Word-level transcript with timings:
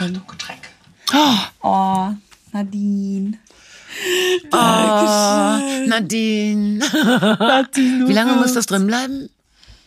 Achtung, 0.00 0.22
Getränk. 0.26 0.62
Oh, 1.62 2.14
Nadine. 2.52 3.38
Oh, 4.50 4.56
Nadine. 5.86 6.78
Nadine 6.78 8.08
Wie 8.08 8.12
lange 8.12 8.34
muss 8.34 8.54
das 8.54 8.64
drin 8.64 8.86
bleiben? 8.86 9.28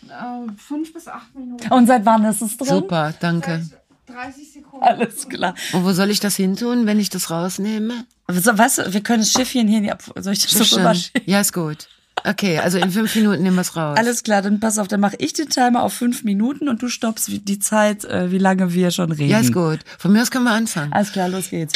Äh, 0.08 0.52
fünf 0.58 0.94
bis 0.94 1.08
acht 1.08 1.34
Minuten. 1.34 1.68
Und 1.74 1.88
seit 1.88 2.06
wann 2.06 2.24
ist 2.26 2.42
es 2.44 2.58
drin? 2.58 2.68
Super, 2.68 3.14
danke. 3.20 3.68
30 4.06 4.52
Sekunden. 4.54 4.86
Alles 4.86 5.28
klar. 5.28 5.56
Und 5.72 5.84
wo 5.84 5.94
soll 5.94 6.12
ich 6.12 6.20
das 6.20 6.36
hin 6.36 6.56
tun, 6.56 6.86
wenn 6.86 7.00
ich 7.00 7.10
das 7.10 7.32
rausnehme? 7.32 8.06
So, 8.28 8.56
weißt 8.56 8.78
du, 8.80 8.94
wir 8.94 9.02
können 9.02 9.24
das 9.24 9.32
Schiffchen 9.32 9.68
hier 9.68 9.82
nicht 9.82 9.92
ab. 9.92 10.04
Soll 10.18 10.34
ich 10.34 10.44
das 10.44 10.52
so 10.52 10.64
Schön. 10.64 10.80
rüberschieben? 10.80 11.24
Ja, 11.26 11.40
ist 11.40 11.54
gut. 11.54 11.88
Okay, 12.26 12.58
also 12.60 12.78
in 12.78 12.92
fünf 12.92 13.16
Minuten 13.16 13.44
nehmen 13.44 13.56
wir 13.56 13.62
es 13.62 13.76
raus. 13.76 13.98
Alles 13.98 14.24
klar, 14.24 14.42
dann 14.42 14.60
pass 14.60 14.78
auf, 14.78 14.88
dann 14.88 15.00
mache 15.00 15.16
ich 15.20 15.34
den 15.34 15.50
Timer 15.50 15.84
auf 15.84 15.94
fünf 15.94 16.24
Minuten 16.24 16.70
und 16.70 16.82
du 16.82 16.88
stoppst 16.88 17.30
die 17.30 17.60
Zeit, 17.60 18.06
äh, 18.06 18.32
wie 18.32 18.38
lange 18.38 18.74
wir 18.74 18.92
schon 18.92 19.12
reden. 19.12 19.30
Ja, 19.30 19.40
ist 19.40 19.54
gut. 19.54 19.80
Von 19.98 20.14
mir 20.14 20.22
aus 20.22 20.32
können 20.32 20.46
wir 20.46 20.52
anfangen. 20.52 20.94
Alles 20.94 21.12
klar, 21.12 21.28
los 21.28 21.50
geht's. 21.50 21.74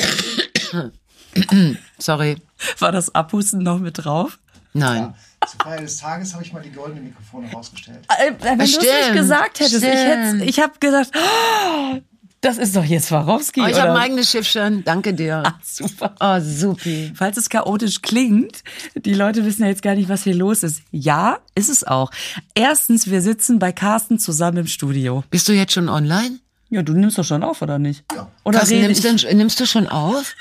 Sorry. 2.00 2.38
War 2.80 2.92
das 2.92 3.14
Abhusten 3.14 3.62
noch 3.62 3.80
mit 3.80 4.04
drauf? 4.04 4.40
Nein. 4.74 5.14
Zur 5.46 5.60
Feier 5.64 5.82
des 5.82 5.98
Tages 5.98 6.34
habe 6.34 6.44
ich 6.44 6.54
mal 6.54 6.62
die 6.62 6.72
goldenen 6.72 7.06
Mikrofone 7.06 7.52
rausgestellt. 7.52 8.00
Äh, 8.10 8.32
wenn 8.42 8.58
du 8.58 8.64
es 8.64 8.80
nicht 8.80 9.14
gesagt 9.14 9.60
hättest, 9.60 9.84
ich, 9.84 10.00
stimmt. 10.00 10.42
ich 10.44 10.60
habe 10.60 10.74
gedacht, 10.80 11.12
oh, 11.16 12.00
das 12.48 12.58
ist 12.58 12.78
doch 12.78 12.86
jetzt 12.86 13.08
Swarovski. 13.08 13.62
Oh, 13.62 13.68
ich 13.68 13.78
habe 13.78 13.92
ein 13.92 13.98
eigenes 13.98 14.32
Schiffchen. 14.32 14.82
Danke 14.86 15.14
dir. 15.14 15.44
Ah, 15.46 15.60
super. 15.62 16.16
Oh, 16.22 16.40
supi. 16.40 17.12
Falls 17.14 17.36
es 17.36 17.50
chaotisch 17.50 18.02
klingt, 18.02 18.64
die 18.96 19.14
Leute 19.14 19.44
wissen 19.44 19.64
ja 19.64 19.68
jetzt 19.68 19.82
gar 19.82 19.96
nicht, 19.96 20.08
was 20.08 20.24
hier 20.24 20.34
los 20.34 20.64
ist. 20.64 20.82
Ja, 20.92 21.40
ist 21.56 21.70
es 21.70 21.84
auch. 21.84 22.10
Erstens, 22.56 23.10
wir 23.10 23.22
sitzen 23.22 23.60
bei 23.60 23.74
Carsten 23.74 24.18
zusammen 24.18 24.60
im 24.60 24.68
Studio. 24.68 25.26
Bist 25.30 25.50
du 25.50 25.54
jetzt 25.54 25.74
schon 25.74 25.90
online? 25.90 26.40
Ja, 26.70 26.84
du 26.84 26.94
nimmst 26.94 27.18
doch 27.18 27.26
schon 27.26 27.44
auf, 27.44 27.62
oder 27.62 27.80
nicht? 27.80 28.06
Ja. 28.14 28.32
Oder 28.46 28.60
Carsten, 28.60 28.80
nimmst, 28.80 29.04
ich? 29.04 29.22
du, 29.24 29.36
nimmst 29.36 29.60
du 29.60 29.66
schon 29.66 29.88
auf? 29.88 30.34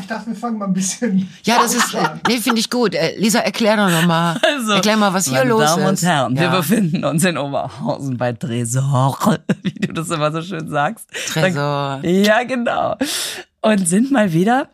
Ich 0.00 0.06
dachte, 0.06 0.26
wir 0.26 0.34
fangen 0.34 0.58
mal 0.58 0.66
ein 0.66 0.72
bisschen. 0.72 1.30
Ja, 1.44 1.58
das 1.62 1.74
ist, 1.74 1.94
äh, 1.94 2.08
nee, 2.28 2.38
finde 2.38 2.60
ich 2.60 2.68
gut. 2.68 2.94
Äh, 2.94 3.16
Lisa, 3.16 3.38
erklär 3.40 3.76
doch 3.76 3.90
nochmal. 3.90 4.40
erklär 4.68 4.96
mal, 4.96 5.14
was 5.14 5.26
hier 5.26 5.40
Also, 5.40 5.48
meine 5.48 5.60
los 5.62 5.70
Damen 5.76 5.94
ist. 5.94 6.02
und 6.02 6.08
Herren, 6.08 6.36
wir 6.36 6.42
ja. 6.42 6.56
befinden 6.56 7.04
uns 7.04 7.24
in 7.24 7.38
Oberhausen 7.38 8.16
bei 8.16 8.32
Tresor, 8.32 9.38
wie 9.62 9.70
du 9.70 9.92
das 9.92 10.10
immer 10.10 10.32
so 10.32 10.42
schön 10.42 10.68
sagst. 10.68 11.08
Tresor. 11.28 12.00
Ja, 12.02 12.42
genau. 12.42 12.96
Und 13.62 13.88
sind 13.88 14.10
mal 14.10 14.32
wieder 14.32 14.68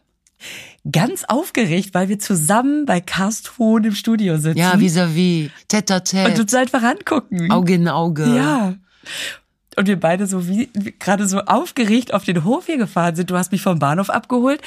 ganz 0.90 1.24
aufgeregt, 1.28 1.90
weil 1.92 2.08
wir 2.08 2.18
zusammen 2.18 2.86
bei 2.86 3.00
Karsthohn 3.00 3.84
im 3.84 3.94
Studio 3.94 4.38
sitzen. 4.38 4.58
Ja, 4.58 4.78
vis-à-vis, 4.78 5.50
tête 5.68 5.90
à 5.90 5.96
und 5.96 6.04
tête, 6.06 6.40
uns 6.40 6.54
einfach 6.54 6.82
angucken. 6.82 7.50
Auge 7.50 7.74
in 7.74 7.88
Auge. 7.88 8.24
Ja. 8.34 8.74
Und 9.76 9.86
wir 9.86 10.00
beide 10.00 10.26
so 10.26 10.48
wie, 10.48 10.68
gerade 10.98 11.26
so 11.28 11.40
aufgeregt 11.42 12.12
auf 12.12 12.24
den 12.24 12.44
Hof 12.44 12.66
hier 12.66 12.76
gefahren 12.76 13.14
sind. 13.14 13.30
Du 13.30 13.36
hast 13.36 13.52
mich 13.52 13.62
vom 13.62 13.78
Bahnhof 13.78 14.10
abgeholt. 14.10 14.60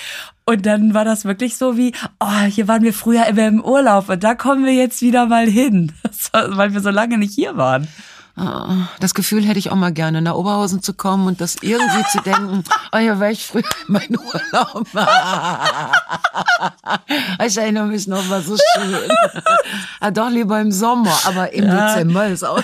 Und 0.46 0.66
dann 0.66 0.94
war 0.94 1.04
das 1.04 1.26
wirklich 1.26 1.58
so 1.58 1.78
wie, 1.78 1.94
oh, 2.20 2.44
hier 2.48 2.68
waren 2.68 2.84
wir 2.84 2.94
früher 2.94 3.26
immer 3.28 3.48
im 3.48 3.64
Urlaub 3.64 4.10
und 4.10 4.24
da 4.24 4.36
kommen 4.36 4.66
wir 4.66 4.74
jetzt 4.74 5.02
wieder 5.02 5.26
mal 5.26 5.48
hin. 5.48 5.92
Weil 6.32 6.74
wir 6.74 6.82
so 6.82 6.90
lange 6.90 7.18
nicht 7.18 7.34
hier 7.34 7.58
waren. 7.58 7.88
Ah, 8.36 8.88
Das 9.00 9.14
Gefühl 9.14 9.46
hätte 9.46 9.60
ich 9.60 9.70
auch 9.70 9.76
mal 9.76 9.94
gerne, 9.94 10.22
nach 10.22 10.34
Oberhausen 10.34 10.82
zu 10.82 10.94
kommen 10.96 11.28
und 11.28 11.40
das 11.40 11.58
irgendwie 11.62 12.04
zu 12.12 12.20
denken, 12.26 12.64
oh 12.92 12.98
ja, 12.98 13.20
war 13.20 13.30
ich 13.30 13.46
früher 13.46 13.62
in 13.88 13.94
meinen 13.94 14.18
Urlaub. 14.18 14.88
ich 17.46 17.58
erinnere 17.58 17.86
mich 17.86 18.08
noch, 18.08 18.28
war 18.30 18.42
so 18.42 18.58
schön. 18.58 19.12
ah, 20.00 20.10
doch 20.12 20.30
lieber 20.30 20.60
im 20.60 20.72
Sommer, 20.72 21.16
aber 21.26 21.54
im 21.54 21.66
Dezember 21.70 22.28
ist 22.28 22.44
auch. 22.44 22.64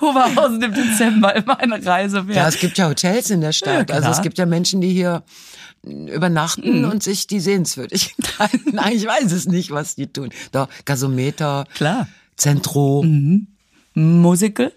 Oberhausen 0.00 0.62
im 0.62 0.74
Dezember 0.74 1.34
immer 1.34 1.58
eine 1.58 1.84
Reise 1.84 2.26
wert. 2.28 2.36
Ja, 2.36 2.48
es 2.48 2.58
gibt 2.58 2.76
ja 2.78 2.88
Hotels 2.88 3.30
in 3.30 3.40
der 3.40 3.52
Stadt. 3.52 3.88
Ja, 3.90 3.96
also 3.96 4.10
es 4.10 4.20
gibt 4.22 4.36
ja 4.38 4.44
Menschen, 4.46 4.80
die 4.82 4.92
hier 4.92 5.22
übernachten 5.82 6.84
und 6.84 7.02
sich 7.02 7.26
die 7.26 7.40
Sehenswürdigkeiten, 7.40 8.60
nein, 8.72 8.92
ich 8.92 9.06
weiß 9.06 9.32
es 9.32 9.46
nicht, 9.46 9.70
was 9.72 9.94
die 9.96 10.06
tun. 10.12 10.28
Doch, 10.52 10.68
Gasometer, 10.84 11.64
Klar. 11.74 12.06
Zentro, 12.36 13.04
Musical? 13.94 14.72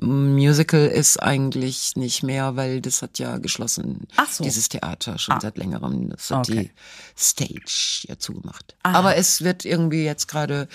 Musical 0.00 0.86
ist 0.88 1.22
eigentlich 1.22 1.96
nicht 1.96 2.22
mehr, 2.22 2.56
weil 2.56 2.80
das 2.82 3.00
hat 3.00 3.18
ja 3.18 3.38
geschlossen. 3.38 4.06
Ach 4.16 4.30
so. 4.30 4.44
Dieses 4.44 4.68
Theater 4.68 5.18
schon 5.18 5.40
seit 5.40 5.56
längerem. 5.56 6.10
Das 6.10 6.30
hat 6.30 6.50
Okay. 6.50 6.70
die 7.16 7.20
Stage 7.20 8.06
ja 8.08 8.18
zugemacht. 8.18 8.74
Aber 8.82 9.16
es 9.16 9.42
wird 9.42 9.64
irgendwie 9.64 10.04
jetzt 10.04 10.26
gerade, 10.28 10.68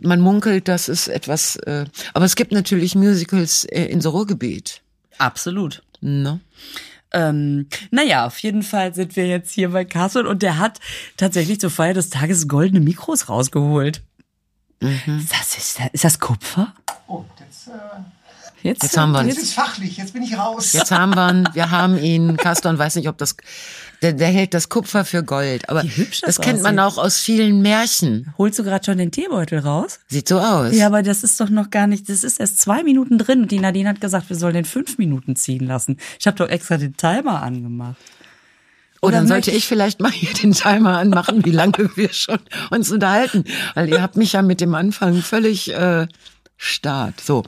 man 0.00 0.20
munkelt, 0.20 0.68
dass 0.68 0.88
es 0.88 1.08
etwas, 1.08 1.56
äh, 1.56 1.86
aber 2.12 2.26
es 2.26 2.36
gibt 2.36 2.52
natürlich 2.52 2.94
Musicals 2.94 3.64
äh, 3.64 3.84
in 3.86 4.00
so 4.02 4.10
Ruhrgebiet. 4.10 4.82
Absolut. 5.16 5.82
Ne? 6.00 6.40
Ähm, 7.12 7.68
naja, 7.90 8.26
auf 8.26 8.38
jeden 8.40 8.62
Fall 8.62 8.94
sind 8.94 9.16
wir 9.16 9.26
jetzt 9.26 9.52
hier 9.52 9.70
bei 9.70 9.86
Carsten 9.86 10.26
und 10.26 10.42
der 10.42 10.58
hat 10.58 10.78
tatsächlich 11.16 11.58
zur 11.58 11.70
Feier 11.70 11.94
des 11.94 12.10
Tages 12.10 12.48
goldene 12.48 12.80
Mikros 12.80 13.30
rausgeholt. 13.30 14.02
Das 14.80 15.56
ist, 15.56 15.80
ist 15.92 16.04
das 16.04 16.18
Kupfer? 16.20 16.72
Oh, 17.08 17.24
jetzt, 17.40 17.68
äh, 17.68 17.70
Jetzt, 18.62 18.82
Jetzt 18.82 18.96
haben 18.96 19.12
wir 19.12 19.24
jetzt 19.24 19.38
ist 19.38 19.54
fachlich, 19.54 19.98
jetzt 19.98 20.12
bin 20.12 20.22
ich 20.22 20.36
raus. 20.36 20.72
Jetzt 20.72 20.90
haben 20.90 21.14
wir 21.14 21.30
ihn, 21.30 21.48
wir 21.52 21.70
haben 21.70 21.96
ihn. 21.96 22.36
Caston 22.36 22.76
weiß 22.76 22.96
nicht, 22.96 23.08
ob 23.08 23.16
das, 23.16 23.36
der, 24.02 24.12
der 24.14 24.28
hält 24.28 24.52
das 24.52 24.68
Kupfer 24.68 25.04
für 25.04 25.22
Gold. 25.22 25.68
Aber 25.68 25.84
Wie 25.84 25.88
hübsch 25.88 26.22
das 26.22 26.36
das 26.36 26.44
kennt 26.44 26.62
man 26.62 26.78
auch 26.80 26.98
aus 26.98 27.18
vielen 27.18 27.62
Märchen. 27.62 28.34
Holst 28.36 28.58
du 28.58 28.64
gerade 28.64 28.84
schon 28.84 28.98
den 28.98 29.12
Teebeutel 29.12 29.60
raus? 29.60 30.00
Sieht 30.08 30.26
so 30.26 30.40
aus. 30.40 30.74
Ja, 30.74 30.86
aber 30.88 31.04
das 31.04 31.22
ist 31.22 31.40
doch 31.40 31.50
noch 31.50 31.70
gar 31.70 31.86
nicht, 31.86 32.08
das 32.08 32.24
ist 32.24 32.40
erst 32.40 32.60
zwei 32.60 32.82
Minuten 32.82 33.18
drin 33.18 33.42
und 33.42 33.52
die 33.52 33.60
Nadine 33.60 33.90
hat 33.90 34.00
gesagt, 34.00 34.28
wir 34.28 34.36
sollen 34.36 34.54
den 34.54 34.64
fünf 34.64 34.98
Minuten 34.98 35.36
ziehen 35.36 35.64
lassen. 35.64 35.98
Ich 36.18 36.26
habe 36.26 36.36
doch 36.36 36.48
extra 36.48 36.78
den 36.78 36.96
Timer 36.96 37.42
angemacht. 37.42 37.96
Oh, 39.00 39.08
Oder 39.08 39.18
dann 39.18 39.28
sollte 39.28 39.50
ich 39.52 39.66
vielleicht 39.66 40.00
mal 40.00 40.10
hier 40.10 40.32
den 40.34 40.52
Timer 40.52 40.98
anmachen, 40.98 41.44
wie 41.44 41.52
lange 41.52 41.90
wir 41.96 42.12
schon 42.12 42.40
uns 42.70 42.90
unterhalten. 42.90 43.44
Weil 43.74 43.88
ihr 43.88 44.02
habt 44.02 44.16
mich 44.16 44.32
ja 44.32 44.42
mit 44.42 44.60
dem 44.60 44.74
Anfang 44.74 45.22
völlig 45.22 45.72
äh, 45.72 46.06
start. 46.56 47.20
So. 47.20 47.44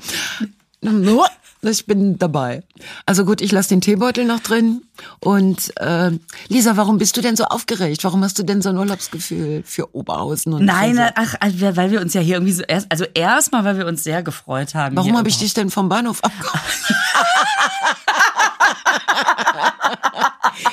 Ich 1.63 1.85
bin 1.85 2.19
dabei. 2.19 2.63
Also 3.05 3.27
gut, 3.27 3.43
ich 3.43 3.53
lasse 3.53 3.69
den 3.69 3.83
Teebeutel 3.83 4.25
noch 4.25 4.41
drin. 4.41 4.83
Und 5.19 5.77
äh, 5.77 6.11
Lisa, 6.49 6.77
warum 6.79 6.97
bist 6.97 7.19
du 7.19 7.21
denn 7.21 7.37
so 7.37 7.45
aufgeregt? 7.45 8.03
Warum 8.03 8.25
hast 8.25 8.39
du 8.39 8.45
denn 8.45 8.63
so 8.63 8.71
ein 8.71 8.79
Urlaubsgefühl 8.79 9.63
für 9.67 9.95
Oberhausen? 9.95 10.55
Und 10.55 10.65
Nein, 10.65 10.97
so? 10.97 11.03
ach, 11.17 11.35
also, 11.39 11.77
weil 11.77 11.91
wir 11.91 12.01
uns 12.01 12.15
ja 12.15 12.23
hier 12.23 12.37
irgendwie 12.37 12.55
so 12.55 12.63
erst, 12.63 12.91
also 12.91 13.05
erstmal, 13.13 13.65
weil 13.65 13.77
wir 13.77 13.87
uns 13.87 14.03
sehr 14.03 14.23
gefreut 14.23 14.75
haben. 14.75 14.97
Warum 14.97 15.19
habe 15.19 15.29
ich 15.29 15.39
dich 15.39 15.53
denn 15.53 15.69
vom 15.69 15.91
Bahnhof 15.91 16.25
abgeholt? 16.25 16.55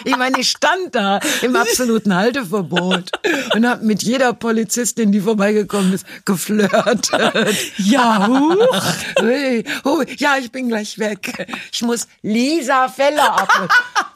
ich 0.04 0.18
meine, 0.18 0.40
ich 0.40 0.50
stand 0.50 0.96
da 0.96 1.20
im 1.42 1.56
absoluten 1.56 2.16
Halteverbot 2.16 3.12
und 3.54 3.68
habe 3.68 3.86
mit 3.86 4.04
jeder 4.04 4.34
Polizistin, 4.34 5.12
die 5.12 5.22
vorbeigekommen 5.22 5.94
ist, 5.94 6.06
geflirtet. 6.26 7.10
Ja, 7.78 8.28
huch. 8.28 8.84
Hey, 9.20 9.64
oh, 9.84 10.04
ja, 10.18 10.38
ich 10.38 10.52
bin 10.52 10.70
gleich 10.70 11.00
weg. 11.00 11.48
Ich 11.72 11.82
muss 11.82 12.08
Lisa 12.22 12.88
Feller 12.90 13.42
abholen. 13.42 13.70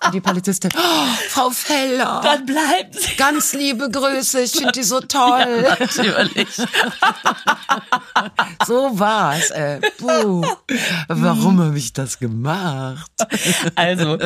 Und 0.03 0.13
die 0.13 0.21
Polizistin, 0.21 0.71
oh, 0.75 1.05
Frau 1.29 1.49
Feller, 1.51 2.21
Dann 2.23 2.45
bleiben 2.45 2.91
sie. 2.93 3.15
ganz 3.17 3.53
liebe 3.53 3.89
Grüße, 3.89 4.41
ich 4.41 4.51
finde 4.51 4.71
die 4.71 4.83
so 4.83 4.99
toll. 4.99 5.61
Natürlich. 5.79 6.47
So 8.65 8.97
war's. 8.99 9.49
Äh. 9.51 9.79
Puh. 9.97 10.45
Warum 11.07 11.61
habe 11.61 11.77
ich 11.77 11.93
das 11.93 12.17
gemacht? 12.19 13.11
Also, 13.75 14.17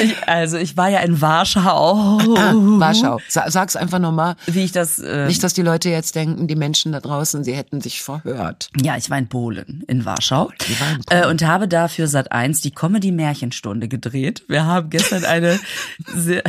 ich, 0.00 0.28
also 0.28 0.56
ich 0.56 0.76
war 0.76 0.88
ja 0.88 1.00
in 1.00 1.20
Warschau. 1.20 2.18
Ah, 2.36 2.52
Warschau. 2.54 3.20
Sa- 3.28 3.50
Sag's 3.50 3.76
einfach 3.76 3.98
nochmal. 3.98 4.36
Wie 4.46 4.64
ich 4.64 4.72
das. 4.72 4.98
Äh, 4.98 5.26
Nicht, 5.26 5.42
dass 5.42 5.54
die 5.54 5.62
Leute 5.62 5.90
jetzt 5.90 6.14
denken, 6.14 6.46
die 6.48 6.56
Menschen 6.56 6.92
da 6.92 7.00
draußen, 7.00 7.44
sie 7.44 7.54
hätten 7.54 7.80
sich 7.80 8.02
verhört. 8.02 8.68
ja, 8.82 8.96
ich 8.96 9.10
war 9.10 9.18
in 9.18 9.28
Polen, 9.28 9.84
in 9.88 10.04
Warschau. 10.04 10.50
Die 10.68 10.80
war 10.80 10.90
in 10.92 11.00
Polen. 11.02 11.22
Äh, 11.24 11.26
und 11.26 11.44
habe 11.46 11.68
dafür 11.68 12.06
seit 12.08 12.32
eins 12.32 12.60
die 12.62 12.70
Comedy-Märchenstunde 12.70 13.88
gedreht. 13.88 14.44
Wir 14.48 14.64
haben 14.64 14.88
gestern 14.90 15.24
eine 15.24 15.60
sehr, 16.16 16.42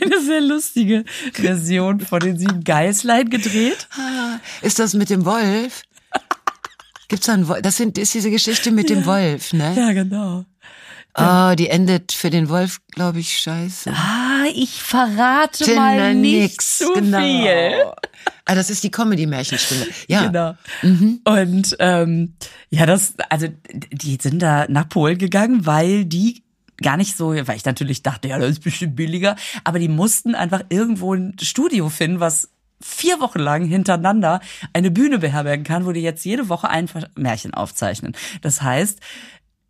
eine 0.00 0.20
sehr 0.20 0.40
lustige 0.40 1.04
Version 1.34 2.00
von 2.00 2.20
den 2.20 2.36
sieben 2.38 2.64
Geißlein 2.64 3.30
gedreht. 3.30 3.88
Ah, 3.96 4.38
Ist 4.60 4.78
das 4.78 4.94
mit 4.94 5.08
dem 5.10 5.24
Wolf? 5.24 5.82
Gibt's 7.08 7.26
da 7.26 7.34
einen 7.34 7.46
Wolf? 7.46 7.62
Das 7.62 7.76
sind, 7.76 7.96
ist 7.98 8.12
diese 8.14 8.30
Geschichte 8.30 8.70
mit 8.72 8.88
dem 8.90 9.04
Wolf, 9.06 9.52
ne? 9.52 9.74
Ja, 9.76 9.92
genau. 9.92 10.44
Ah, 11.14 11.56
die 11.56 11.68
endet 11.68 12.12
für 12.12 12.30
den 12.30 12.48
Wolf, 12.48 12.80
glaube 12.90 13.20
ich, 13.20 13.38
scheiße. 13.38 13.92
Ah, 13.92 14.44
ich 14.54 14.82
verrate 14.82 15.74
mal 15.74 15.96
Tinder 15.96 16.14
nicht 16.14 16.52
nix, 16.52 16.78
zu 16.78 16.92
genau. 16.94 17.18
viel. 17.18 17.84
Ah, 18.46 18.54
das 18.54 18.70
ist 18.70 18.82
die 18.82 18.90
Comedy-Märchenstunde. 18.90 19.88
Ja. 20.08 20.26
Genau. 20.26 20.54
Mhm. 20.82 21.20
Und 21.24 21.76
ähm, 21.80 22.34
ja, 22.70 22.86
das, 22.86 23.14
also 23.28 23.48
die 23.72 24.18
sind 24.20 24.40
da 24.40 24.66
nach 24.68 24.88
Polen 24.88 25.18
gegangen, 25.18 25.66
weil 25.66 26.06
die 26.06 26.42
gar 26.80 26.96
nicht 26.96 27.16
so, 27.16 27.34
weil 27.34 27.56
ich 27.56 27.64
natürlich 27.64 28.02
dachte, 28.02 28.28
ja, 28.28 28.38
das 28.38 28.50
ist 28.50 28.64
bestimmt 28.64 28.96
billiger, 28.96 29.36
aber 29.64 29.78
die 29.78 29.88
mussten 29.88 30.34
einfach 30.34 30.62
irgendwo 30.70 31.14
ein 31.14 31.36
Studio 31.40 31.90
finden, 31.90 32.20
was 32.20 32.50
vier 32.80 33.20
Wochen 33.20 33.38
lang 33.38 33.64
hintereinander 33.64 34.40
eine 34.72 34.90
Bühne 34.90 35.18
beherbergen 35.18 35.64
kann, 35.64 35.86
wo 35.86 35.92
die 35.92 36.02
jetzt 36.02 36.24
jede 36.24 36.48
Woche 36.48 36.68
ein 36.68 36.88
Märchen 37.14 37.54
aufzeichnen. 37.54 38.16
Das 38.40 38.62
heißt, 38.62 38.98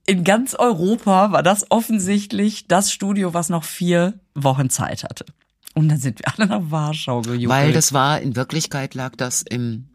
in 0.07 0.25
ganz 0.25 0.55
Europa 0.55 1.33
war 1.33 1.43
das 1.43 1.67
offensichtlich 1.71 2.67
das 2.67 2.93
Studio, 2.93 3.35
was 3.35 3.49
noch 3.49 3.65
vier 3.65 4.15
Wochen 4.35 4.71
Zeit 4.71 5.05
hatte. 5.05 5.27
Und 5.75 5.89
dann 5.89 5.99
sind 5.99 6.19
wir 6.19 6.33
alle 6.35 6.49
nach 6.49 6.71
Warschau 6.71 7.23
gejuckelt. 7.23 7.49
Weil 7.49 7.73
das 7.73 7.93
war, 7.93 8.21
in 8.21 8.37
Wirklichkeit 8.37 8.95
lag 8.95 9.17
das 9.17 9.43
im, 9.43 9.89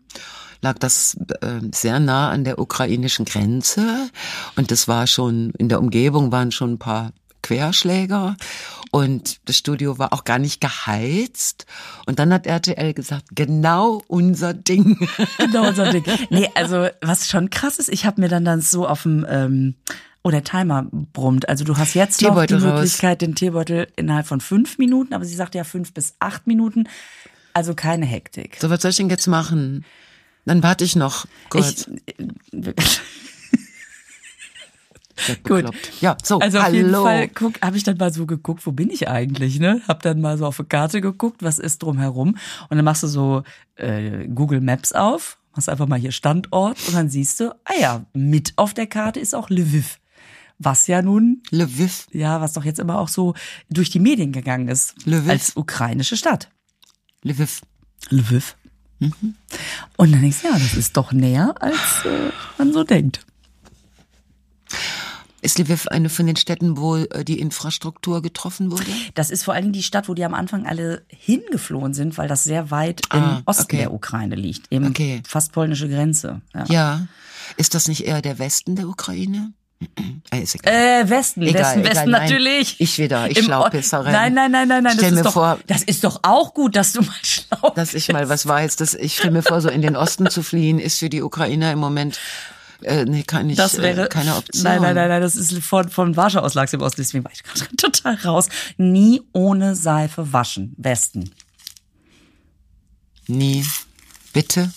lag 0.62 0.80
das 0.80 1.18
äh, 1.42 1.60
sehr 1.74 2.00
nah 2.00 2.32
an 2.32 2.44
der 2.44 2.60
ukrainischen 2.60 3.26
Grenze 3.26 4.10
und 4.56 4.72
das 4.72 4.88
war 4.88 5.06
schon, 5.08 5.52
in 5.52 5.70
der 5.70 5.80
Umgebung 5.80 6.32
waren 6.32 6.52
schon 6.52 6.74
ein 6.74 6.80
paar 6.80 7.12
Querschläger 7.48 8.36
und 8.92 9.40
das 9.46 9.58
Studio 9.58 9.98
war 9.98 10.12
auch 10.12 10.26
gar 10.26 10.38
nicht 10.38 10.60
geheizt. 10.60 11.66
Und 12.06 12.20
dann 12.20 12.34
hat 12.34 12.46
RTL 12.46 12.94
gesagt, 12.94 13.26
genau 13.32 14.02
unser 14.08 14.54
Ding. 14.54 15.08
genau 15.38 15.70
unser 15.70 15.92
Ding. 15.92 16.04
Nee, 16.30 16.50
also 16.56 16.88
was 17.02 17.30
schon 17.30 17.50
krass 17.50 17.80
ist, 17.80 17.90
ich 17.90 18.06
habe 18.06 18.20
mir 18.20 18.28
dann 18.28 18.44
dann 18.44 18.60
so 18.60 18.86
auf 18.86 19.04
dem 19.04 19.26
ähm, 19.30 19.76
oh, 20.24 20.30
der 20.30 20.44
Timer 20.44 20.88
brummt. 20.92 21.48
Also 21.48 21.64
du 21.64 21.78
hast 21.78 21.94
jetzt 21.94 22.22
noch 22.22 22.30
die 22.30 22.34
Teebeutel 22.34 22.58
raus. 22.58 22.74
Möglichkeit, 22.74 23.22
den 23.22 23.34
Teebeutel 23.34 23.88
innerhalb 23.96 24.28
von 24.28 24.42
fünf 24.42 24.78
Minuten, 24.78 25.14
aber 25.14 25.24
sie 25.24 25.36
sagt 25.36 25.56
ja 25.56 25.64
fünf 25.64 25.94
bis 25.94 26.16
acht 26.20 26.48
Minuten. 26.48 26.90
Also 27.54 27.76
keine 27.76 28.06
Hektik. 28.06 28.58
So, 28.60 28.70
was 28.70 28.82
soll 28.82 28.92
ich 28.92 28.98
denn 28.98 29.10
jetzt 29.10 29.28
machen? 29.28 29.86
Dann 30.46 30.64
warte 30.64 30.84
ich 30.84 30.96
noch 30.96 31.26
kurz. 31.50 31.90
Ich, 32.06 32.22
Gut. 35.44 35.66
Ja, 36.02 36.18
so, 36.24 36.40
Also 36.40 36.58
auf 36.60 36.66
hallo. 36.66 36.76
jeden 36.76 36.92
Fall 36.94 37.28
guck, 37.30 37.62
habe 37.62 37.78
ich 37.78 37.84
dann 37.84 37.98
mal 37.98 38.14
so 38.14 38.26
geguckt, 38.26 38.66
wo 38.66 38.72
bin 38.72 38.90
ich 38.90 39.08
eigentlich, 39.10 39.60
ne? 39.60 39.82
Hab 39.88 40.02
dann 40.04 40.22
mal 40.22 40.38
so 40.38 40.46
auf 40.46 40.60
eine 40.60 40.68
Karte 40.68 41.02
geguckt, 41.02 41.44
was 41.44 41.60
ist 41.60 41.84
drumherum 41.84 42.38
und 42.70 42.76
dann 42.78 42.86
machst 42.86 43.04
du 43.04 43.08
so 43.08 43.44
äh, 43.76 44.28
Google 44.28 44.62
Maps 44.62 44.94
auf, 44.94 45.38
machst 45.56 45.70
einfach 45.70 45.88
mal 45.88 46.00
hier 46.00 46.12
Standort 46.12 46.78
und 46.88 46.94
dann 46.96 47.10
siehst 47.10 47.40
du, 47.40 47.52
ah 47.66 47.74
ja, 47.80 48.06
mit 48.14 48.54
auf 48.58 48.74
der 48.74 48.88
Karte 48.88 49.20
ist 49.20 49.34
auch 49.36 49.50
Lviv. 49.50 50.00
Was 50.60 50.88
ja 50.88 51.02
nun, 51.04 51.44
Lviv. 51.52 52.08
ja, 52.12 52.42
was 52.42 52.54
doch 52.54 52.64
jetzt 52.66 52.80
immer 52.80 52.98
auch 53.00 53.10
so 53.10 53.36
durch 53.70 53.90
die 53.92 54.00
Medien 54.00 54.32
gegangen 54.32 54.68
ist, 54.70 54.96
Lviv. 55.06 55.30
als 55.30 55.56
ukrainische 55.56 56.18
Stadt. 56.18 56.50
Lviv. 57.24 57.62
Lviv. 58.10 58.56
Und 59.00 60.12
dann 60.12 60.22
denkst 60.22 60.42
du, 60.42 60.48
ja, 60.48 60.54
das 60.54 60.74
ist 60.74 60.98
doch 60.98 61.12
näher, 61.12 61.54
als 61.60 62.04
äh, 62.06 62.32
man 62.58 62.74
so 62.74 62.84
denkt. 62.84 63.26
Ist 65.42 65.60
Lviv 65.60 65.88
eine 65.88 66.10
von 66.10 66.26
den 66.26 66.36
Städten, 66.36 66.78
wo 66.78 66.96
äh, 66.98 67.24
die 67.24 67.40
Infrastruktur 67.40 68.22
getroffen 68.22 68.72
wurde? 68.72 68.86
Das 69.14 69.30
ist 69.30 69.44
vor 69.44 69.54
allen 69.54 69.64
Dingen 69.66 69.74
die 69.74 69.84
Stadt, 69.84 70.10
wo 70.10 70.14
die 70.16 70.26
am 70.26 70.34
Anfang 70.34 70.66
alle 70.66 71.04
hingeflohen 71.10 71.94
sind, 71.94 72.18
weil 72.18 72.28
das 72.28 72.44
sehr 72.44 72.72
weit 72.72 73.02
im 73.14 73.20
Ah, 73.22 73.42
Osten 73.46 73.64
okay. 73.64 73.78
der 73.78 73.94
Ukraine 73.94 74.36
liegt, 74.36 74.72
eben 74.72 74.88
Okay. 74.88 75.22
fast 75.28 75.52
polnische 75.52 75.88
Grenze. 75.90 76.42
Ja. 76.56 76.66
Ja. 76.70 77.08
Ist 77.56 77.76
das 77.76 77.88
nicht 77.88 78.06
eher 78.06 78.22
der 78.22 78.40
Westen 78.40 78.76
der 78.76 78.88
Ukraine? 78.88 79.54
Äh, 80.34 80.42
ist 80.42 80.56
egal. 80.56 80.74
Äh, 80.74 81.10
Westen, 81.10 81.42
Egal, 81.44 81.62
Westen, 81.62 81.80
egal, 81.80 81.92
Westen 81.96 82.10
nein. 82.12 82.24
natürlich. 82.30 82.76
Ich 82.82 82.98
wieder, 82.98 83.30
ich 83.30 83.44
Schlaupisserin. 83.44 84.12
Nein, 84.12 84.34
nein, 84.34 84.52
nein, 84.52 84.68
nein, 84.68 84.84
nein. 84.84 84.94
Stell 84.98 85.12
das 85.12 85.14
mir 85.14 85.18
ist 85.22 85.26
doch, 85.28 85.34
vor- 85.34 85.60
das 85.68 85.84
ist 85.84 86.04
doch 86.04 86.20
auch 86.24 86.54
gut, 86.54 86.76
dass 86.76 86.92
du 86.94 87.02
mal 87.02 87.14
schlau 87.24 87.70
dass 87.76 87.94
ich 87.94 88.12
mal 88.12 88.28
was 88.28 88.46
weiß, 88.48 88.76
dass 88.76 88.94
ich 88.96 89.16
stelle 89.16 89.32
mir 89.32 89.44
vor, 89.44 89.62
so 89.62 89.70
in 89.70 89.82
den 89.82 89.96
Osten 89.96 90.30
zu 90.30 90.42
fliehen, 90.44 90.80
ist 90.80 90.98
für 91.00 91.10
die 91.10 91.22
Ukrainer 91.22 91.72
im 91.72 91.80
Moment 91.80 92.20
äh, 92.84 93.06
nee, 93.06 93.24
kann 93.24 93.50
ich, 93.50 93.58
Das 93.58 93.78
wäre 93.82 94.06
äh, 94.06 94.10
keine 94.10 94.36
Option. 94.36 94.64
Nein, 94.64 94.82
nein, 94.82 94.96
nein, 94.96 95.10
nein, 95.10 95.22
das 95.22 95.36
ist 95.36 95.58
von, 95.60 95.90
von 95.90 96.16
Warschau 96.16 96.40
aus 96.40 96.54
lag's 96.54 96.74
im 96.74 96.82
Osten, 96.82 97.02
deswegen 97.02 97.24
war 97.24 97.32
ich 97.32 97.44
gerade 97.44 97.76
total 97.78 98.16
raus. 98.16 98.50
Nie 98.78 99.22
ohne 99.34 99.76
Seife 99.76 100.34
waschen. 100.34 100.74
Westen. 100.78 101.32
Nie. 103.28 103.66
Bitte. 104.34 104.72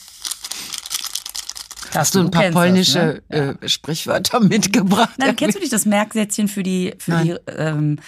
Hast 1.95 2.15
du 2.15 2.21
ein 2.21 2.31
paar 2.31 2.43
kennst 2.43 2.57
das, 2.57 2.63
polnische 2.63 3.23
ne? 3.29 3.59
äh, 3.61 3.69
Sprichwörter 3.69 4.41
mitgebracht? 4.41 5.15
Nein, 5.19 5.37
kennst 5.37 5.57
du 5.57 5.61
nicht 5.61 5.73
das 5.73 5.87
Merksätzchen 5.87 6.49
für 6.49 6.63
die, 6.63 6.95
für 6.99 7.11
Nein. 7.11 7.25
die 7.27 7.53
ähm, 7.53 7.99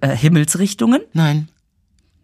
äh, 0.00 0.16
Himmelsrichtungen? 0.16 1.02
Nein. 1.12 1.48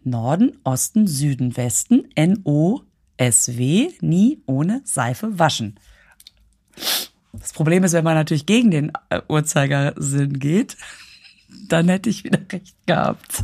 Norden, 0.03 0.57
Osten, 0.63 1.07
Süden, 1.07 1.55
Westen, 1.55 2.09
N-O-S-W, 2.15 3.89
nie 4.01 4.41
ohne 4.47 4.81
Seife 4.83 5.37
waschen. 5.37 5.79
Das 7.33 7.53
Problem 7.53 7.83
ist, 7.83 7.93
wenn 7.93 8.03
man 8.03 8.15
natürlich 8.15 8.45
gegen 8.45 8.71
den 8.71 8.91
äh, 9.09 9.21
Uhrzeigersinn 9.27 10.39
geht, 10.39 10.77
dann 11.67 11.87
hätte 11.89 12.09
ich 12.09 12.23
wieder 12.23 12.39
recht 12.51 12.75
gehabt. 12.85 13.43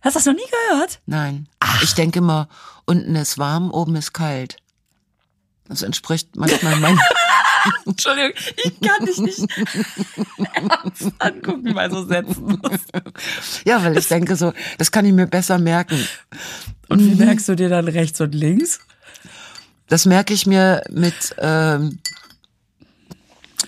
Hast 0.00 0.16
du 0.16 0.18
das 0.18 0.26
noch 0.26 0.34
nie 0.34 0.50
gehört? 0.70 1.00
Nein. 1.06 1.46
Ich 1.82 1.94
denke 1.94 2.18
immer, 2.18 2.48
unten 2.86 3.14
ist 3.14 3.38
warm, 3.38 3.70
oben 3.70 3.94
ist 3.96 4.12
kalt. 4.12 4.56
Das 5.68 5.82
entspricht 5.82 6.34
manchmal 6.36 6.76
mein. 6.76 6.98
Entschuldigung, 7.86 8.32
ich 8.64 8.80
kann 8.80 9.06
dich 9.06 9.18
nicht 9.18 9.46
ernst 10.54 11.12
angucken 11.20 11.72
bei 11.74 11.88
so 11.88 12.04
Sätzen. 12.04 12.60
ja, 13.64 13.82
weil 13.84 13.96
ich 13.96 14.08
denke 14.08 14.34
so, 14.34 14.52
das 14.78 14.90
kann 14.90 15.04
ich 15.06 15.12
mir 15.12 15.28
besser 15.28 15.58
merken. 15.58 16.04
Und 16.88 17.00
Mhm. 17.00 17.10
wie 17.12 17.24
merkst 17.24 17.48
du 17.48 17.54
dir 17.54 17.68
dann 17.68 17.86
rechts 17.86 18.20
und 18.20 18.34
links? 18.34 18.80
Das 19.88 20.06
merke 20.06 20.32
ich 20.34 20.46
mir 20.46 20.82
mit 20.90 21.34
ähm, 21.38 21.98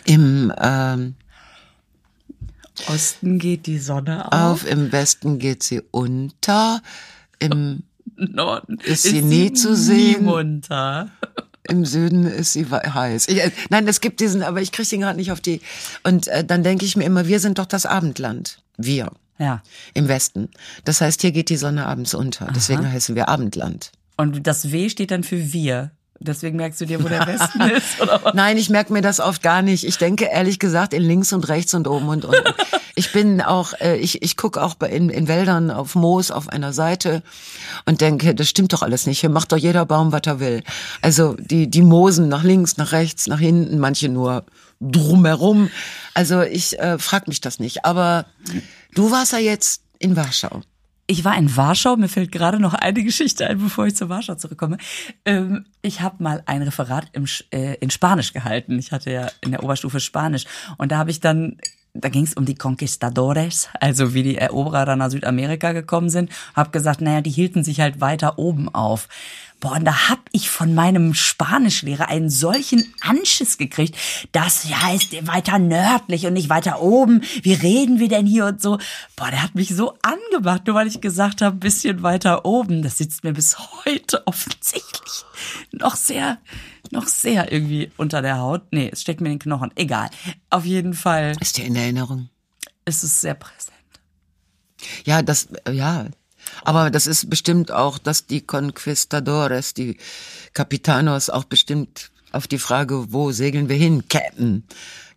im 0.06 0.52
ähm, 0.60 1.14
Osten 2.88 3.38
geht 3.38 3.66
die 3.66 3.78
Sonne 3.78 4.26
auf, 4.32 4.64
auf, 4.64 4.70
im 4.70 4.90
Westen 4.92 5.38
geht 5.38 5.62
sie 5.62 5.80
unter, 5.90 6.82
im 7.38 7.84
Norden 8.16 8.78
Ist 8.80 9.04
sie 9.04 9.22
nie 9.22 9.52
zu 9.52 9.74
sehen? 9.76 10.20
nie 10.24 10.30
munter. 10.30 11.10
Im 11.66 11.86
Süden 11.86 12.26
ist 12.26 12.52
sie 12.52 12.66
heiß. 12.66 13.26
Ich, 13.28 13.42
äh, 13.42 13.50
nein, 13.70 13.88
es 13.88 14.02
gibt 14.02 14.20
diesen, 14.20 14.42
aber 14.42 14.60
ich 14.60 14.70
kriege 14.70 14.86
den 14.86 15.00
gerade 15.00 15.16
nicht 15.16 15.32
auf 15.32 15.40
die. 15.40 15.62
Und 16.02 16.28
äh, 16.28 16.44
dann 16.44 16.62
denke 16.62 16.84
ich 16.84 16.94
mir 16.94 17.04
immer, 17.04 17.26
wir 17.26 17.40
sind 17.40 17.58
doch 17.58 17.64
das 17.64 17.86
Abendland. 17.86 18.58
Wir 18.76 19.10
Ja. 19.38 19.62
im 19.94 20.06
Westen. 20.06 20.50
Das 20.84 21.00
heißt, 21.00 21.22
hier 21.22 21.32
geht 21.32 21.48
die 21.48 21.56
Sonne 21.56 21.86
abends 21.86 22.12
unter. 22.12 22.48
Deswegen 22.54 22.86
heißen 22.92 23.14
wir 23.14 23.28
Abendland. 23.30 23.92
Und 24.18 24.46
das 24.46 24.72
W 24.72 24.90
steht 24.90 25.10
dann 25.10 25.24
für 25.24 25.54
wir. 25.54 25.90
Deswegen 26.26 26.56
merkst 26.56 26.80
du 26.80 26.86
dir, 26.86 27.02
wo 27.04 27.08
der 27.08 27.26
Westen 27.26 27.60
ist, 27.60 28.00
oder 28.00 28.20
was? 28.22 28.34
Nein, 28.34 28.56
ich 28.56 28.70
merke 28.70 28.92
mir 28.92 29.02
das 29.02 29.20
oft 29.20 29.42
gar 29.42 29.62
nicht. 29.62 29.84
Ich 29.84 29.98
denke 29.98 30.24
ehrlich 30.24 30.58
gesagt 30.58 30.94
in 30.94 31.02
links 31.02 31.32
und 31.32 31.48
rechts 31.48 31.74
und 31.74 31.86
oben 31.86 32.08
und 32.08 32.24
unten. 32.24 32.54
Ich 32.94 33.12
bin 33.12 33.40
auch, 33.40 33.74
äh, 33.80 33.96
ich, 33.96 34.22
ich 34.22 34.36
gucke 34.36 34.62
auch 34.62 34.74
bei, 34.74 34.88
in, 34.88 35.10
in 35.10 35.28
Wäldern 35.28 35.70
auf 35.70 35.94
Moos 35.94 36.30
auf 36.30 36.48
einer 36.48 36.72
Seite 36.72 37.22
und 37.84 38.00
denke, 38.00 38.34
das 38.34 38.48
stimmt 38.48 38.72
doch 38.72 38.82
alles 38.82 39.06
nicht. 39.06 39.20
Hier 39.20 39.30
macht 39.30 39.52
doch 39.52 39.56
jeder 39.56 39.84
Baum, 39.84 40.12
was 40.12 40.22
er 40.26 40.40
will. 40.40 40.62
Also 41.02 41.34
die, 41.38 41.68
die 41.68 41.82
Moosen 41.82 42.28
nach 42.28 42.44
links, 42.44 42.76
nach 42.76 42.92
rechts, 42.92 43.26
nach 43.26 43.40
hinten, 43.40 43.78
manche 43.78 44.08
nur 44.08 44.44
drumherum. 44.80 45.70
Also 46.14 46.42
ich 46.42 46.78
äh, 46.78 46.98
frag 46.98 47.28
mich 47.28 47.40
das 47.40 47.58
nicht. 47.58 47.84
Aber 47.84 48.26
du 48.94 49.10
warst 49.10 49.32
ja 49.32 49.38
jetzt 49.38 49.82
in 49.98 50.16
Warschau. 50.16 50.62
Ich 51.06 51.24
war 51.24 51.36
in 51.36 51.54
Warschau, 51.54 51.96
mir 51.96 52.08
fällt 52.08 52.32
gerade 52.32 52.58
noch 52.58 52.72
eine 52.72 53.04
Geschichte 53.04 53.46
ein, 53.46 53.58
bevor 53.58 53.86
ich 53.86 53.94
zu 53.94 54.08
Warschau 54.08 54.36
zurückkomme. 54.36 54.78
Ähm, 55.26 55.66
ich 55.82 56.00
habe 56.00 56.22
mal 56.22 56.42
ein 56.46 56.62
Referat 56.62 57.08
im, 57.12 57.26
äh, 57.50 57.74
in 57.74 57.90
Spanisch 57.90 58.32
gehalten. 58.32 58.78
Ich 58.78 58.90
hatte 58.90 59.10
ja 59.10 59.30
in 59.42 59.50
der 59.50 59.62
Oberstufe 59.62 60.00
Spanisch. 60.00 60.46
Und 60.78 60.92
da 60.92 60.96
habe 60.96 61.10
ich 61.10 61.20
dann, 61.20 61.58
da 61.92 62.08
ging 62.08 62.24
es 62.24 62.32
um 62.32 62.46
die 62.46 62.54
Conquistadores, 62.54 63.68
also 63.80 64.14
wie 64.14 64.22
die 64.22 64.38
Eroberer 64.38 64.86
dann 64.86 65.00
nach 65.00 65.10
Südamerika 65.10 65.72
gekommen 65.72 66.08
sind. 66.08 66.30
Hab 66.54 66.72
gesagt, 66.72 67.02
naja, 67.02 67.20
die 67.20 67.30
hielten 67.30 67.64
sich 67.64 67.80
halt 67.80 68.00
weiter 68.00 68.38
oben 68.38 68.74
auf. 68.74 69.08
Boah, 69.60 69.76
und 69.76 69.84
da 69.86 70.10
hab 70.10 70.20
ich 70.32 70.50
von 70.50 70.74
meinem 70.74 71.14
Spanischlehrer 71.14 72.08
einen 72.08 72.28
solchen 72.28 72.92
Anschiss 73.00 73.56
gekriegt. 73.56 73.96
Das 74.32 74.64
heißt 74.66 75.26
weiter 75.26 75.58
nördlich 75.58 76.26
und 76.26 76.34
nicht 76.34 76.50
weiter 76.50 76.82
oben. 76.82 77.22
Wie 77.42 77.54
reden 77.54 77.98
wir 77.98 78.08
denn 78.08 78.26
hier 78.26 78.46
und 78.46 78.60
so? 78.60 78.78
Boah, 79.16 79.30
der 79.30 79.42
hat 79.42 79.54
mich 79.54 79.74
so 79.74 79.96
angemacht, 80.02 80.66
nur 80.66 80.76
weil 80.76 80.86
ich 80.86 81.00
gesagt 81.00 81.40
habe, 81.40 81.56
bisschen 81.56 82.02
weiter 82.02 82.44
oben. 82.44 82.82
Das 82.82 82.98
sitzt 82.98 83.24
mir 83.24 83.32
bis 83.32 83.56
heute 83.84 84.26
offensichtlich 84.26 85.24
noch 85.72 85.96
sehr, 85.96 86.38
noch 86.90 87.06
sehr 87.06 87.50
irgendwie 87.50 87.90
unter 87.96 88.20
der 88.20 88.38
Haut. 88.38 88.62
Nee, 88.70 88.90
es 88.92 89.00
steckt 89.00 89.20
mir 89.22 89.28
in 89.28 89.34
den 89.36 89.42
Knochen. 89.42 89.70
Egal. 89.76 90.10
Auf 90.50 90.64
jeden 90.66 90.92
Fall 90.94 91.36
Ist 91.40 91.56
dir 91.56 91.64
in 91.64 91.76
Erinnerung? 91.76 92.28
ist 92.84 93.02
es 93.02 93.20
sehr 93.22 93.34
präsent. 93.34 93.72
Ja, 95.04 95.22
das, 95.22 95.48
äh, 95.64 95.72
ja. 95.72 96.06
Aber 96.62 96.90
das 96.90 97.06
ist 97.06 97.28
bestimmt 97.30 97.70
auch, 97.72 97.98
dass 97.98 98.26
die 98.26 98.40
Conquistadores, 98.42 99.74
die 99.74 99.96
Capitanos 100.52 101.30
auch 101.30 101.44
bestimmt 101.44 102.10
auf 102.32 102.46
die 102.46 102.58
Frage, 102.58 103.12
wo 103.12 103.32
segeln 103.32 103.68
wir 103.68 103.76
hin, 103.76 104.04
Captain, 104.08 104.64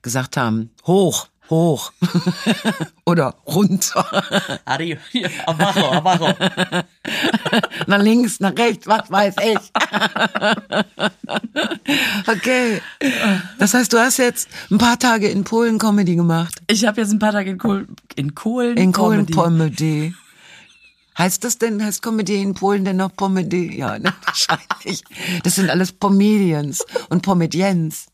gesagt 0.02 0.38
haben, 0.38 0.70
hoch, 0.86 1.28
hoch 1.50 1.92
oder 3.06 3.36
runter, 3.48 4.06
Arriba, 4.66 5.00
abajo, 5.46 5.92
abajo. 5.92 6.34
nach 7.88 8.02
links, 8.02 8.40
nach 8.40 8.56
rechts, 8.58 8.86
was 8.86 9.10
weiß 9.10 9.36
ich. 9.44 9.60
okay. 12.28 12.82
Das 13.60 13.74
heißt, 13.74 13.92
du 13.94 13.98
hast 13.98 14.18
jetzt 14.18 14.50
ein 14.70 14.78
paar 14.78 15.00
Tage 15.00 15.28
in 15.30 15.44
Polen 15.44 15.78
Comedy 15.80 16.16
gemacht. 16.16 16.62
Ich 16.68 16.86
habe 16.86 17.02
jetzt 17.02 17.12
ein 17.12 17.20
paar 17.20 17.32
Tage 17.32 17.52
in 17.52 17.58
Kohl, 17.58 17.88
in 18.16 18.36
Kohlen, 18.36 18.78
In 18.78 18.92
Polen 18.92 19.26
Comedy. 19.26 19.34
Comedy. 19.34 20.16
Heißt 21.18 21.44
das 21.44 21.58
denn, 21.58 21.84
heißt 21.84 22.02
Comedy 22.02 22.42
in 22.42 22.54
Polen 22.54 22.86
denn 22.86 22.98
noch 22.98 23.16
Pomedy? 23.16 23.78
Ja, 23.78 23.98
ne, 23.98 24.14
wahrscheinlich. 24.26 25.04
Das 25.44 25.56
sind 25.56 25.70
alles 25.70 25.92
Pomedians 25.92 26.86
und 27.10 27.24
Pomediens. 27.24 28.06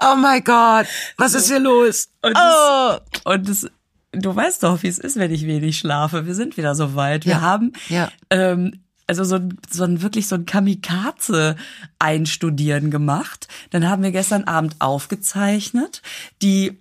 Oh 0.00 0.16
mein 0.16 0.42
Gott, 0.42 0.86
was 1.16 1.34
ist 1.34 1.46
hier 1.48 1.60
los? 1.60 2.08
Und 2.22 2.36
oh. 2.36 2.96
Und 3.24 3.48
das, 3.48 3.66
du 4.10 4.34
weißt 4.34 4.64
doch, 4.64 4.82
wie 4.82 4.88
es 4.88 4.98
ist, 4.98 5.16
wenn 5.16 5.30
ich 5.32 5.46
wenig 5.46 5.78
schlafe. 5.78 6.26
Wir 6.26 6.34
sind 6.34 6.56
wieder 6.56 6.74
so 6.74 6.96
weit. 6.96 7.24
Wir 7.24 7.34
Ja, 7.34 7.40
haben 7.40 7.72
ja. 7.88 8.10
ähm, 8.30 8.80
also 9.06 9.22
so 9.24 9.36
ein, 9.36 9.56
so 9.70 9.84
ein 9.84 10.02
wirklich 10.02 10.26
so 10.26 10.34
ein 10.34 10.46
Kamikaze 10.46 11.54
einstudieren 12.00 12.90
gemacht. 12.90 13.46
Dann 13.70 13.88
haben 13.88 14.02
wir 14.02 14.10
gestern 14.10 14.44
Abend 14.44 14.76
aufgezeichnet. 14.80 16.02
Die 16.40 16.78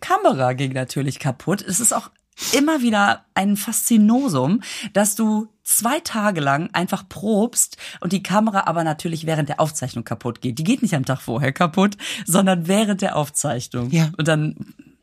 Kamera 0.00 0.52
ging 0.52 0.72
natürlich 0.72 1.18
kaputt. 1.18 1.62
Es 1.62 1.80
ist 1.80 1.92
auch 1.94 2.10
immer 2.52 2.82
wieder 2.82 3.24
ein 3.34 3.56
Faszinosum, 3.56 4.62
dass 4.92 5.14
du 5.14 5.48
zwei 5.62 6.00
Tage 6.00 6.40
lang 6.40 6.70
einfach 6.72 7.08
probst 7.08 7.76
und 8.00 8.12
die 8.12 8.22
Kamera 8.22 8.66
aber 8.66 8.84
natürlich 8.84 9.26
während 9.26 9.48
der 9.48 9.60
Aufzeichnung 9.60 10.04
kaputt 10.04 10.40
geht. 10.40 10.58
Die 10.58 10.64
geht 10.64 10.82
nicht 10.82 10.94
am 10.94 11.04
Tag 11.04 11.20
vorher 11.20 11.52
kaputt, 11.52 11.96
sondern 12.26 12.66
während 12.66 13.02
der 13.02 13.16
Aufzeichnung. 13.16 13.90
Ja. 13.90 14.10
Und 14.16 14.26
dann, 14.26 14.56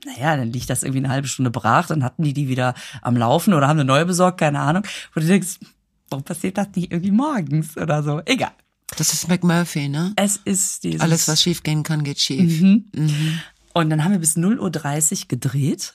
naja, 0.05 0.35
dann 0.35 0.51
liegt 0.51 0.69
das 0.69 0.83
irgendwie 0.83 0.99
eine 0.99 1.09
halbe 1.09 1.27
Stunde 1.27 1.51
brach, 1.51 1.87
dann 1.87 2.03
hatten 2.03 2.23
die 2.23 2.33
die 2.33 2.49
wieder 2.49 2.73
am 3.01 3.15
Laufen 3.15 3.53
oder 3.53 3.67
haben 3.67 3.79
eine 3.79 3.85
neue 3.85 4.05
besorgt, 4.05 4.39
keine 4.39 4.59
Ahnung. 4.59 4.83
Wo 5.13 5.21
du 5.21 5.27
denkst, 5.27 5.59
warum 6.09 6.23
passiert 6.23 6.57
das 6.57 6.67
nicht 6.75 6.91
irgendwie 6.91 7.11
morgens 7.11 7.77
oder 7.77 8.03
so? 8.03 8.21
Egal. 8.25 8.51
Das 8.97 9.13
ist 9.13 9.27
McMurphy, 9.27 9.89
ne? 9.89 10.13
Es 10.15 10.37
ist 10.37 10.83
dieses... 10.83 11.01
Alles, 11.01 11.27
was 11.27 11.41
schief 11.41 11.63
gehen 11.63 11.83
kann, 11.83 12.03
geht 12.03 12.19
schief. 12.19 12.61
Und 13.73 13.89
dann 13.89 14.03
haben 14.03 14.11
wir 14.13 14.19
bis 14.19 14.37
0.30 14.37 15.21
Uhr 15.21 15.27
gedreht. 15.27 15.93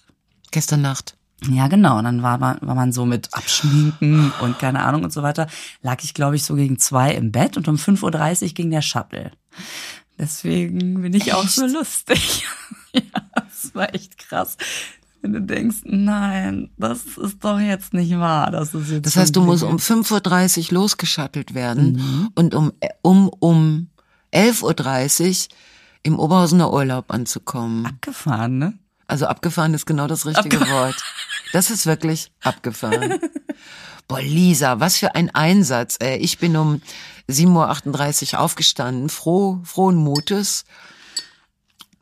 Gestern 0.50 0.82
Nacht. 0.82 1.16
Ja, 1.50 1.68
genau. 1.68 1.98
Und 1.98 2.04
dann 2.04 2.22
war 2.22 2.38
man, 2.38 2.58
war 2.60 2.74
man 2.74 2.92
so 2.92 3.04
mit 3.04 3.32
Abschminken 3.32 4.32
und 4.40 4.58
keine 4.58 4.84
Ahnung 4.84 5.04
und 5.04 5.12
so 5.12 5.22
weiter. 5.22 5.46
Lag 5.82 5.98
ich, 6.02 6.14
glaube 6.14 6.36
ich, 6.36 6.44
so 6.44 6.54
gegen 6.54 6.78
zwei 6.78 7.12
im 7.12 7.32
Bett 7.32 7.56
und 7.56 7.68
um 7.68 7.76
5.30 7.76 8.42
Uhr 8.42 8.48
ging 8.50 8.70
der 8.70 8.82
Shuttle. 8.82 9.32
Deswegen 10.18 11.02
bin 11.02 11.14
ich 11.14 11.32
auch 11.34 11.48
so 11.48 11.66
lustig. 11.66 12.44
ja, 12.92 13.02
das 13.34 13.74
war 13.74 13.94
echt 13.94 14.18
krass. 14.18 14.56
Wenn 15.20 15.32
du 15.32 15.40
denkst, 15.40 15.78
nein, 15.84 16.70
das 16.76 17.16
ist 17.16 17.44
doch 17.44 17.60
jetzt 17.60 17.94
nicht 17.94 18.18
wahr. 18.18 18.50
Das, 18.50 18.74
ist 18.74 18.90
jetzt 18.90 19.06
Das 19.06 19.16
heißt, 19.16 19.36
du 19.36 19.40
musst 19.42 19.62
um 19.62 19.76
5.30 19.76 20.68
Uhr 20.68 20.74
losgeschattelt 20.80 21.54
werden 21.54 22.30
und 22.34 22.54
um, 22.54 22.72
um, 23.02 23.28
um 23.28 23.88
11.30 24.32 25.28
Uhr 25.48 25.56
im 26.02 26.18
Oberhausener 26.18 26.72
Urlaub 26.72 27.12
anzukommen. 27.12 27.86
abgefahren, 27.86 28.58
ne? 28.58 28.78
Also 29.06 29.26
abgefahren 29.26 29.74
ist 29.74 29.86
genau 29.86 30.06
das 30.06 30.26
richtige 30.26 30.60
Wort. 30.60 31.04
Das 31.52 31.70
ist 31.70 31.86
wirklich 31.86 32.32
abgefahren. 32.40 33.20
Boah, 34.08 34.20
Lisa, 34.20 34.80
was 34.80 34.96
für 34.96 35.14
ein 35.14 35.30
Einsatz. 35.30 35.96
Ey. 36.00 36.18
Ich 36.18 36.38
bin 36.38 36.56
um 36.56 36.82
7.38 37.30 38.34
Uhr 38.34 38.40
aufgestanden, 38.40 39.08
froh, 39.08 39.60
frohen 39.62 39.96
Mutes. 39.96 40.64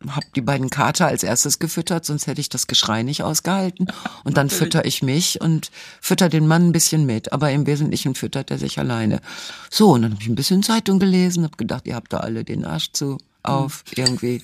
Hab 0.09 0.33
die 0.33 0.40
beiden 0.40 0.71
Kater 0.71 1.09
als 1.09 1.23
erstes 1.23 1.59
gefüttert, 1.59 2.07
sonst 2.07 2.26
hätte 2.26 2.40
ich 2.40 2.49
das 2.49 2.66
Geschrei 2.66 3.02
nicht 3.02 3.23
ausgehalten. 3.23 3.87
Und 4.25 4.38
dann 4.38 4.49
fütter 4.49 4.87
ich 4.87 5.02
mich 5.02 5.42
und 5.42 5.71
fütter 6.00 6.30
den 6.30 6.47
Mann 6.47 6.69
ein 6.69 6.73
bisschen 6.73 7.04
mit. 7.04 7.33
Aber 7.33 7.50
im 7.50 7.66
Wesentlichen 7.66 8.14
füttert 8.14 8.50
er 8.50 8.57
sich 8.57 8.78
alleine. 8.78 9.21
So, 9.69 9.92
und 9.92 10.02
dann 10.02 10.12
habe 10.12 10.23
ich 10.23 10.28
ein 10.28 10.37
bisschen 10.37 10.62
Zeitung 10.62 11.00
gelesen, 11.00 11.45
habe 11.45 11.57
gedacht, 11.59 11.87
ihr 11.87 11.97
habt 11.97 12.14
da 12.14 12.19
alle 12.19 12.45
den 12.45 12.64
Arsch 12.64 12.92
zu 12.92 13.19
auf. 13.42 13.85
Irgendwie 13.94 14.42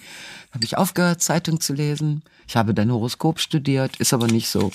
habe 0.53 0.65
ich 0.65 0.77
aufgehört, 0.77 1.23
Zeitung 1.23 1.61
zu 1.61 1.75
lesen. 1.75 2.23
Ich 2.49 2.57
habe 2.57 2.75
dein 2.75 2.91
Horoskop 2.91 3.41
studiert, 3.41 3.97
ist 3.99 4.15
aber 4.15 4.27
nicht 4.27 4.49
so. 4.49 4.71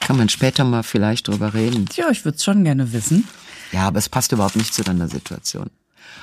Kann 0.00 0.16
man 0.16 0.28
später 0.28 0.64
mal 0.64 0.82
vielleicht 0.82 1.28
drüber 1.28 1.54
reden. 1.54 1.86
Tja, 1.86 2.10
ich 2.10 2.24
würde 2.24 2.36
es 2.36 2.44
schon 2.44 2.64
gerne 2.64 2.92
wissen. 2.92 3.28
Ja, 3.72 3.86
aber 3.86 3.98
es 3.98 4.08
passt 4.08 4.32
überhaupt 4.32 4.56
nicht 4.56 4.74
zu 4.74 4.82
deiner 4.82 5.08
Situation. 5.08 5.70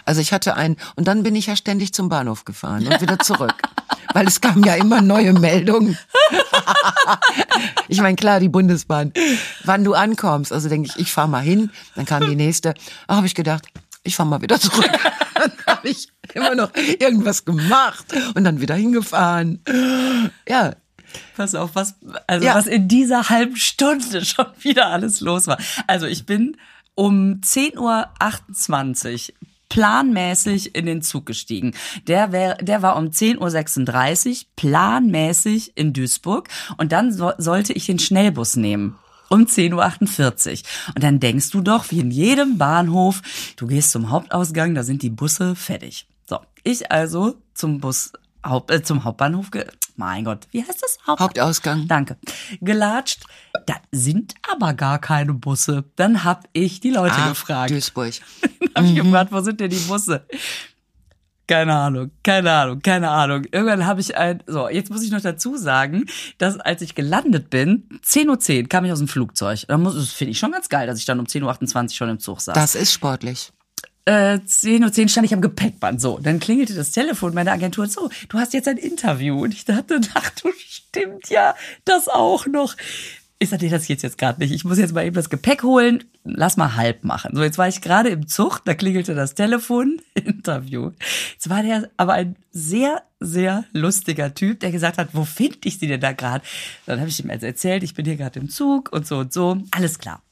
Also 0.06 0.22
ich 0.22 0.34
hatte 0.34 0.56
ein, 0.56 0.78
und 0.96 1.08
dann 1.08 1.24
bin 1.24 1.36
ich 1.36 1.48
ja 1.48 1.56
ständig 1.56 1.94
zum 1.94 2.10
Bahnhof 2.10 2.46
gefahren 2.46 2.88
und 2.88 3.02
wieder 3.02 3.20
zurück. 3.20 3.56
Weil 4.14 4.28
es 4.28 4.42
kamen 4.42 4.64
ja 4.64 4.76
immer 4.76 5.02
neue 5.02 5.34
Meldungen. 5.34 5.98
ich 7.88 8.02
meine, 8.02 8.16
klar, 8.16 8.40
die 8.40 8.50
Bundesbahn. 8.50 9.12
Wann 9.66 9.84
du 9.84 9.94
ankommst, 9.94 10.54
also 10.54 10.70
denke 10.70 10.90
ich, 10.90 11.02
ich 11.02 11.12
fahre 11.12 11.28
mal 11.28 11.44
hin, 11.44 11.72
dann 11.96 12.06
kam 12.06 12.26
die 12.26 12.36
nächste. 12.36 12.74
Ah, 13.08 13.18
habe 13.18 13.28
ich 13.28 13.36
gedacht, 13.36 13.68
ich 14.08 14.16
fahre 14.16 14.30
mal 14.30 14.42
wieder 14.42 14.60
zurück. 14.60 14.90
Dann 15.36 15.52
habe 15.68 15.90
ich 15.90 16.08
immer 16.34 16.56
noch 16.56 16.72
irgendwas 17.00 17.46
gemacht 17.46 18.06
und 18.34 18.44
dann 18.44 18.60
wieder 18.60 18.74
hingefahren. 18.74 19.62
Ja, 20.50 20.74
Pass 21.36 21.56
auf, 21.56 21.72
was, 21.76 21.96
also 22.26 22.46
Ja. 22.46 22.56
was 22.56 22.66
in 22.68 22.88
dieser 22.88 23.30
halben 23.30 23.56
Stunde 23.56 24.26
schon 24.26 24.48
wieder 24.60 24.88
alles 24.88 25.22
los 25.22 25.48
war. 25.48 25.58
Also 25.86 26.06
ich 26.08 26.26
bin 26.26 26.58
um 26.96 27.40
10.28 27.44 29.30
Uhr 29.30 29.36
planmäßig 29.70 30.76
in 30.76 30.86
den 30.86 31.02
Zug 31.02 31.26
gestiegen. 31.26 31.74
Der, 32.08 32.32
wär, 32.32 32.56
der 32.56 32.82
war 32.82 32.96
um 32.98 33.08
10.36 33.10 34.30
Uhr 34.30 34.46
planmäßig 34.56 35.74
in 35.76 35.94
Duisburg 35.94 36.48
und 36.78 36.92
dann 36.92 37.14
so, 37.14 37.32
sollte 37.38 37.74
ich 37.74 37.86
den 37.86 38.00
Schnellbus 38.00 38.56
nehmen. 38.56 38.98
Um 39.30 39.42
10.48 39.46 40.52
Uhr. 40.52 40.94
Und 40.96 41.04
dann 41.04 41.20
denkst 41.20 41.50
du 41.52 41.62
doch, 41.62 41.92
wie 41.92 42.00
in 42.00 42.12
jedem 42.12 42.58
Bahnhof, 42.58 43.22
du 43.58 43.68
gehst 43.68 43.92
zum 43.92 44.10
Hauptausgang, 44.10 44.74
da 44.76 44.84
sind 44.84 45.02
die 45.02 45.10
Busse 45.10 45.56
fertig. 45.56 46.08
So, 46.30 46.40
ich 46.64 46.92
also 46.92 47.36
zum 47.54 47.80
Bus, 47.80 48.14
Haupt, 48.46 48.72
äh, 48.72 48.82
zum 48.84 49.04
Hauptbahnhof, 49.04 49.52
ge 49.52 49.66
mein 50.00 50.24
Gott, 50.26 50.48
wie 50.52 50.62
heißt 50.62 50.82
das? 50.82 51.00
Haupt 51.08 51.20
Hauptausgang. 51.22 51.88
Danke. 51.88 52.18
Gelatscht. 52.62 53.24
Da 53.66 53.74
sind 53.92 54.36
aber 54.48 54.76
gar 54.76 55.00
keine 55.00 55.34
Busse. 55.34 55.86
Dann 55.96 56.24
hab 56.24 56.48
ich 56.54 56.80
die 56.80 56.92
Leute 56.92 57.16
Ah, 57.16 57.30
gefragt. 57.30 57.72
Duisburg. 57.72 58.14
Hab 58.76 58.86
ich 58.86 58.94
gefragt, 58.94 59.32
wo 59.32 59.42
sind 59.42 59.60
denn 59.60 59.72
die 59.72 59.76
Busse? 59.78 60.28
Keine 61.48 61.74
Ahnung, 61.76 62.12
keine 62.24 62.52
Ahnung, 62.52 62.82
keine 62.82 63.10
Ahnung. 63.10 63.46
Irgendwann 63.52 63.86
habe 63.86 64.02
ich 64.02 64.18
ein, 64.18 64.44
so, 64.48 64.68
jetzt 64.68 64.92
muss 64.92 65.02
ich 65.02 65.12
noch 65.12 65.22
dazu 65.22 65.56
sagen, 65.56 66.06
dass 66.38 66.60
als 66.60 66.82
ich 66.82 66.94
gelandet 66.94 67.50
bin, 67.50 67.88
10.10 68.06 68.62
Uhr 68.64 68.70
kam 68.70 68.84
ich 68.84 68.92
aus 68.92 69.00
dem 69.00 69.08
Flugzeug. 69.08 69.64
Da 69.68 69.78
muss, 69.78 69.96
das 69.96 70.12
finde 70.12 70.32
ich 70.32 70.40
schon 70.40 70.52
ganz 70.52 70.68
geil, 70.68 70.88
dass 70.88 71.00
ich 71.00 71.06
dann 71.06 71.20
um 71.20 71.26
10.28 71.26 71.84
Uhr 71.84 71.90
schon 71.92 72.10
im 72.10 72.20
Zug 72.20 72.42
saß 72.42 72.54
Das 72.54 72.76
ist 72.76 72.92
sportlich. 72.92 73.54
äh, 74.06 74.40
10.10 74.46 75.02
Uhr 75.04 75.08
stand 75.08 75.26
ich 75.26 75.34
am 75.34 75.42
Gepäckband. 75.42 76.02
So, 76.02 76.20
dann 76.22 76.40
klingelte 76.42 76.74
das 76.76 76.92
Telefon 76.92 77.34
meiner 77.34 77.54
Agentur. 77.54 77.88
So, 77.88 78.10
du 78.28 78.38
hast 78.40 78.54
jetzt 78.54 78.68
ein 78.68 78.78
Interview. 78.78 79.44
Und 79.44 79.54
ich 79.54 79.64
dachte, 79.64 80.02
ach 80.16 80.30
du, 80.32 80.50
stimmt 80.58 81.30
ja, 81.30 81.56
das 81.86 82.10
auch 82.10 82.46
noch. 82.48 82.76
Ich 83.40 83.50
sagte, 83.50 83.66
nee, 83.66 83.72
das 83.72 83.86
geht 83.86 84.02
jetzt 84.02 84.18
gerade 84.18 84.40
nicht. 84.40 84.52
Ich 84.52 84.66
muss 84.66 84.80
jetzt 84.80 84.94
mal 84.94 85.06
eben 85.06 85.16
das 85.16 85.30
Gepäck 85.30 85.62
holen. 85.62 86.04
Lass 86.24 86.58
mal 86.58 86.76
halb 86.76 87.04
machen. 87.04 87.36
So, 87.36 87.44
jetzt 87.44 87.60
war 87.60 87.68
ich 87.68 87.82
gerade 87.82 88.10
im 88.10 88.28
Zug, 88.28 88.62
da 88.66 88.74
klingelte 88.74 89.14
das 89.14 89.36
Telefon. 89.36 90.02
Interview. 90.16 90.92
Jetzt 91.34 91.50
war 91.50 91.62
der 91.62 91.90
aber 91.98 92.14
ein 92.14 92.36
sehr, 92.52 93.04
sehr 93.20 93.66
lustiger 93.74 94.34
Typ, 94.34 94.62
der 94.62 94.72
gesagt 94.72 94.98
hat, 94.98 95.10
wo 95.14 95.24
finde 95.24 95.60
ich 95.66 95.78
sie 95.78 95.88
denn 95.88 96.02
da 96.02 96.14
gerade? 96.14 96.44
Dann 96.88 97.00
habe 97.00 97.10
ich 97.10 97.24
ihm 97.24 97.30
jetzt 97.30 97.44
erzählt, 97.44 97.84
ich 97.84 97.94
bin 97.94 98.06
hier 98.06 98.18
gerade 98.18 98.40
im 98.40 98.50
Zug 98.50 98.92
und 98.92 99.06
so 99.06 99.20
und 99.20 99.32
so. 99.32 99.58
Alles 99.70 100.00
klar. 100.00 100.24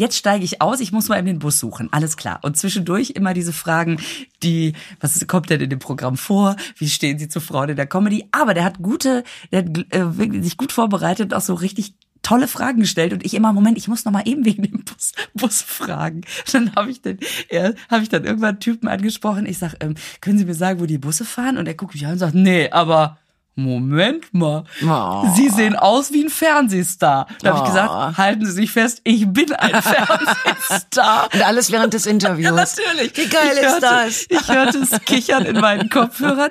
Jetzt 0.00 0.16
steige 0.16 0.46
ich 0.46 0.62
aus, 0.62 0.80
ich 0.80 0.92
muss 0.92 1.08
mal 1.08 1.18
eben 1.18 1.26
den 1.26 1.40
Bus 1.40 1.60
suchen. 1.60 1.92
Alles 1.92 2.16
klar. 2.16 2.40
Und 2.42 2.56
zwischendurch 2.56 3.10
immer 3.10 3.34
diese 3.34 3.52
Fragen, 3.52 4.00
die, 4.42 4.72
was 4.98 5.26
kommt 5.26 5.50
denn 5.50 5.60
in 5.60 5.68
dem 5.68 5.78
Programm 5.78 6.16
vor? 6.16 6.56
Wie 6.78 6.88
stehen 6.88 7.18
Sie 7.18 7.28
zu 7.28 7.38
Frauen 7.38 7.68
in 7.68 7.76
der 7.76 7.86
Comedy? 7.86 8.26
Aber 8.32 8.54
der 8.54 8.64
hat 8.64 8.78
gute, 8.78 9.24
der 9.52 9.58
hat 9.58 9.94
äh, 9.94 10.42
sich 10.42 10.56
gut 10.56 10.72
vorbereitet 10.72 11.26
und 11.26 11.34
auch 11.34 11.42
so 11.42 11.52
richtig 11.52 11.92
tolle 12.22 12.48
Fragen 12.48 12.80
gestellt 12.80 13.12
und 13.12 13.24
ich 13.24 13.34
immer 13.34 13.52
Moment, 13.52 13.78
ich 13.78 13.88
muss 13.88 14.04
noch 14.04 14.12
mal 14.12 14.26
eben 14.26 14.44
wegen 14.44 14.62
dem 14.62 14.84
Bus, 14.84 15.12
Bus 15.34 15.62
fragen. 15.62 16.22
Dann 16.52 16.74
habe 16.76 16.90
ich 16.90 17.00
den, 17.02 17.18
er 17.48 17.74
habe 17.90 18.02
ich 18.02 18.08
dann 18.08 18.24
irgendwann 18.24 18.50
einen 18.50 18.60
Typen 18.60 18.88
angesprochen. 18.88 19.46
Ich 19.46 19.58
sag, 19.58 19.74
ähm, 19.80 19.94
können 20.20 20.38
Sie 20.38 20.44
mir 20.44 20.54
sagen, 20.54 20.80
wo 20.80 20.86
die 20.86 20.98
Busse 20.98 21.24
fahren? 21.24 21.56
Und 21.58 21.66
er 21.66 21.74
guckt 21.74 21.94
mich 21.94 22.04
an 22.06 22.12
und 22.12 22.18
sagt, 22.18 22.34
nee, 22.34 22.70
aber 22.70 23.18
Moment 23.56 24.32
mal. 24.32 24.64
Oh. 24.86 25.28
Sie 25.34 25.48
sehen 25.50 25.76
aus 25.76 26.12
wie 26.12 26.24
ein 26.24 26.30
Fernsehstar. 26.30 27.26
Da 27.42 27.48
habe 27.50 27.58
ich 27.58 27.62
Oh. 27.64 27.66
gesagt, 27.66 28.16
halten 28.16 28.46
Sie 28.46 28.52
sich 28.52 28.70
fest, 28.70 29.00
ich 29.04 29.26
bin 29.26 29.52
ein 29.52 29.82
Fernsehstar. 29.82 31.28
Und 31.34 31.42
alles 31.44 31.70
während 31.70 31.92
des 31.92 32.06
Interviews. 32.06 32.44
Ja, 32.44 32.52
natürlich. 32.52 33.16
Wie 33.16 33.28
geil 33.28 33.50
ich 33.54 33.58
ist 33.60 33.66
hörte, 33.72 33.80
das? 33.80 34.26
Ich 34.28 34.48
hörte 34.48 34.78
es 34.78 35.00
kichern 35.04 35.44
in 35.44 35.60
meinen 35.60 35.90
Kopfhörern. 35.90 36.50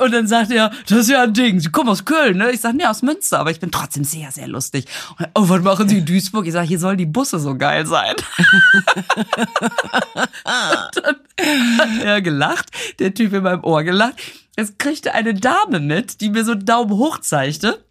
Und 0.00 0.12
dann 0.12 0.26
sagte 0.26 0.54
er, 0.54 0.70
das 0.88 0.98
ist 0.98 1.10
ja 1.10 1.22
ein 1.22 1.34
Ding, 1.34 1.60
Sie 1.60 1.70
kommen 1.70 1.88
aus 1.90 2.04
Köln, 2.04 2.38
ne? 2.38 2.50
Ich 2.50 2.60
sage, 2.60 2.76
nee, 2.76 2.86
aus 2.86 3.02
Münster, 3.02 3.38
aber 3.38 3.50
ich 3.50 3.60
bin 3.60 3.70
trotzdem 3.70 4.04
sehr, 4.04 4.30
sehr 4.32 4.48
lustig. 4.48 4.86
Und, 5.18 5.28
oh, 5.34 5.48
was 5.48 5.62
machen 5.62 5.88
Sie 5.88 5.98
in 5.98 6.06
Duisburg? 6.06 6.46
Ich 6.46 6.52
sage, 6.52 6.66
hier 6.68 6.78
sollen 6.78 6.98
die 6.98 7.06
Busse 7.06 7.38
so 7.38 7.56
geil 7.56 7.86
sein. 7.86 8.14
Dann 10.44 11.78
hat 11.78 12.04
er 12.04 12.22
gelacht, 12.22 12.66
der 12.98 13.14
Typ 13.14 13.32
in 13.32 13.42
meinem 13.42 13.64
Ohr 13.64 13.82
gelacht. 13.84 14.14
Es 14.56 14.76
kriegte 14.78 15.14
eine 15.14 15.34
Dame 15.34 15.80
mit, 15.80 16.20
die 16.20 16.28
mir 16.30 16.44
so 16.44 16.52
einen 16.52 16.64
Daumen 16.66 16.90
hoch 16.92 17.18
zeigte. 17.20 17.84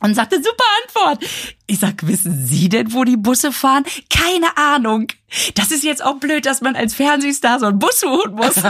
und 0.00 0.14
sagte, 0.14 0.36
super 0.36 0.64
Antwort. 0.84 1.24
Ich 1.66 1.78
sag, 1.78 2.06
wissen 2.06 2.46
Sie 2.46 2.68
denn, 2.68 2.92
wo 2.94 3.04
die 3.04 3.16
Busse 3.18 3.52
fahren? 3.52 3.84
Keine 4.08 4.56
Ahnung. 4.56 5.08
Das 5.54 5.70
ist 5.70 5.84
jetzt 5.84 6.02
auch 6.04 6.16
blöd, 6.16 6.46
dass 6.46 6.62
man 6.62 6.74
als 6.74 6.94
Fernsehstar 6.94 7.60
so 7.60 7.66
einen 7.66 7.78
Bus 7.78 8.00
suchen 8.00 8.34
muss. 8.34 8.56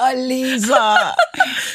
Oh, 0.00 0.16
Lisa. 0.16 1.14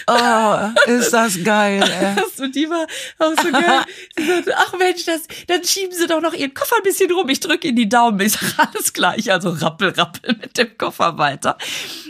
Oh, 0.07 0.89
ist 0.89 1.11
das 1.11 1.43
geil. 1.43 1.83
Ey. 1.83 2.23
Und 2.43 2.55
die 2.55 2.69
war 2.69 2.85
auch 3.19 3.33
so 3.41 3.51
geil. 3.51 3.81
Sie 4.17 4.25
sagte, 4.25 4.53
ach 4.57 4.73
Mensch, 4.77 5.05
das, 5.05 5.21
dann 5.47 5.63
schieben 5.63 5.95
Sie 5.95 6.07
doch 6.07 6.21
noch 6.21 6.33
Ihren 6.33 6.53
Koffer 6.53 6.77
ein 6.77 6.83
bisschen 6.83 7.11
rum. 7.11 7.29
Ich 7.29 7.39
drücke 7.39 7.67
Ihnen 7.67 7.77
die 7.77 7.89
Daumen. 7.89 8.19
Ich 8.19 8.33
sag, 8.33 8.53
alles 8.73 8.93
klar. 8.93 9.17
Ich 9.17 9.31
also 9.31 9.49
rappel, 9.49 9.89
rappel 9.89 10.37
mit 10.39 10.57
dem 10.57 10.77
Koffer 10.77 11.17
weiter. 11.17 11.57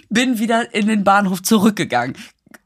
Bin 0.10 0.40
wieder 0.40 0.74
in 0.74 0.88
den 0.88 1.04
Bahnhof 1.04 1.42
zurückgegangen. 1.42 2.16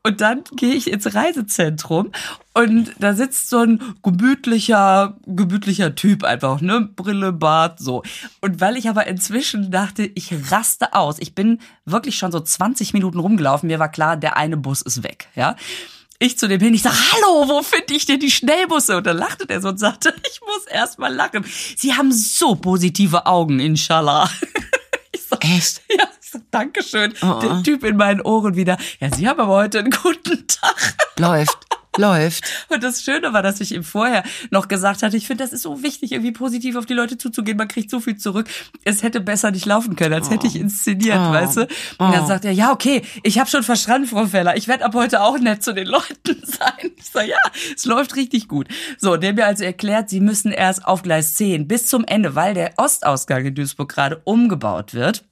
Und 0.05 0.21
dann 0.21 0.43
gehe 0.55 0.75
ich 0.75 0.91
ins 0.91 1.15
Reisezentrum 1.15 2.11
und 2.53 2.91
da 2.99 3.15
sitzt 3.15 3.49
so 3.49 3.57
ein 3.57 3.95
gemütlicher, 4.03 5.17
gemütlicher 5.25 5.95
Typ 5.95 6.23
einfach, 6.23 6.61
ne? 6.61 6.87
Brille, 6.95 7.33
Bart, 7.33 7.79
so. 7.79 8.03
Und 8.39 8.61
weil 8.61 8.77
ich 8.77 8.87
aber 8.87 9.07
inzwischen 9.07 9.71
dachte, 9.71 10.03
ich 10.03 10.51
raste 10.51 10.93
aus. 10.93 11.17
Ich 11.17 11.33
bin 11.33 11.59
wirklich 11.85 12.17
schon 12.17 12.31
so 12.31 12.39
20 12.39 12.93
Minuten 12.93 13.17
rumgelaufen. 13.17 13.65
Mir 13.65 13.79
war 13.79 13.89
klar, 13.89 14.15
der 14.15 14.37
eine 14.37 14.57
Bus 14.57 14.83
ist 14.83 15.01
weg, 15.01 15.27
ja. 15.33 15.55
Ich 16.19 16.37
zu 16.37 16.47
dem 16.47 16.61
hin, 16.61 16.75
ich 16.75 16.83
sag, 16.83 16.93
hallo, 16.93 17.49
wo 17.49 17.63
finde 17.63 17.95
ich 17.95 18.05
denn 18.05 18.19
die 18.19 18.29
Schnellbusse? 18.29 18.97
Und 18.97 19.07
dann 19.07 19.17
lachte 19.17 19.47
der 19.47 19.59
so 19.59 19.69
und 19.69 19.79
sagte, 19.79 20.13
ich 20.31 20.39
muss 20.41 20.67
erst 20.69 20.99
mal 20.99 21.11
lachen. 21.11 21.43
Sie 21.75 21.95
haben 21.95 22.11
so 22.11 22.53
positive 22.53 23.25
Augen, 23.25 23.59
inshallah. 23.59 24.29
Ich 25.11 25.23
sag, 25.29 25.45
Echt? 25.45 25.81
ja, 25.89 26.05
Dankeschön. 26.51 27.13
Oh. 27.21 27.39
Der 27.41 27.63
Typ 27.63 27.83
in 27.83 27.97
meinen 27.97 28.21
Ohren 28.21 28.55
wieder. 28.55 28.77
Ja, 28.99 29.09
Sie 29.13 29.27
haben 29.27 29.39
aber 29.39 29.53
heute 29.53 29.79
einen 29.79 29.91
guten 29.91 30.45
Tag. 30.47 30.95
Läuft. 31.17 31.57
Läuft. 31.97 32.43
Und 32.67 32.83
das 32.83 33.03
Schöne 33.03 33.31
war, 33.31 33.41
dass 33.41 33.61
ich 33.61 33.73
ihm 33.73 33.85
vorher 33.85 34.23
noch 34.51 34.67
gesagt 34.67 35.01
hatte, 35.01 35.15
ich 35.15 35.27
finde, 35.27 35.45
das 35.45 35.53
ist 35.53 35.61
so 35.61 35.81
wichtig, 35.81 36.11
irgendwie 36.11 36.33
positiv 36.33 36.75
auf 36.75 36.85
die 36.85 36.93
Leute 36.93 37.17
zuzugehen. 37.17 37.57
Man 37.57 37.69
kriegt 37.69 37.89
so 37.89 38.01
viel 38.01 38.17
zurück. 38.17 38.49
Es 38.83 39.01
hätte 39.01 39.21
besser 39.21 39.49
nicht 39.51 39.65
laufen 39.65 39.95
können, 39.95 40.13
als 40.13 40.29
hätte 40.29 40.45
ich 40.45 40.57
inszeniert, 40.57 41.15
Oh. 41.17 41.31
weißt 41.31 41.55
du? 41.55 41.61
Und 41.61 42.11
dann 42.13 42.27
sagt 42.27 42.43
er, 42.43 42.51
ja, 42.51 42.73
okay, 42.73 43.01
ich 43.23 43.39
habe 43.39 43.49
schon 43.49 43.63
verstanden, 43.63 44.09
Frau 44.09 44.25
Feller. 44.25 44.57
Ich 44.57 44.67
werde 44.67 44.83
ab 44.83 44.93
heute 44.93 45.21
auch 45.21 45.39
nett 45.39 45.63
zu 45.63 45.73
den 45.73 45.87
Leuten 45.87 46.35
sein. 46.43 46.91
Ich 46.97 47.05
sage, 47.05 47.29
ja, 47.29 47.37
es 47.73 47.85
läuft 47.85 48.17
richtig 48.17 48.49
gut. 48.49 48.67
So, 48.97 49.15
der 49.15 49.31
mir 49.31 49.45
also 49.45 49.63
erklärt, 49.63 50.09
sie 50.09 50.19
müssen 50.19 50.51
erst 50.51 50.83
auf 50.85 51.01
Gleis 51.01 51.35
10 51.35 51.65
bis 51.65 51.87
zum 51.87 52.03
Ende, 52.03 52.35
weil 52.35 52.53
der 52.55 52.73
Ostausgang 52.75 53.45
in 53.45 53.55
Duisburg 53.55 53.87
gerade 53.87 54.21
umgebaut 54.25 54.93
wird. 54.93 55.23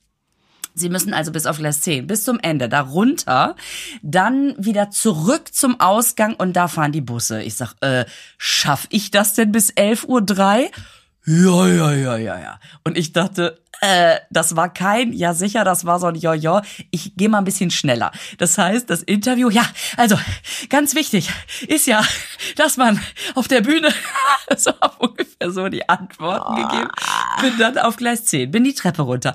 Sie 0.75 0.89
müssen 0.89 1.13
also 1.13 1.31
bis 1.31 1.45
auf 1.45 1.57
Gleis 1.57 1.81
10, 1.81 2.07
bis 2.07 2.23
zum 2.23 2.39
Ende, 2.39 2.69
darunter, 2.69 3.55
dann 4.01 4.55
wieder 4.57 4.89
zurück 4.89 5.53
zum 5.53 5.79
Ausgang 5.79 6.35
und 6.35 6.53
da 6.53 6.67
fahren 6.67 6.91
die 6.91 7.01
Busse. 7.01 7.43
Ich 7.43 7.55
sag, 7.55 7.73
äh, 7.81 8.05
schaff 8.37 8.87
ich 8.89 9.11
das 9.11 9.33
denn 9.33 9.51
bis 9.51 9.71
11.03 9.71 10.05
Uhr? 10.07 10.69
Ja, 11.25 11.67
ja, 11.67 11.93
ja, 11.93 12.17
ja, 12.17 12.39
ja. 12.39 12.59
Und 12.83 12.97
ich 12.97 13.13
dachte, 13.13 13.61
äh, 13.79 14.19
das 14.29 14.55
war 14.55 14.73
kein, 14.73 15.13
ja 15.13 15.33
sicher, 15.33 15.63
das 15.63 15.85
war 15.85 15.99
so 15.99 16.07
ein 16.07 16.15
Jojo. 16.15 16.61
Ich 16.91 17.15
gehe 17.15 17.29
mal 17.29 17.37
ein 17.37 17.45
bisschen 17.45 17.71
schneller. 17.71 18.11
Das 18.37 18.57
heißt, 18.57 18.89
das 18.89 19.03
Interview, 19.03 19.49
ja, 19.49 19.65
also 19.95 20.19
ganz 20.69 20.95
wichtig 20.95 21.29
ist 21.67 21.87
ja, 21.87 22.03
dass 22.57 22.77
man 22.77 22.99
auf 23.35 23.47
der 23.47 23.61
Bühne, 23.61 23.93
so 24.57 24.71
ungefähr 24.99 25.51
so 25.51 25.69
die 25.69 25.87
Antworten 25.87 26.55
gegeben, 26.55 26.89
bin 27.41 27.57
dann 27.57 27.77
auf 27.77 27.95
Gleis 27.95 28.25
10, 28.25 28.51
bin 28.51 28.65
die 28.65 28.73
Treppe 28.73 29.03
runter. 29.03 29.33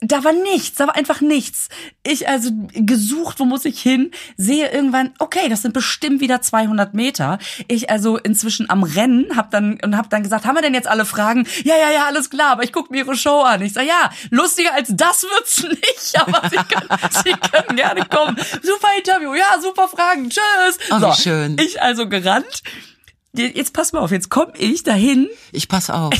Da 0.00 0.24
war 0.24 0.34
nichts, 0.34 0.76
da 0.76 0.88
war 0.88 0.94
einfach 0.94 1.22
nichts. 1.22 1.68
Ich 2.02 2.28
also 2.28 2.50
gesucht, 2.74 3.40
wo 3.40 3.46
muss 3.46 3.64
ich 3.64 3.80
hin, 3.80 4.10
sehe 4.36 4.70
irgendwann, 4.70 5.14
okay, 5.20 5.48
das 5.48 5.62
sind 5.62 5.72
bestimmt 5.72 6.20
wieder 6.20 6.42
200 6.42 6.92
Meter. 6.92 7.38
Ich 7.66 7.88
also 7.88 8.18
inzwischen 8.18 8.68
am 8.68 8.82
Rennen 8.82 9.34
hab 9.36 9.50
dann 9.50 9.80
und 9.82 9.96
hab 9.96 10.10
dann 10.10 10.22
gesagt, 10.22 10.44
haben 10.44 10.54
wir 10.54 10.60
denn 10.60 10.74
jetzt 10.74 10.86
alle 10.86 11.06
Fragen? 11.06 11.48
Ja, 11.64 11.76
ja, 11.78 11.90
ja, 11.90 12.04
alles 12.04 12.28
klar, 12.28 12.52
aber 12.52 12.62
ich 12.62 12.74
guck 12.74 12.90
mir 12.90 12.98
ihre 12.98 13.16
Show 13.16 13.40
an. 13.40 13.62
Ich 13.62 13.72
sag, 13.72 13.86
ja, 13.86 14.10
lustiger 14.28 14.74
als 14.74 14.90
das 14.94 15.22
wird's 15.22 15.62
nicht, 15.68 16.20
aber 16.20 16.42
Sie 16.50 16.56
können, 16.56 17.00
Sie 17.24 17.32
können 17.50 17.76
gerne 17.76 18.04
kommen. 18.04 18.36
Super 18.62 18.88
Interview, 18.98 19.32
ja, 19.32 19.58
super 19.62 19.88
Fragen, 19.88 20.28
tschüss. 20.28 20.78
Oh, 20.90 21.00
wie 21.00 21.22
schön. 21.22 21.56
Ich 21.58 21.80
also 21.80 22.06
gerannt. 22.06 22.62
Jetzt 23.38 23.72
pass 23.72 23.92
mal 23.92 24.00
auf, 24.00 24.10
jetzt 24.10 24.30
komm 24.30 24.48
ich 24.56 24.82
dahin 24.82 25.28
Ich 25.52 25.68
pass 25.68 25.90
auf. 25.90 26.12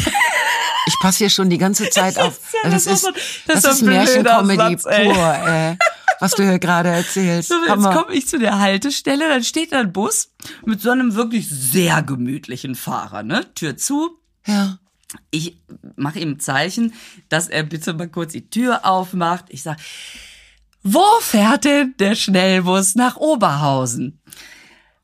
Ich 0.89 0.95
passe 1.01 1.19
hier 1.19 1.31
schon 1.31 1.51
die 1.51 1.59
ganze 1.59 1.91
Zeit 1.91 2.19
auf. 2.19 2.39
Das, 2.63 2.85
das 2.85 2.87
ist 2.87 3.13
das 3.47 3.63
das 3.63 3.75
ist 3.77 3.83
Märchencomedy 3.83 4.77
pur, 4.77 5.35
ey. 5.47 5.77
Was 6.21 6.33
du 6.33 6.45
hier 6.45 6.59
gerade 6.59 6.89
erzählst. 6.89 7.51
So, 7.51 7.57
jetzt 7.67 7.85
komme 7.85 8.15
ich 8.15 8.27
zu 8.27 8.39
der 8.39 8.59
Haltestelle, 8.59 9.29
dann 9.29 9.45
steht 9.45 9.73
da 9.73 9.81
ein 9.81 9.93
Bus 9.93 10.33
mit 10.65 10.81
so 10.81 10.91
einem 10.91 11.15
wirklich 11.15 11.49
sehr 11.49 12.03
gemütlichen 12.03 12.75
Fahrer, 12.75 13.23
ne? 13.23 13.53
Tür 13.55 13.77
zu. 13.77 14.19
Ja. 14.47 14.79
Ich 15.31 15.59
mache 15.97 16.19
ihm 16.19 16.33
ein 16.33 16.41
Zeichen, 16.41 16.95
dass 17.29 17.49
er 17.49 17.63
bitte 17.65 17.93
mal 17.95 18.09
kurz 18.09 18.33
die 18.33 18.49
Tür 18.49 18.85
aufmacht. 18.85 19.47
Ich 19.49 19.63
sag, 19.63 19.79
wo 20.83 21.05
fährt 21.21 21.65
denn 21.65 21.95
der 21.99 22.15
Schnellbus 22.15 22.95
nach 22.95 23.17
Oberhausen? 23.17 24.21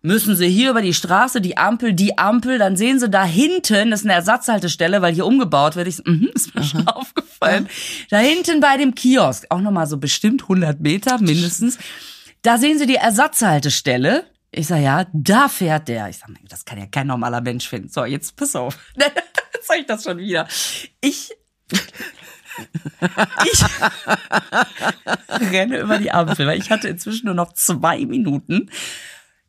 Müssen 0.05 0.35
Sie 0.35 0.49
hier 0.49 0.71
über 0.71 0.83
die 0.83 0.95
Straße, 0.95 1.41
die 1.41 1.57
Ampel, 1.57 1.93
die 1.93 2.19
Ampel, 2.19 2.59
dann 2.59 2.77
sehen 2.77 2.99
Sie 2.99 3.09
da 3.09 3.25
hinten, 3.25 3.93
das 3.93 4.01
ist 4.01 4.07
eine 4.07 4.15
Ersatzhaltestelle, 4.15 5.01
weil 5.01 5.15
hier 5.15 5.25
umgebaut 5.25 5.77
wird. 5.77 5.87
Ich 5.87 5.97
so, 5.97 6.03
mhm, 6.05 6.29
ist 6.35 6.55
mir 6.57 6.65
schon 6.65 6.89
aufgefallen. 6.89 7.69
Da 8.11 8.19
hinten 8.19 8.59
bei 8.59 8.77
dem 8.77 8.97
Kiosk, 8.97 9.47
auch 9.51 9.61
nochmal 9.61 9.87
so 9.87 9.99
bestimmt 9.99 10.43
100 10.43 10.81
Meter 10.81 11.21
mindestens, 11.21 11.79
da 12.43 12.59
sehen 12.59 12.79
Sie 12.79 12.87
die 12.87 12.97
Ersatzhaltestelle. 12.97 14.25
Ich 14.51 14.67
sag, 14.67 14.83
ja, 14.83 15.07
da 15.13 15.49
fährt 15.49 15.87
der. 15.87 16.09
Ich 16.09 16.19
sag, 16.19 16.31
das 16.49 16.65
kann 16.65 16.79
ja 16.79 16.87
kein 16.87 17.07
normaler 17.07 17.41
Mensch 17.41 17.69
finden. 17.69 17.89
So, 17.89 18.05
jetzt 18.05 18.37
pass 18.37 18.57
auf. 18.57 18.77
Jetzt 19.55 19.69
sag 19.69 19.79
ich 19.79 19.87
das 19.87 20.03
schon 20.03 20.19
wieder. 20.19 20.49
Ich 21.01 21.31
ich 23.53 23.65
renne 25.53 25.79
über 25.79 25.99
die 25.99 26.11
Ampel, 26.11 26.47
weil 26.47 26.59
ich 26.59 26.71
hatte 26.71 26.89
inzwischen 26.89 27.27
nur 27.27 27.35
noch 27.35 27.53
zwei 27.55 28.05
Minuten. 28.05 28.69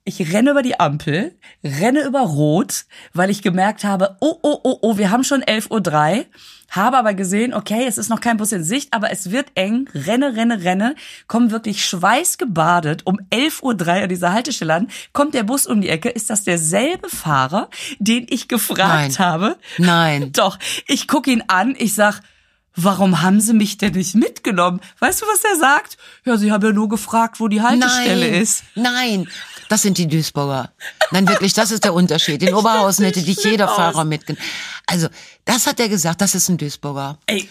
Ich 0.06 0.34
renne 0.34 0.52
über 0.52 0.64
die 0.64 0.82
Ampel, 0.82 1.34
renne 1.64 2.04
über 2.04 2.20
Rot, 2.20 2.84
weil 3.14 3.30
ich 3.30 3.42
gemerkt 3.42 3.86
habe, 3.86 4.18
oh, 4.20 4.38
oh, 4.42 4.60
oh, 4.64 4.80
oh, 4.82 4.98
wir 4.98 5.12
haben 5.12 5.24
schon 5.24 5.42
11.03 5.42 6.18
Uhr, 6.18 6.26
habe 6.72 6.98
aber 6.98 7.14
gesehen, 7.14 7.54
okay, 7.54 7.86
es 7.88 7.98
ist 7.98 8.10
noch 8.10 8.20
kein 8.20 8.36
Bus 8.36 8.52
in 8.52 8.66
Sicht, 8.66 8.94
aber 8.94 9.12
es 9.12 9.32
wird 9.32 9.48
eng, 9.56 9.90
renne, 9.96 10.36
renne, 10.36 10.62
renne, 10.62 10.96
komme 11.28 11.52
wirklich 11.52 11.86
schweißgebadet 11.86 13.06
um 13.06 13.18
11.03 13.32 13.62
Uhr 13.64 14.04
an 14.04 14.10
dieser 14.10 14.34
Haltestelle 14.34 14.74
an, 14.74 14.90
kommt 15.14 15.36
der 15.36 15.44
Bus 15.44 15.66
um 15.66 15.80
die 15.80 15.88
Ecke, 15.88 16.10
ist 16.10 16.30
das 16.30 16.44
derselbe 16.44 17.08
Fahrer, 17.08 17.70
den 17.98 18.26
ich 18.30 18.50
gefragt 18.50 19.20
Nein. 19.20 19.20
habe? 19.20 19.58
Nein. 19.78 20.32
Doch, 20.34 20.60
ich 20.86 21.08
gucke 21.08 21.32
ihn 21.32 21.46
an, 21.48 21.76
ich 21.78 21.94
sag, 21.94 22.20
warum 22.76 23.22
haben 23.22 23.40
Sie 23.42 23.54
mich 23.54 23.78
denn 23.78 23.94
nicht 23.94 24.16
mitgenommen? 24.16 24.80
Weißt 25.00 25.22
du, 25.22 25.26
was 25.26 25.44
er 25.44 25.58
sagt? 25.58 25.98
Ja, 26.26 26.38
Sie 26.38 26.52
haben 26.52 26.66
ja 26.66 26.72
nur 26.74 26.90
gefragt, 26.90 27.40
wo 27.40 27.48
die 27.48 27.62
Haltestelle 27.62 28.32
Nein. 28.32 28.42
ist. 28.42 28.64
Nein. 28.76 29.28
Das 29.70 29.82
sind 29.82 29.98
die 29.98 30.08
Duisburger. 30.08 30.72
Nein, 31.12 31.28
wirklich, 31.28 31.54
das 31.54 31.72
ist 31.72 31.84
der 31.84 31.94
Unterschied. 31.94 32.44
In 32.44 32.54
Oberhausen 32.54 33.06
hätte 33.06 33.22
dich 33.22 33.44
jeder 33.44 33.70
aus. 33.70 33.76
Fahrer 33.76 34.04
mitgenommen. 34.06 34.44
Also, 34.88 35.08
das 35.46 35.66
hat 35.68 35.80
er 35.80 35.90
gesagt, 35.90 36.22
das 36.22 36.36
ist 36.36 36.50
ein 36.50 36.58
Duisburger. 36.58 37.18
Ey, 37.26 37.50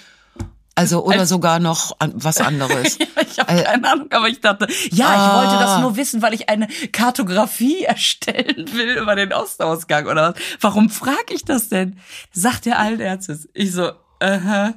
Also, 0.74 1.04
oder 1.04 1.26
sogar 1.26 1.58
noch 1.58 1.96
an- 1.98 2.12
was 2.14 2.38
anderes. 2.40 2.96
ich 3.30 3.38
habe 3.38 3.52
Äh, 3.52 3.62
keine 3.64 3.90
Ahnung, 3.92 4.06
aber 4.10 4.28
ich 4.28 4.40
dachte, 4.40 4.66
ja, 4.90 5.06
ich 5.14 5.20
Ah. 5.20 5.38
wollte 5.38 5.62
das 5.62 5.80
nur 5.80 5.96
wissen, 5.96 6.22
weil 6.22 6.32
ich 6.34 6.48
eine 6.48 6.66
Kartografie 6.92 7.82
erstellen 7.84 8.72
will 8.72 8.96
über 8.98 9.14
den 9.16 9.32
Ostausgang 9.32 10.06
oder 10.06 10.30
was. 10.34 10.42
Warum 10.60 10.88
frage 10.90 11.34
ich 11.34 11.44
das 11.44 11.68
denn? 11.68 11.98
Sagt 12.32 12.66
er 12.66 12.78
allen 12.78 13.00
Ernstes. 13.00 13.48
Ich 13.54 13.72
so, 13.72 13.90
äh, 14.20 14.72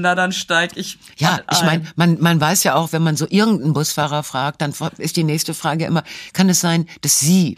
na 0.00 0.14
dann 0.14 0.32
steig 0.32 0.76
ich. 0.76 0.98
Ja, 1.16 1.40
ich 1.50 1.58
ein. 1.58 1.66
meine, 1.66 1.84
man, 1.96 2.20
man 2.20 2.40
weiß 2.40 2.64
ja 2.64 2.74
auch, 2.74 2.92
wenn 2.92 3.02
man 3.02 3.16
so 3.16 3.26
irgendeinen 3.28 3.72
Busfahrer 3.72 4.22
fragt, 4.22 4.60
dann 4.62 4.74
ist 4.98 5.16
die 5.16 5.24
nächste 5.24 5.54
Frage 5.54 5.84
immer, 5.86 6.02
kann 6.32 6.48
es 6.48 6.60
sein, 6.60 6.86
dass 7.02 7.20
Sie 7.20 7.56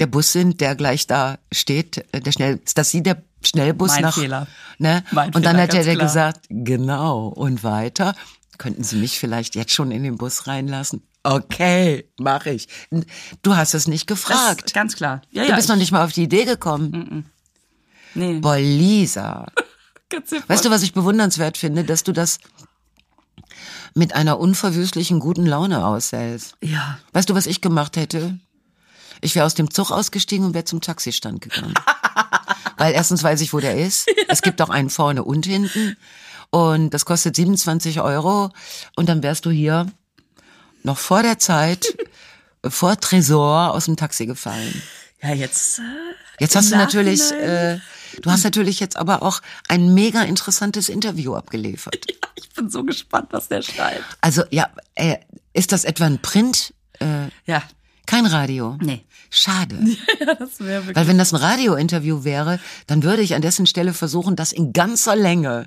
der 0.00 0.06
Bus 0.06 0.32
sind, 0.32 0.60
der 0.60 0.74
gleich 0.76 1.06
da 1.06 1.38
steht, 1.52 2.04
äh, 2.12 2.20
der 2.20 2.32
schnell, 2.32 2.60
dass 2.74 2.90
Sie 2.90 3.02
der 3.02 3.22
Schnellbus 3.44 3.92
Mein 3.92 4.02
nach, 4.02 4.14
Fehler. 4.14 4.46
ne? 4.78 5.04
Mein 5.12 5.34
und 5.34 5.44
dann 5.44 5.56
Fehler, 5.56 5.62
hat 5.62 5.74
er 5.74 5.76
ganz 5.76 5.86
der 5.86 5.94
klar. 5.94 6.06
gesagt, 6.06 6.46
genau, 6.48 7.28
und 7.28 7.64
weiter, 7.64 8.14
könnten 8.58 8.84
Sie 8.84 8.96
mich 8.96 9.18
vielleicht 9.18 9.54
jetzt 9.54 9.72
schon 9.72 9.90
in 9.90 10.02
den 10.02 10.16
Bus 10.16 10.46
reinlassen? 10.46 11.02
Okay, 11.22 12.08
mache 12.18 12.50
ich. 12.50 12.68
Du 13.42 13.54
hast 13.56 13.74
es 13.74 13.86
nicht 13.86 14.06
gefragt. 14.06 14.72
ganz 14.72 14.96
klar. 14.96 15.20
Ja, 15.30 15.42
du 15.44 15.50
ja, 15.50 15.56
bist 15.56 15.68
noch 15.68 15.76
nicht 15.76 15.92
mal 15.92 16.04
auf 16.04 16.12
die 16.12 16.22
Idee 16.22 16.44
gekommen. 16.46 17.26
nee, 18.14 18.38
Boah, 18.40 18.56
Lisa. 18.56 19.46
Weißt 20.48 20.64
du, 20.64 20.70
was 20.70 20.82
ich 20.82 20.92
bewundernswert 20.92 21.56
finde, 21.56 21.84
dass 21.84 22.04
du 22.04 22.12
das 22.12 22.38
mit 23.94 24.14
einer 24.14 24.38
unverwüstlichen 24.38 25.20
guten 25.20 25.46
Laune 25.46 25.84
aushältst. 25.84 26.56
Ja. 26.62 26.98
Weißt 27.12 27.28
du, 27.30 27.34
was 27.34 27.46
ich 27.46 27.60
gemacht 27.60 27.96
hätte? 27.96 28.38
Ich 29.20 29.34
wäre 29.34 29.46
aus 29.46 29.54
dem 29.54 29.70
Zug 29.70 29.90
ausgestiegen 29.90 30.46
und 30.46 30.54
wäre 30.54 30.64
zum 30.64 30.80
Taxistand 30.80 31.40
gegangen. 31.40 31.74
Weil 32.76 32.94
erstens 32.94 33.22
weiß 33.22 33.40
ich, 33.42 33.52
wo 33.52 33.60
der 33.60 33.76
ist. 33.78 34.08
Es 34.28 34.42
gibt 34.42 34.62
auch 34.62 34.70
einen 34.70 34.90
vorne 34.90 35.24
und 35.24 35.44
hinten. 35.44 35.96
Und 36.50 36.90
das 36.90 37.04
kostet 37.04 37.36
27 37.36 38.00
Euro. 38.00 38.50
Und 38.96 39.08
dann 39.08 39.22
wärst 39.22 39.44
du 39.44 39.50
hier 39.50 39.86
noch 40.82 40.98
vor 40.98 41.22
der 41.22 41.38
Zeit 41.38 41.86
vor 42.66 42.98
Tresor 42.98 43.72
aus 43.74 43.84
dem 43.84 43.96
Taxi 43.96 44.26
gefallen. 44.26 44.82
Ja, 45.22 45.34
jetzt. 45.34 45.78
Äh, 45.78 45.82
Jetzt 46.40 46.56
hast 46.56 46.72
du 46.72 46.76
natürlich, 46.76 47.20
äh, 47.32 47.78
du 48.22 48.30
hast 48.30 48.44
natürlich 48.44 48.80
jetzt 48.80 48.96
aber 48.96 49.22
auch 49.22 49.40
ein 49.68 49.94
mega 49.94 50.22
interessantes 50.22 50.88
Interview 50.88 51.34
abgeliefert. 51.34 52.06
Ich 52.34 52.48
bin 52.50 52.68
so 52.70 52.84
gespannt, 52.84 53.28
was 53.30 53.48
der 53.48 53.62
schreibt. 53.62 54.04
Also 54.20 54.42
ja, 54.50 54.68
äh, 54.94 55.16
ist 55.52 55.72
das 55.72 55.84
etwa 55.84 56.06
ein 56.06 56.20
Print? 56.20 56.74
Äh, 57.00 57.28
Ja. 57.46 57.62
kein 58.06 58.26
Radio? 58.26 58.76
Nee. 58.80 59.04
Schade. 59.30 59.76
Ja, 60.20 60.34
das 60.34 60.58
wäre 60.60 60.80
wirklich. 60.86 60.96
Weil 60.96 61.06
wenn 61.06 61.18
das 61.18 61.32
ein 61.32 61.36
Radiointerview 61.36 62.24
wäre, 62.24 62.58
dann 62.86 63.02
würde 63.02 63.22
ich 63.22 63.34
an 63.34 63.42
dessen 63.42 63.66
Stelle 63.66 63.94
versuchen, 63.94 64.36
das 64.36 64.52
in 64.52 64.72
ganzer 64.72 65.14
Länge, 65.16 65.66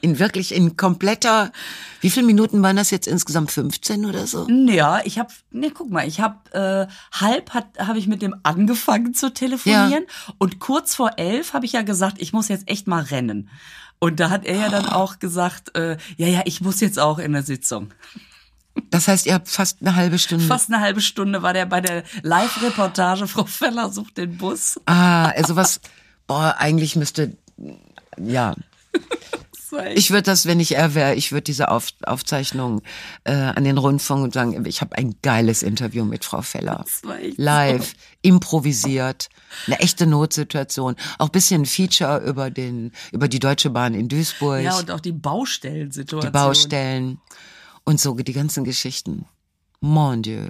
in 0.00 0.18
wirklich 0.18 0.54
in 0.54 0.76
kompletter, 0.76 1.52
wie 2.00 2.10
viele 2.10 2.26
Minuten 2.26 2.62
waren 2.62 2.76
das 2.76 2.90
jetzt 2.90 3.06
insgesamt? 3.06 3.50
15 3.50 4.04
oder 4.06 4.26
so? 4.26 4.46
Ja, 4.48 5.00
ich 5.04 5.18
habe, 5.18 5.32
nee, 5.50 5.70
guck 5.70 5.90
mal, 5.90 6.06
ich 6.06 6.20
habe 6.20 6.52
äh, 6.52 6.92
halb 7.18 7.50
hat 7.54 7.66
habe 7.78 7.98
ich 7.98 8.06
mit 8.06 8.22
dem 8.22 8.34
angefangen 8.42 9.14
zu 9.14 9.32
telefonieren 9.32 10.04
und 10.38 10.58
kurz 10.58 10.94
vor 10.94 11.12
elf 11.16 11.52
habe 11.54 11.66
ich 11.66 11.72
ja 11.72 11.82
gesagt, 11.82 12.16
ich 12.20 12.32
muss 12.32 12.48
jetzt 12.48 12.68
echt 12.68 12.86
mal 12.86 13.02
rennen. 13.02 13.48
Und 13.98 14.20
da 14.20 14.28
hat 14.30 14.44
er 14.44 14.56
ja 14.56 14.68
dann 14.68 14.86
auch 14.86 15.18
gesagt, 15.18 15.76
äh, 15.76 15.96
ja, 16.16 16.26
ja, 16.26 16.42
ich 16.44 16.60
muss 16.60 16.80
jetzt 16.80 16.98
auch 16.98 17.18
in 17.18 17.32
der 17.32 17.42
Sitzung. 17.42 17.92
Das 18.90 19.08
heißt, 19.08 19.26
ihr 19.26 19.34
habt 19.34 19.48
fast 19.48 19.78
eine 19.80 19.96
halbe 19.96 20.18
Stunde. 20.18 20.44
Fast 20.44 20.70
eine 20.70 20.82
halbe 20.82 21.00
Stunde 21.00 21.42
war 21.42 21.54
der 21.54 21.64
bei 21.64 21.80
der 21.80 22.04
Live-Reportage, 22.22 23.26
Frau 23.26 23.44
Feller 23.44 23.90
sucht 23.90 24.18
den 24.18 24.36
Bus. 24.36 24.78
Ah, 24.84 25.30
also 25.30 25.56
was, 25.56 25.80
boah, 26.26 26.54
eigentlich 26.58 26.94
müsste, 26.94 27.36
ja. 28.18 28.54
Echt- 29.72 29.98
Ich 29.98 30.10
würde 30.10 30.22
das, 30.22 30.46
wenn 30.46 30.60
ich 30.60 30.76
er 30.76 30.94
wäre, 30.94 31.14
ich 31.14 31.32
würde 31.32 31.42
diese 31.44 31.70
Auf, 31.70 31.88
Aufzeichnung 32.04 32.82
äh, 33.24 33.32
an 33.32 33.64
den 33.64 33.78
Rundfunk 33.78 34.22
und 34.24 34.34
sagen, 34.34 34.64
ich 34.66 34.80
habe 34.80 34.96
ein 34.96 35.14
geiles 35.22 35.62
Interview 35.62 36.04
mit 36.04 36.24
Frau 36.24 36.42
Feller. 36.42 36.84
Live, 37.36 37.94
improvisiert, 38.22 39.28
eine 39.66 39.78
echte 39.80 40.06
Notsituation. 40.06 40.96
Auch 41.18 41.28
bisschen 41.30 41.62
ein 41.62 41.66
Feature 41.66 42.18
über 42.18 42.50
den, 42.50 42.92
über 43.12 43.28
die 43.28 43.38
Deutsche 43.38 43.70
Bahn 43.70 43.94
in 43.94 44.08
Duisburg, 44.08 44.62
Ja, 44.62 44.78
und 44.78 44.90
auch 44.90 45.00
die 45.00 45.12
Baustellensituation. 45.12 46.20
die 46.32 46.32
Baustellen 46.32 47.20
und 47.84 48.00
so 48.00 48.14
die 48.14 48.32
ganzen 48.32 48.64
Geschichten. 48.64 49.26
Mon 49.80 50.22
Dieu. 50.22 50.48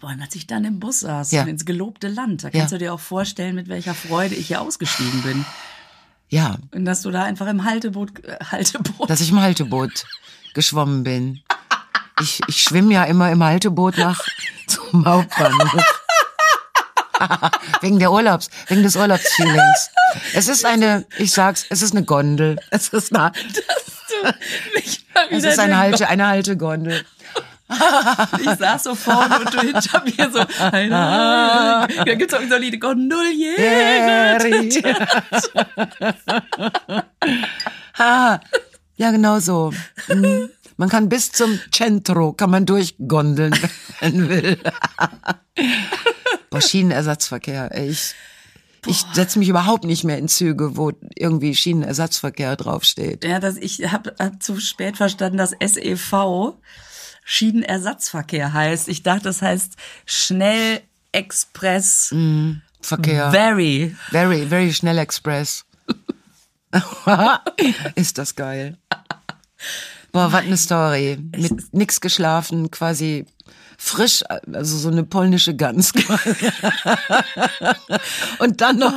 Boah, 0.00 0.10
und 0.10 0.20
als 0.22 0.34
ich 0.34 0.46
dann 0.46 0.64
im 0.64 0.78
Bus 0.80 1.00
saß 1.00 1.32
Ja. 1.32 1.42
ins 1.44 1.64
gelobte 1.64 2.08
Land, 2.08 2.44
da 2.44 2.48
Ja. 2.48 2.60
kannst 2.60 2.72
du 2.72 2.78
dir 2.78 2.92
auch 2.94 3.00
vorstellen, 3.00 3.54
mit 3.56 3.68
welcher 3.68 3.94
Freude 3.94 4.34
ich 4.34 4.48
hier 4.48 4.60
ausgestiegen 4.60 5.22
bin. 5.22 5.44
Ja, 6.30 6.56
Und 6.74 6.84
dass 6.84 7.02
du 7.02 7.10
da 7.10 7.22
einfach 7.24 7.46
im 7.46 7.64
Halteboot, 7.64 8.24
äh, 8.24 8.36
Halteboot, 8.44 9.08
dass 9.08 9.20
ich 9.20 9.30
im 9.30 9.40
Halteboot 9.40 10.04
geschwommen 10.54 11.04
bin. 11.04 11.40
Ich, 12.20 12.40
ich 12.48 12.62
schwimme 12.62 12.92
ja 12.92 13.04
immer 13.04 13.30
im 13.30 13.42
Halteboot 13.42 13.96
nach 13.96 14.24
zum 14.66 15.06
Hauptbahnhof. 15.06 15.84
wegen 17.80 17.98
der 17.98 18.12
Urlaubs, 18.12 18.50
wegen 18.68 18.82
des 18.82 18.96
Urlaubsfeelings. 18.96 19.90
Es 20.34 20.48
ist 20.48 20.64
eine, 20.64 21.06
ich 21.16 21.32
sag's, 21.32 21.66
es 21.68 21.82
ist 21.82 21.92
eine 21.92 22.04
Gondel. 22.04 22.58
Es 22.70 22.88
ist 22.88 23.14
eine, 23.14 23.32
es 25.30 25.44
ist 25.44 25.58
eine 25.58 25.78
Halte, 25.78 26.08
eine 26.08 26.28
Haltegondel. 26.28 27.04
Ich 28.40 28.50
saß 28.58 28.84
so 28.84 28.94
vorne 28.94 29.40
und 29.40 29.52
du 29.52 29.60
hinter 29.60 30.02
mir 30.04 30.30
so, 30.30 30.44
da 30.58 31.86
gibt's 32.14 32.32
auch 32.34 32.40
so 32.48 32.54
ein 32.54 32.62
Lied, 32.62 32.80
Gondoliere. 32.80 33.58
Ha, 37.98 38.40
ja, 38.96 39.10
genau 39.10 39.40
so. 39.40 39.72
Mhm. 40.08 40.50
Man 40.76 40.88
kann 40.88 41.08
bis 41.08 41.32
zum 41.32 41.58
Centro, 41.72 42.32
kann 42.32 42.50
man 42.50 42.64
durchgondeln, 42.64 43.52
wenn 44.00 44.16
man 44.16 44.28
will. 44.28 44.58
Boah, 46.50 46.60
Schienenersatzverkehr, 46.60 47.76
ich, 47.76 48.14
ich 48.86 49.04
setze 49.12 49.40
mich 49.40 49.48
überhaupt 49.48 49.84
nicht 49.84 50.04
mehr 50.04 50.18
in 50.18 50.28
Züge, 50.28 50.76
wo 50.76 50.92
irgendwie 51.16 51.56
Schienenersatzverkehr 51.56 52.54
draufsteht. 52.54 53.24
Ja, 53.24 53.40
das, 53.40 53.56
ich 53.56 53.90
habe 53.90 54.14
hab 54.20 54.40
zu 54.40 54.60
spät 54.60 54.96
verstanden, 54.96 55.38
dass 55.38 55.50
SEV 55.50 56.54
Schienenersatzverkehr 57.30 58.54
heißt. 58.54 58.88
Ich 58.88 59.02
dachte, 59.02 59.24
das 59.24 59.42
heißt 59.42 59.74
Schnell 60.06 60.80
Express 61.12 62.14
Verkehr. 62.80 63.30
Very. 63.30 63.94
Very, 64.10 64.46
very 64.46 64.72
schnell 64.72 64.96
Express. 64.96 65.66
Ist 67.96 68.16
das 68.16 68.34
geil. 68.34 68.78
Boah, 70.10 70.32
was 70.32 70.44
eine 70.44 70.56
Story. 70.56 71.18
Mit 71.36 71.74
nix 71.74 72.00
geschlafen, 72.00 72.70
quasi 72.70 73.26
frisch, 73.76 74.24
also 74.50 74.78
so 74.78 74.88
eine 74.88 75.04
polnische 75.04 75.54
Gans. 75.54 75.92
Und 78.38 78.62
dann 78.62 78.78
noch 78.78 78.94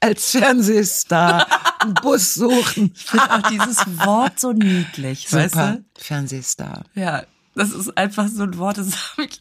als 0.00 0.32
Fernsehstar 0.32 1.46
einen 1.78 1.94
Bus 1.94 2.34
suchen. 2.34 2.92
Ich 2.92 3.04
finde 3.04 3.30
auch 3.30 3.48
dieses 3.50 3.86
Wort 4.04 4.40
so 4.40 4.52
niedlich, 4.52 5.32
weißt 5.32 5.54
Super. 5.54 5.76
du? 5.76 5.84
Fernsehstar. 6.02 6.82
Ja, 6.96 7.22
das 7.58 7.72
ist 7.72 7.98
einfach 7.98 8.28
so 8.28 8.44
ein 8.44 8.56
Wort, 8.56 8.78
das, 8.78 8.90
ich, 9.18 9.40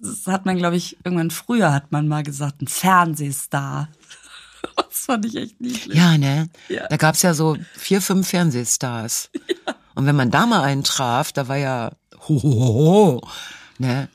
das, 0.00 0.26
hat 0.26 0.46
man, 0.46 0.58
glaube 0.58 0.76
ich, 0.76 0.96
irgendwann 1.04 1.30
früher 1.30 1.72
hat 1.72 1.92
man 1.92 2.08
mal 2.08 2.22
gesagt, 2.22 2.62
ein 2.62 2.68
Fernsehstar. 2.68 3.88
Das 4.76 5.06
fand 5.06 5.26
ich 5.26 5.34
echt 5.34 5.60
niedlich. 5.60 5.98
Ja, 5.98 6.16
ne? 6.16 6.48
Ja. 6.68 6.86
Da 6.86 6.96
gab's 6.96 7.22
ja 7.22 7.34
so 7.34 7.56
vier, 7.74 8.00
fünf 8.00 8.28
Fernsehstars. 8.28 9.28
Und 9.96 10.06
wenn 10.06 10.14
man 10.14 10.30
da 10.30 10.46
mal 10.46 10.62
einen 10.62 10.84
traf, 10.84 11.32
da 11.32 11.48
war 11.48 11.56
ja 11.56 11.90
ho, 12.28 12.40
ho, 12.40 12.42
ho, 12.42 12.74
ho, 12.74 13.28
ne? 13.78 14.08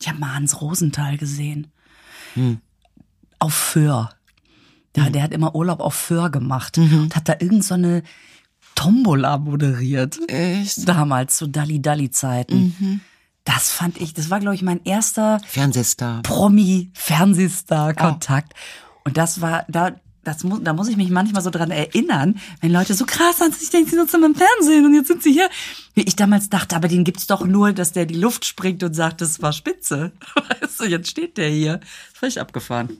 Ich 0.00 0.08
habe 0.08 0.18
mal 0.18 0.34
Hans 0.34 0.60
Rosenthal 0.60 1.18
gesehen. 1.18 1.70
Hm. 2.34 2.60
Auf 3.38 3.54
Föhr. 3.54 4.10
Ja, 4.96 5.08
der 5.08 5.22
hat 5.22 5.32
immer 5.32 5.54
Urlaub 5.54 5.78
auf 5.78 5.94
Föhr 5.94 6.30
gemacht 6.30 6.76
und 6.78 7.14
hat 7.14 7.28
da 7.28 7.36
irgend 7.38 7.64
so 7.64 7.74
eine 7.74 8.02
Tombola 8.74 9.38
moderiert. 9.38 10.18
Echt? 10.28 10.88
Damals, 10.88 11.36
zu 11.36 11.46
Dalli-Dalli-Zeiten. 11.46 12.74
Mhm. 12.78 13.00
Das 13.44 13.70
fand 13.70 14.00
ich, 14.00 14.14
das 14.14 14.30
war, 14.30 14.40
glaube 14.40 14.54
ich, 14.54 14.62
mein 14.62 14.82
erster 14.84 15.38
Fernsehstar. 15.46 16.22
Promi-Fernsehstar-Kontakt. 16.22 18.54
Und 19.04 19.16
das 19.16 19.40
war, 19.40 19.64
da, 19.68 19.96
das 20.22 20.44
muss, 20.44 20.60
da 20.62 20.72
muss 20.72 20.86
ich 20.88 20.96
mich 20.96 21.10
manchmal 21.10 21.42
so 21.42 21.50
dran 21.50 21.72
erinnern, 21.72 22.38
wenn 22.60 22.70
Leute 22.70 22.94
so 22.94 23.04
krass 23.04 23.38
sind, 23.38 23.56
ich 23.60 23.70
denke, 23.70 23.90
sie 23.90 23.96
sitzen 23.96 24.22
im 24.22 24.36
Fernsehen 24.36 24.86
und 24.86 24.94
jetzt 24.94 25.08
sind 25.08 25.24
sie 25.24 25.32
hier. 25.32 25.50
Wie 25.94 26.02
ich 26.02 26.14
damals 26.14 26.50
dachte, 26.50 26.76
aber 26.76 26.86
den 26.88 27.02
gibt's 27.04 27.26
doch 27.26 27.44
nur, 27.44 27.72
dass 27.72 27.90
der 27.92 28.06
die 28.06 28.14
Luft 28.14 28.44
springt 28.44 28.84
und 28.84 28.94
sagt, 28.94 29.20
das 29.20 29.42
war 29.42 29.52
spitze. 29.52 30.12
Weißt 30.60 30.78
du, 30.80 30.84
jetzt 30.84 31.10
steht 31.10 31.36
der 31.36 31.50
hier. 31.50 31.80
Ich 32.22 32.40
abgefahren. 32.40 32.98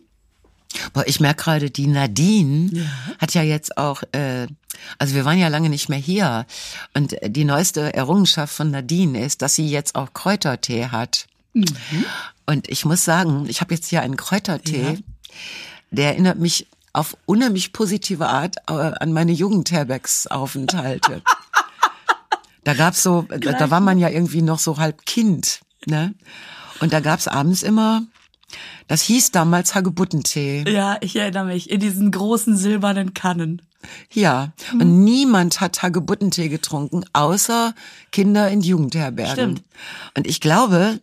Boah, 0.92 1.04
ich 1.06 1.20
merke 1.20 1.44
gerade, 1.44 1.70
die 1.70 1.87
Nadine 1.87 2.88
hat 3.18 3.35
ja 3.35 3.42
jetzt 3.42 3.76
auch, 3.76 4.02
äh, 4.12 4.46
also 4.98 5.14
wir 5.14 5.24
waren 5.24 5.38
ja 5.38 5.48
lange 5.48 5.68
nicht 5.68 5.88
mehr 5.88 5.98
hier. 5.98 6.46
Und 6.94 7.14
die 7.26 7.44
neueste 7.44 7.94
Errungenschaft 7.94 8.54
von 8.54 8.70
Nadine 8.70 9.24
ist, 9.24 9.42
dass 9.42 9.54
sie 9.54 9.68
jetzt 9.68 9.94
auch 9.94 10.12
Kräutertee 10.14 10.87
hat. 10.87 11.26
Und 12.46 12.68
ich 12.68 12.85
muss 12.85 13.04
sagen, 13.04 13.46
ich 13.48 13.61
habe 13.61 13.74
jetzt 13.74 13.88
hier 13.88 14.02
einen 14.02 14.16
Kräutertee, 14.16 14.82
Ja. 14.94 14.98
der 15.90 16.06
erinnert 16.11 16.38
mich 16.38 16.66
auf 16.94 17.16
unheimlich 17.26 17.72
positive 17.72 18.26
Art 18.26 18.56
äh, 18.68 18.72
an 18.72 19.12
meine 19.12 19.32
Jugendherbergsaufenthalte. 19.32 21.22
da 22.64 22.74
gab's 22.74 23.02
so, 23.02 23.22
da, 23.28 23.52
da 23.52 23.70
war 23.70 23.80
man 23.80 23.98
ja 23.98 24.08
irgendwie 24.08 24.42
noch 24.42 24.58
so 24.58 24.78
halb 24.78 25.04
Kind, 25.06 25.61
ne? 25.87 26.14
Und 26.80 26.92
da 26.92 27.00
gab's 27.00 27.28
abends 27.28 27.62
immer, 27.62 28.02
das 28.88 29.02
hieß 29.02 29.30
damals 29.30 29.74
Hagebuttentee. 29.74 30.64
Ja, 30.68 30.96
ich 31.00 31.16
erinnere 31.16 31.46
mich, 31.46 31.70
in 31.70 31.80
diesen 31.80 32.10
großen 32.10 32.56
silbernen 32.56 33.14
Kannen. 33.14 33.62
Ja, 34.12 34.52
und 34.72 35.02
niemand 35.04 35.60
hat 35.60 35.82
Hagebuttentee 35.82 36.48
getrunken, 36.48 37.04
außer 37.12 37.74
Kinder 38.12 38.48
in 38.48 38.60
Jugendherbergen. 38.60 39.32
Stimmt. 39.32 39.62
Und 40.16 40.26
ich 40.26 40.40
glaube, 40.40 41.00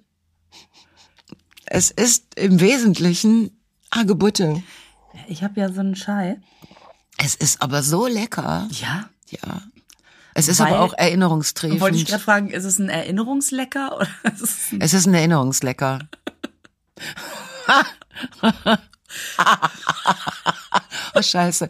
es 1.66 1.92
ist 1.92 2.26
im 2.36 2.60
Wesentlichen 2.62 3.52
Hagebutte. 3.94 4.64
Ich 5.28 5.44
habe 5.44 5.60
ja 5.60 5.72
so 5.72 5.82
einen 5.82 5.96
Schei. 5.96 6.40
Es 7.18 7.36
ist 7.36 7.62
aber 7.62 7.84
so 7.84 8.08
lecker. 8.08 8.68
Ja. 8.72 9.10
Ja. 9.30 9.62
Es 10.34 10.48
ist 10.48 10.60
Weil- 10.60 10.74
aber 10.74 10.82
auch 10.82 10.94
erinnerungstrefend. 10.94 11.82
Wollte 11.82 11.98
ich 11.98 12.06
gerade 12.06 12.24
fragen, 12.24 12.50
ist 12.50 12.64
es 12.64 12.80
ein 12.80 12.90
Erinnerungslecker 12.90 13.96
oder 13.98 14.08
ist 14.34 14.42
es 14.42 14.72
ein 14.72 14.82
es 14.82 14.94
ist 14.94 15.06
ein 15.06 15.14
Erinnerungslecker. 15.14 16.00
oh 21.16 21.22
Scheiße. 21.22 21.70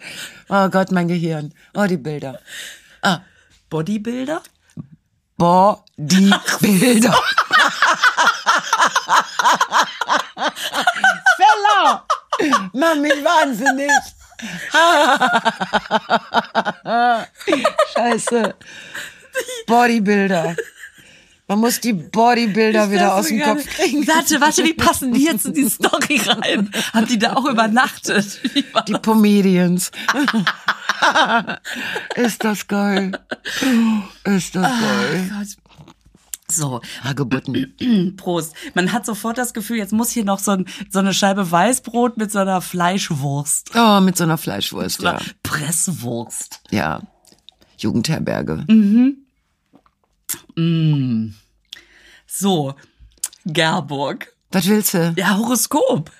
Oh 0.50 0.70
Gott, 0.70 0.92
mein 0.92 1.08
Gehirn. 1.08 1.54
Oh, 1.74 1.86
die 1.86 1.98
Bilder. 1.98 2.40
Bodybuilder? 3.70 4.42
Boah, 5.38 5.86
die 5.96 6.34
Bilder. 6.60 7.16
Feller! 11.38 12.06
Mach 12.74 12.96
mich 12.96 13.24
wahnsinnig. 13.24 13.92
Scheiße. 17.94 18.56
Bodybuilder. 19.68 20.56
Man 21.50 21.62
muss 21.62 21.80
die 21.80 21.94
Bodybuilder 21.94 22.92
wieder 22.92 23.16
aus 23.16 23.28
dem 23.28 23.42
Kopf 23.42 23.66
kriegen. 23.66 24.08
Warte, 24.08 24.40
warte, 24.40 24.64
wie 24.64 24.76
passen 24.76 25.12
die 25.14 25.24
jetzt 25.26 25.48
in 25.48 25.56
die 25.56 25.68
Story 25.68 26.22
rein? 26.24 26.70
Haben 26.94 27.08
die 27.08 27.18
da 27.18 27.34
auch 27.34 27.46
übernachtet? 27.46 28.40
Die 28.88 28.94
Comedians. 28.94 29.90
Ist 32.16 32.44
das 32.44 32.68
geil. 32.68 33.20
Ist 34.26 34.56
das 34.56 34.72
geil. 34.80 35.48
So, 36.48 36.82
Hagebutten. 37.04 38.16
Prost. 38.16 38.54
Man 38.76 38.92
hat 38.92 39.08
sofort 39.08 39.40
das 39.40 39.56
Gefühl, 39.56 39.78
jetzt 39.78 39.92
muss 39.92 40.12
hier 40.12 40.26
noch 40.26 40.38
so, 40.38 40.52
ein, 40.52 40.66
so 40.92 41.00
eine 41.00 41.16
Scheibe 41.16 41.50
Weißbrot 41.50 42.18
mit 42.18 42.32
so 42.32 42.38
einer 42.38 42.62
Fleischwurst. 42.62 43.72
Oh, 43.76 44.00
mit 44.02 44.18
so 44.18 44.24
einer 44.24 44.38
Fleischwurst, 44.38 45.02
ja. 45.02 45.16
Oder 45.16 45.26
Presswurst. 45.42 46.62
Ja. 46.70 47.02
Jugendherberge. 47.80 48.66
So, 52.28 52.76
Gerburg. 53.46 54.34
Was 54.52 54.68
willst 54.68 54.94
du? 54.94 55.14
Ja, 55.18 55.38
Horoskop. 55.38 56.12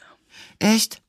Echt? 0.60 1.02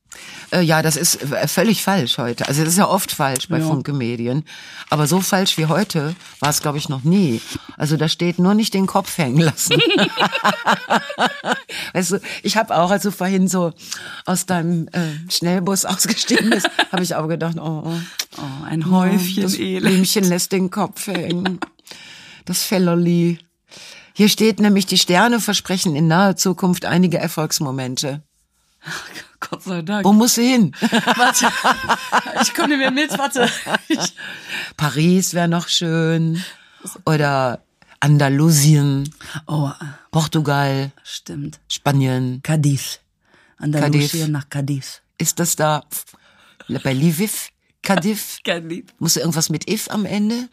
Äh, 0.51 0.61
ja, 0.61 0.81
das 0.81 0.97
ist 0.97 1.21
äh, 1.31 1.47
völlig 1.47 1.81
falsch 1.83 2.17
heute. 2.17 2.45
Also 2.47 2.63
das 2.63 2.73
ist 2.73 2.77
ja 2.79 2.87
oft 2.87 3.11
falsch 3.13 3.47
bei 3.47 3.59
Ja. 3.59 3.65
Funke-Medien. 3.65 4.43
Aber 4.89 5.07
so 5.07 5.21
falsch 5.21 5.57
wie 5.57 5.67
heute 5.67 6.13
war 6.41 6.49
es, 6.49 6.61
glaube 6.61 6.77
ich, 6.77 6.89
noch 6.89 7.03
nie. 7.03 7.39
Also 7.77 7.95
da 7.95 8.09
steht 8.09 8.37
nur 8.37 8.53
nicht 8.53 8.73
den 8.73 8.87
Kopf 8.87 9.17
hängen 9.17 9.39
lassen. 9.39 9.79
weißt 11.93 12.11
du, 12.11 12.19
ich 12.43 12.57
habe 12.57 12.75
auch, 12.75 12.91
als 12.91 13.03
du 13.03 13.11
vorhin 13.11 13.47
so 13.47 13.71
aus 14.25 14.45
deinem 14.45 14.89
äh, 14.89 15.13
Schnellbus 15.29 15.85
ausgestiegen 15.85 16.49
bist, 16.49 16.69
habe 16.91 17.03
ich 17.03 17.15
auch 17.15 17.27
gedacht, 17.27 17.55
oh, 17.57 17.83
oh 17.85 17.93
Oh, 18.37 18.63
ein 18.65 18.89
Häufchen 18.89 19.43
das 19.43 19.55
Elend. 19.55 19.81
Blümchen 19.85 20.23
lässt 20.23 20.53
den 20.53 20.69
Kopf 20.71 21.07
hängen. 21.07 21.59
Das 22.51 22.63
Fellerli. 22.63 23.39
Hier 24.11 24.27
steht 24.27 24.59
nämlich, 24.59 24.85
die 24.85 24.97
Sterne 24.97 25.39
versprechen 25.39 25.95
in 25.95 26.09
naher 26.09 26.35
Zukunft 26.35 26.83
einige 26.83 27.17
Erfolgsmomente. 27.17 28.23
Gott 29.39 29.63
sei 29.63 29.81
Dank. 29.83 30.03
Wo 30.03 30.11
muss 30.11 30.35
sie 30.35 30.51
hin? 30.51 30.75
Warte. 30.81 31.47
Ich 32.41 32.53
komme 32.53 32.75
mehr 32.75 32.91
mit, 32.91 33.17
warte. 33.17 33.49
Ich, 33.87 34.15
Paris 34.75 35.33
wäre 35.33 35.47
noch 35.47 35.69
schön. 35.69 36.43
Oder 37.05 37.63
Andalusien, 38.01 39.09
oh, 39.47 39.71
Portugal, 40.11 40.91
stimmt. 41.03 41.61
Spanien. 41.69 42.41
Cadiz. 42.43 42.99
Andalusien 43.59 44.09
Cadiz. 44.09 44.27
nach 44.27 44.49
Cadiz. 44.49 45.01
Ist 45.17 45.39
das 45.39 45.55
da 45.55 45.85
bei 46.83 46.91
Lviv? 46.91 47.47
Cadiz? 47.81 48.39
Cadiz. 48.43 48.89
Muss 48.99 49.15
irgendwas 49.15 49.49
mit 49.49 49.69
if 49.69 49.89
am 49.89 50.05
Ende? 50.05 50.49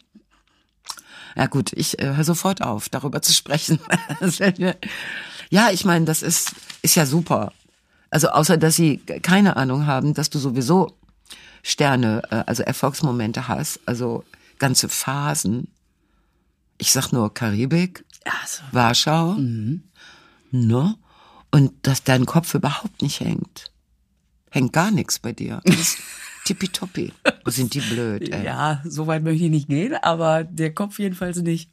Ja 1.35 1.47
gut, 1.47 1.73
ich 1.73 1.99
äh, 1.99 2.15
höre 2.15 2.23
sofort 2.23 2.61
auf, 2.61 2.89
darüber 2.89 3.21
zu 3.21 3.33
sprechen. 3.33 3.79
Ja, 5.51 5.71
ich 5.71 5.83
meine, 5.83 6.05
das 6.05 6.21
ist, 6.21 6.51
ist 6.83 6.93
ja 6.93 7.07
super. 7.07 7.53
Also 8.11 8.29
außer, 8.29 8.57
dass 8.57 8.75
sie 8.75 8.97
keine 8.97 9.57
Ahnung 9.57 9.87
haben, 9.87 10.13
dass 10.13 10.29
du 10.29 10.37
sowieso 10.37 10.95
Sterne, 11.63 12.21
äh, 12.29 12.43
also 12.45 12.63
Erfolgsmomente 12.63 13.47
hast, 13.47 13.79
also 13.85 14.23
ganze 14.59 14.89
Phasen. 14.89 15.67
Ich 16.77 16.91
sag 16.91 17.11
nur 17.11 17.33
Karibik, 17.33 18.05
Ja, 18.25 18.33
so. 18.45 18.61
Warschau, 18.71 19.37
ne? 20.51 20.95
Und 21.51 21.71
dass 21.81 22.03
dein 22.03 22.25
Kopf 22.27 22.53
überhaupt 22.53 23.01
nicht 23.01 23.19
hängt. 23.19 23.71
Hängt 24.51 24.71
gar 24.73 24.91
nichts 24.91 25.19
bei 25.19 25.31
dir. 25.33 25.61
Tippitoppi. 26.49 27.13
Sind 27.45 27.75
die 27.75 27.79
blöd, 27.79 28.27
ey. 28.33 28.43
ja, 28.43 28.81
so 28.83 29.05
weit 29.05 29.21
möchte 29.21 29.43
ich 29.43 29.51
nicht 29.51 29.67
gehen, 29.67 29.93
aber 29.93 30.43
der 30.43 30.73
Kopf 30.73 30.97
jedenfalls 30.97 31.37
nicht. 31.37 31.69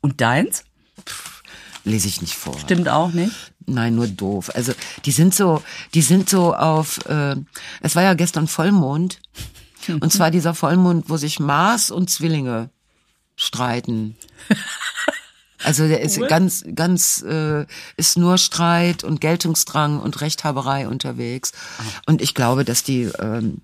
Und 0.00 0.20
deins? 0.20 0.62
Lese 1.82 2.06
ich 2.06 2.20
nicht 2.20 2.34
vor. 2.34 2.56
Stimmt 2.56 2.88
auch 2.88 3.10
nicht. 3.10 3.34
Nein, 3.66 3.96
nur 3.96 4.06
doof. 4.06 4.52
Also 4.54 4.74
die 5.06 5.10
sind 5.10 5.34
so, 5.34 5.60
die 5.94 6.02
sind 6.02 6.30
so 6.30 6.54
auf. 6.54 7.04
Äh, 7.06 7.34
es 7.80 7.96
war 7.96 8.04
ja 8.04 8.14
gestern 8.14 8.46
Vollmond 8.46 9.18
und 9.88 10.12
zwar 10.12 10.30
dieser 10.30 10.54
Vollmond, 10.54 11.10
wo 11.10 11.16
sich 11.16 11.40
Mars 11.40 11.90
und 11.90 12.08
Zwillinge 12.08 12.70
streiten. 13.34 14.16
Also 15.66 15.88
der 15.88 16.00
ist 16.00 16.20
ganz, 16.28 16.64
ganz, 16.76 17.22
äh, 17.22 17.66
ist 17.96 18.16
nur 18.16 18.38
Streit 18.38 19.02
und 19.02 19.20
Geltungsdrang 19.20 19.98
und 19.98 20.20
Rechthaberei 20.20 20.86
unterwegs. 20.86 21.50
Und 22.06 22.22
ich 22.22 22.36
glaube, 22.36 22.64
dass 22.64 22.84
die, 22.84 23.10
ähm, 23.18 23.62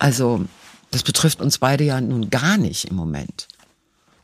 also 0.00 0.44
das 0.90 1.04
betrifft 1.04 1.40
uns 1.40 1.58
beide 1.58 1.84
ja 1.84 2.00
nun 2.00 2.30
gar 2.30 2.56
nicht 2.56 2.86
im 2.86 2.96
Moment. 2.96 3.46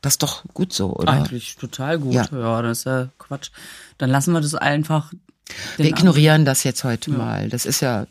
Das 0.00 0.14
ist 0.14 0.22
doch 0.24 0.42
gut 0.52 0.72
so, 0.72 0.96
oder? 0.96 1.12
Eigentlich 1.12 1.54
total 1.56 2.00
gut. 2.00 2.12
Ja. 2.12 2.26
Ja. 2.32 2.60
das 2.60 2.78
ist 2.78 2.84
ja 2.86 3.08
Quatsch. 3.18 3.50
Dann 3.98 4.10
lassen 4.10 4.32
wir 4.32 4.40
das 4.40 4.56
einfach. 4.56 5.12
Wir 5.76 5.86
ignorieren 5.86 6.44
das 6.44 6.64
jetzt 6.64 6.82
heute 6.82 7.12
mal. 7.12 7.48
Das 7.50 7.66
ist 7.66 7.80
ja, 7.82 8.06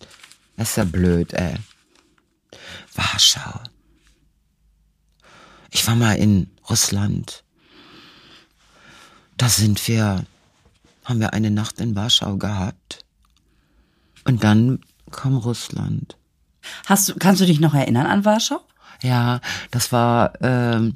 das 0.56 0.70
ist 0.70 0.78
ja 0.78 0.86
blöd, 0.86 1.34
ey. 1.34 1.56
Warschau. 2.96 3.60
Ich 5.70 5.86
war 5.86 5.96
mal 5.96 6.14
in 6.16 6.50
Russland. 6.70 7.44
Da 9.42 9.50
sind 9.50 9.88
wir, 9.88 10.24
haben 11.04 11.20
wir 11.20 11.34
eine 11.34 11.50
Nacht 11.50 11.82
in 11.82 11.96
Warschau 11.96 12.38
gehabt. 12.38 13.04
Und 14.24 14.44
dann 14.44 14.82
kam 15.10 15.36
Russland. 15.36 16.16
Hast 16.86 17.10
du, 17.10 17.16
kannst 17.16 17.42
du 17.42 17.48
dich 17.48 17.60
noch 17.60 17.74
erinnern 17.74 18.06
an 18.06 18.24
Warschau? 18.24 18.60
Ja, 19.02 19.42
das 19.72 19.92
war, 19.92 20.34
ähm, 20.42 20.96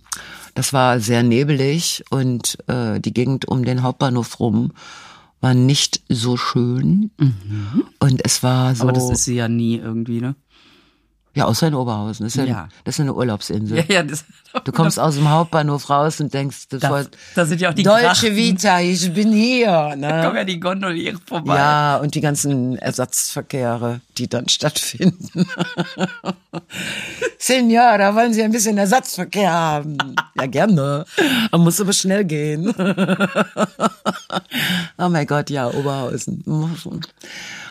das 0.54 0.74
war 0.74 1.00
sehr 1.00 1.24
nebelig 1.24 2.04
und 2.12 2.60
äh, 2.68 3.00
die 3.00 3.16
Gegend 3.16 3.48
um 3.48 3.66
den 3.66 3.82
Hauptbahnhof 3.82 4.40
rum 4.40 4.74
war 5.42 5.56
nicht 5.56 6.04
so 6.08 6.38
schön. 6.38 7.10
Und 7.98 8.22
es 8.24 8.44
war 8.44 8.76
so. 8.76 8.84
Aber 8.84 8.94
das 8.94 9.10
ist 9.10 9.24
sie 9.24 9.38
ja 9.38 9.48
nie 9.48 9.78
irgendwie, 9.78 10.22
ne? 10.22 10.36
Ja, 11.36 11.46
außer 11.46 11.68
in 11.68 11.76
Oberhausen. 11.76 12.26
Das 12.26 12.36
ist 12.36 12.38
ja, 12.38 12.46
Ja. 12.46 12.70
Das 12.86 12.96
ist 12.96 13.02
eine 13.02 13.14
Urlaubsinsel. 13.14 13.78
Ja, 13.78 13.84
ja, 13.88 14.04
das, 14.04 14.24
Du 14.64 14.72
kommst 14.72 14.98
aus 14.98 15.16
dem 15.16 15.30
Hauptbahnhof 15.30 15.90
raus 15.90 16.22
und 16.22 16.34
denkst, 16.34 16.70
das 16.70 16.80
da, 16.80 17.04
da 17.36 17.46
sind 17.46 17.60
ja 17.60 17.70
auch 17.72 17.74
die 17.74 17.84
Deutsche 17.84 18.04
Grachten. 18.06 18.36
Vita, 18.38 18.80
ich 18.80 19.14
bin 19.14 19.32
hier. 19.34 19.66
Da 20.00 20.22
kommen 20.22 20.34
Ne? 20.34 20.40
ja 20.40 20.44
die 20.46 20.60
Gondoliere 20.60 21.18
vorbei. 21.26 21.56
Ja, 21.56 21.98
und 21.98 22.16
die 22.16 22.22
ganzen 22.22 22.78
Ersatzverkehre, 22.78 24.00
die 24.18 24.30
dann 24.30 24.48
stattfinden. 24.56 25.46
Senora, 27.38 28.16
wollen 28.16 28.34
Sie 28.34 28.42
ein 28.44 28.52
bisschen 28.52 28.78
Ersatzverkehr 28.78 29.52
haben? 29.52 29.98
Ja, 30.40 30.46
gerne. 30.48 31.06
Man 31.52 31.62
muss 31.62 31.82
aber 31.82 31.94
schnell 31.94 32.24
gehen. 32.24 32.74
oh 34.98 35.10
mein 35.10 35.28
Gott, 35.28 35.50
ja, 35.50 35.68
Oberhausen. 35.68 36.44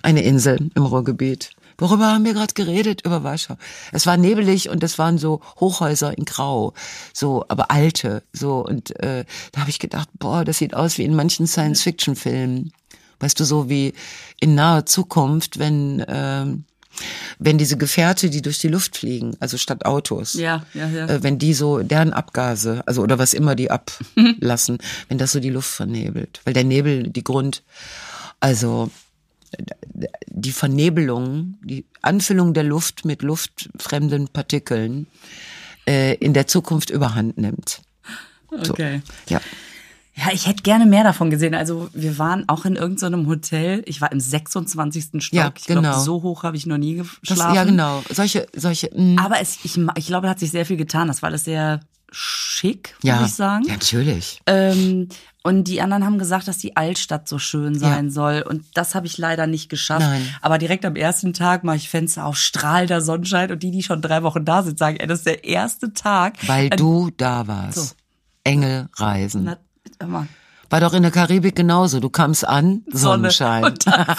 Eine 0.03 0.23
Insel 0.23 0.71
im 0.75 0.85
Ruhrgebiet. 0.85 1.51
Worüber 1.79 2.07
haben 2.07 2.25
wir 2.25 2.35
gerade 2.35 2.55
geredet? 2.55 3.03
Über 3.05 3.23
Warschau. 3.25 3.57
Es 3.93 4.07
war 4.07 4.17
nebelig 4.17 4.69
und 4.69 4.83
es 4.83 4.99
waren 4.99 5.19
so 5.19 5.41
Hochhäuser 5.61 6.17
in 6.17 6.25
Grau, 6.25 6.75
so 7.13 7.45
aber 7.49 7.71
alte, 7.71 8.23
so 8.33 8.65
und 8.65 8.99
äh, 9.01 9.25
da 9.53 9.61
habe 9.61 9.71
ich 9.71 9.79
gedacht, 9.79 10.09
boah, 10.19 10.45
das 10.45 10.59
sieht 10.59 10.75
aus 10.75 10.99
wie 10.99 11.05
in 11.05 11.15
manchen 11.15 11.47
Science-Fiction-Filmen. 11.47 12.73
Weißt 13.21 13.39
du, 13.39 13.45
so 13.45 13.69
wie 13.69 13.95
in 14.41 14.55
naher 14.55 14.87
Zukunft, 14.87 15.59
wenn 15.59 16.05
ähm, 16.09 16.65
wenn 17.39 17.59
diese 17.59 17.77
Gefährte, 17.77 18.31
die 18.31 18.43
durch 18.43 18.59
die 18.59 18.69
Luft 18.69 18.97
fliegen, 18.97 19.37
also 19.41 19.59
statt 19.59 19.85
Autos, 19.85 20.35
Ja, 20.35 20.65
ja, 20.75 20.89
ja. 20.89 21.07
äh, 21.09 21.23
wenn 21.23 21.39
die 21.39 21.55
so 21.55 21.81
deren 21.81 22.13
Abgase, 22.13 22.83
also 22.87 23.03
oder 23.03 23.19
was 23.19 23.35
immer 23.35 23.55
die 23.55 23.71
ablassen, 23.71 24.79
wenn 25.09 25.19
das 25.19 25.33
so 25.33 25.41
die 25.41 25.51
Luft 25.51 25.71
vernebelt, 25.71 26.41
weil 26.45 26.55
der 26.55 26.65
Nebel 26.65 27.09
die 27.09 27.25
Grund, 27.25 27.63
also 28.41 28.91
die 30.27 30.53
Vernebelung, 30.53 31.57
die 31.63 31.85
Anfüllung 32.03 32.55
der 32.55 32.65
Luft 32.65 33.05
mit 33.05 33.23
luftfremden 33.23 34.29
Partikeln 34.29 35.07
äh, 35.89 36.15
in 36.17 36.35
der 36.35 36.47
Zukunft 36.47 36.91
überhand 36.91 37.39
nimmt. 37.39 37.83
So. 38.51 38.73
Okay. 38.73 39.03
Ja. 39.29 39.41
Ja, 40.17 40.27
ich 40.33 40.47
hätte 40.47 40.63
gerne 40.63 40.87
mehr 40.87 41.03
davon 41.03 41.29
gesehen. 41.29 41.57
Also 41.57 41.89
wir 41.93 42.19
waren 42.19 42.49
auch 42.49 42.65
in 42.65 42.77
irgendeinem 42.77 43.27
Hotel. 43.27 43.83
Ich 43.87 44.01
war 44.01 44.13
im 44.13 44.21
26. 44.21 45.25
Stock. 45.25 45.33
Ja, 45.33 45.53
ich 45.57 45.65
genau. 45.65 45.81
glaube, 45.81 46.01
so 46.01 46.23
hoch 46.23 46.45
habe 46.45 46.57
ich 46.57 46.67
noch 46.67 46.79
nie 46.79 46.99
Das, 46.99 47.21
geschlafen. 47.21 47.55
ja, 47.57 47.65
genau. 47.65 48.03
Solche, 48.11 48.47
solche, 48.55 48.91
mh. 48.95 49.21
Aber 49.21 49.41
es, 49.41 49.59
ich, 49.65 49.77
ich 49.97 50.07
glaube, 50.07 50.27
da 50.27 50.31
hat 50.31 50.39
sich 50.39 50.53
sehr 50.53 50.67
viel 50.67 50.77
getan. 50.77 51.09
Das 51.09 51.21
war 51.23 51.31
alles 51.31 51.45
sehr 51.45 51.81
schick, 52.13 52.95
ja, 53.03 53.17
muss 53.17 53.31
ich 53.31 53.35
sagen. 53.35 53.65
ja, 53.67 53.73
natürlich. 53.73 54.41
Ähm, 54.47 55.09
und 55.47 55.65
die 55.65 55.81
anderen 55.83 56.05
haben 56.07 56.19
gesagt, 56.19 56.49
dass 56.49 56.57
die 56.59 56.75
Altstadt 56.77 57.29
so 57.29 57.39
schön 57.39 57.79
sein 57.79 58.07
Ja. 58.07 58.11
soll. 58.11 58.43
Und 58.49 58.65
das 58.75 58.95
habe 58.95 59.07
ich 59.07 59.19
leider 59.19 59.47
nicht 59.47 59.69
geschafft. 59.69 60.01
Nein. 60.01 60.27
Aber 60.41 60.57
direkt 60.59 60.85
am 60.87 60.97
ersten 60.97 61.35
Tag 61.35 61.63
mache 61.65 61.77
ich 61.77 61.91
Fenster 61.91 62.25
auf, 62.25 62.37
strahlender 62.39 63.03
Sonnenschein. 63.03 63.53
Und 63.53 63.63
die, 63.63 63.71
die 63.71 63.83
schon 63.83 64.01
drei 64.01 64.23
Wochen 64.23 64.47
da 64.47 64.63
sind, 64.63 64.79
sagen, 64.79 64.97
ey, 64.97 65.07
das 65.07 65.19
ist 65.19 65.27
der 65.27 65.45
erste 65.45 65.93
Tag. 65.93 66.37
Weil 66.49 66.71
du 66.71 67.11
da 67.17 67.47
warst. 67.47 67.77
So. 67.91 67.95
Engel 68.43 68.89
reisen. 68.97 69.45
Na. 70.01 70.27
War 70.71 70.81
doch 70.81 70.95
in 70.95 71.03
der 71.03 71.13
Karibik 71.13 71.55
genauso. 71.55 72.01
Du 72.01 72.09
kamst 72.09 72.49
an, 72.49 72.83
Sonne. 72.91 73.31
Sonnenschein. 73.31 73.75
Dann, 73.85 74.07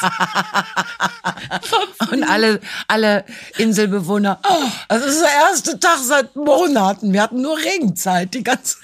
Und 2.12 2.24
alle, 2.24 2.60
alle 2.88 3.26
Inselbewohner, 3.58 4.40
oh, 4.44 4.70
das 4.90 5.06
ist 5.06 5.22
der 5.22 5.30
erste 5.50 5.80
Tag 5.80 6.00
seit 6.04 6.36
Monaten. 6.36 7.14
Wir 7.14 7.22
hatten 7.22 7.42
nur 7.42 7.58
Regenzeit, 7.58 8.34
die 8.34 8.44
ganze. 8.44 8.78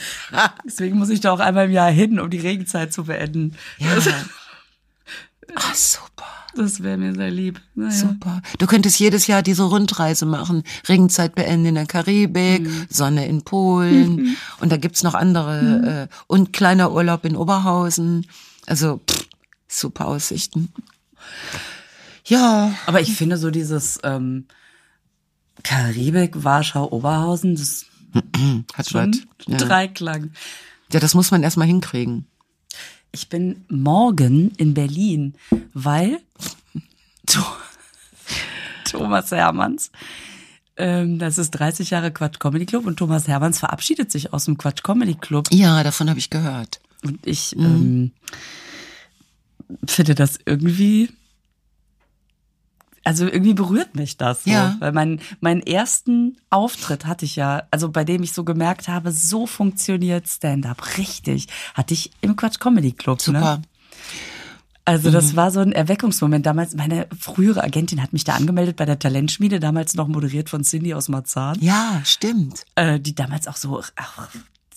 Deswegen 0.65 0.97
muss 0.97 1.09
ich 1.09 1.19
da 1.19 1.31
auch 1.31 1.39
einmal 1.39 1.65
im 1.65 1.71
Jahr 1.71 1.91
hin, 1.91 2.19
um 2.19 2.29
die 2.29 2.39
Regenzeit 2.39 2.93
zu 2.93 3.05
beenden. 3.05 3.55
Ja. 3.79 3.89
Ah, 5.55 5.73
super. 5.73 6.25
Das 6.55 6.83
wäre 6.83 6.97
mir 6.97 7.13
sehr 7.15 7.31
lieb. 7.31 7.61
Naja. 7.75 7.91
Super. 7.91 8.41
Du 8.59 8.67
könntest 8.67 8.99
jedes 8.99 9.27
Jahr 9.27 9.41
diese 9.41 9.63
Rundreise 9.63 10.25
machen. 10.25 10.63
Regenzeit 10.87 11.35
beenden 11.35 11.67
in 11.67 11.75
der 11.75 11.85
Karibik, 11.85 12.67
Sonne 12.89 13.25
in 13.27 13.43
Polen. 13.43 14.37
Und 14.59 14.71
da 14.71 14.77
gibt's 14.77 15.03
noch 15.03 15.13
andere. 15.13 16.07
Äh, 16.09 16.15
und 16.27 16.51
kleiner 16.51 16.91
Urlaub 16.91 17.25
in 17.25 17.35
Oberhausen. 17.35 18.27
Also 18.65 18.99
pff, 19.09 19.27
super 19.67 20.07
Aussichten. 20.07 20.73
Ja, 22.25 22.73
Aber 22.85 23.01
ich 23.01 23.13
finde 23.15 23.37
so 23.37 23.49
dieses 23.51 23.99
ähm, 24.03 24.45
Karibik, 25.63 26.43
Warschau, 26.43 26.87
Oberhausen, 26.91 27.55
das 27.55 27.85
hat 28.73 28.89
schon 28.89 29.15
Ja. 29.47 29.57
Dreiklang. 29.57 30.31
ja, 30.91 30.99
das 30.99 31.13
muss 31.15 31.31
man 31.31 31.43
erstmal 31.43 31.67
hinkriegen. 31.67 32.25
Ich 33.11 33.27
bin 33.29 33.65
morgen 33.69 34.51
in 34.57 34.73
Berlin, 34.73 35.33
weil 35.73 36.19
Tho- 37.25 37.41
Thomas 38.85 39.31
Hermanns, 39.31 39.91
ähm, 40.77 41.19
das 41.19 41.37
ist 41.37 41.51
30 41.51 41.89
Jahre 41.89 42.11
Quatsch 42.11 42.39
Comedy 42.39 42.65
Club 42.65 42.85
und 42.85 42.97
Thomas 42.97 43.27
Hermanns 43.27 43.59
verabschiedet 43.59 44.11
sich 44.11 44.33
aus 44.33 44.45
dem 44.45 44.57
Quatsch 44.57 44.83
Comedy 44.83 45.15
Club. 45.15 45.47
Ja, 45.51 45.83
davon 45.83 46.09
habe 46.09 46.19
ich 46.19 46.29
gehört. 46.29 46.79
Und 47.03 47.25
ich 47.25 47.55
ähm, 47.57 48.11
finde 49.87 50.15
das 50.15 50.39
irgendwie, 50.45 51.09
also 53.03 53.25
irgendwie 53.25 53.53
berührt 53.53 53.95
mich 53.95 54.17
das 54.17 54.43
so. 54.43 54.51
Ja. 54.51 54.75
Weil 54.79 54.91
mein, 54.91 55.19
meinen 55.39 55.61
ersten 55.61 56.37
Auftritt 56.49 57.05
hatte 57.05 57.25
ich 57.25 57.35
ja, 57.35 57.63
also 57.71 57.89
bei 57.89 58.03
dem 58.03 58.21
ich 58.23 58.33
so 58.33 58.43
gemerkt 58.43 58.87
habe, 58.87 59.11
so 59.11 59.47
funktioniert 59.47 60.27
Stand-up 60.27 60.97
richtig, 60.97 61.47
hatte 61.73 61.93
ich 61.93 62.11
im 62.21 62.35
Quatsch 62.35 62.59
Comedy 62.59 62.91
Club. 62.91 63.17
Ne? 63.19 63.23
Super. 63.23 63.61
Also 64.83 65.11
das 65.11 65.35
war 65.35 65.51
so 65.51 65.59
ein 65.59 65.71
Erweckungsmoment. 65.71 66.45
Damals, 66.45 66.75
meine 66.75 67.07
frühere 67.17 67.63
Agentin 67.63 68.01
hat 68.01 68.13
mich 68.13 68.23
da 68.23 68.33
angemeldet 68.33 68.77
bei 68.77 68.85
der 68.85 68.97
Talentschmiede, 68.97 69.59
damals 69.59 69.93
noch 69.93 70.07
moderiert 70.07 70.49
von 70.49 70.63
Cindy 70.63 70.93
aus 70.95 71.07
Marzahn, 71.07 71.57
Ja, 71.61 72.01
stimmt. 72.03 72.65
äh, 72.75 72.99
die 72.99 73.13
damals 73.13 73.47
auch 73.47 73.57
so 73.57 73.77
auch 73.79 74.27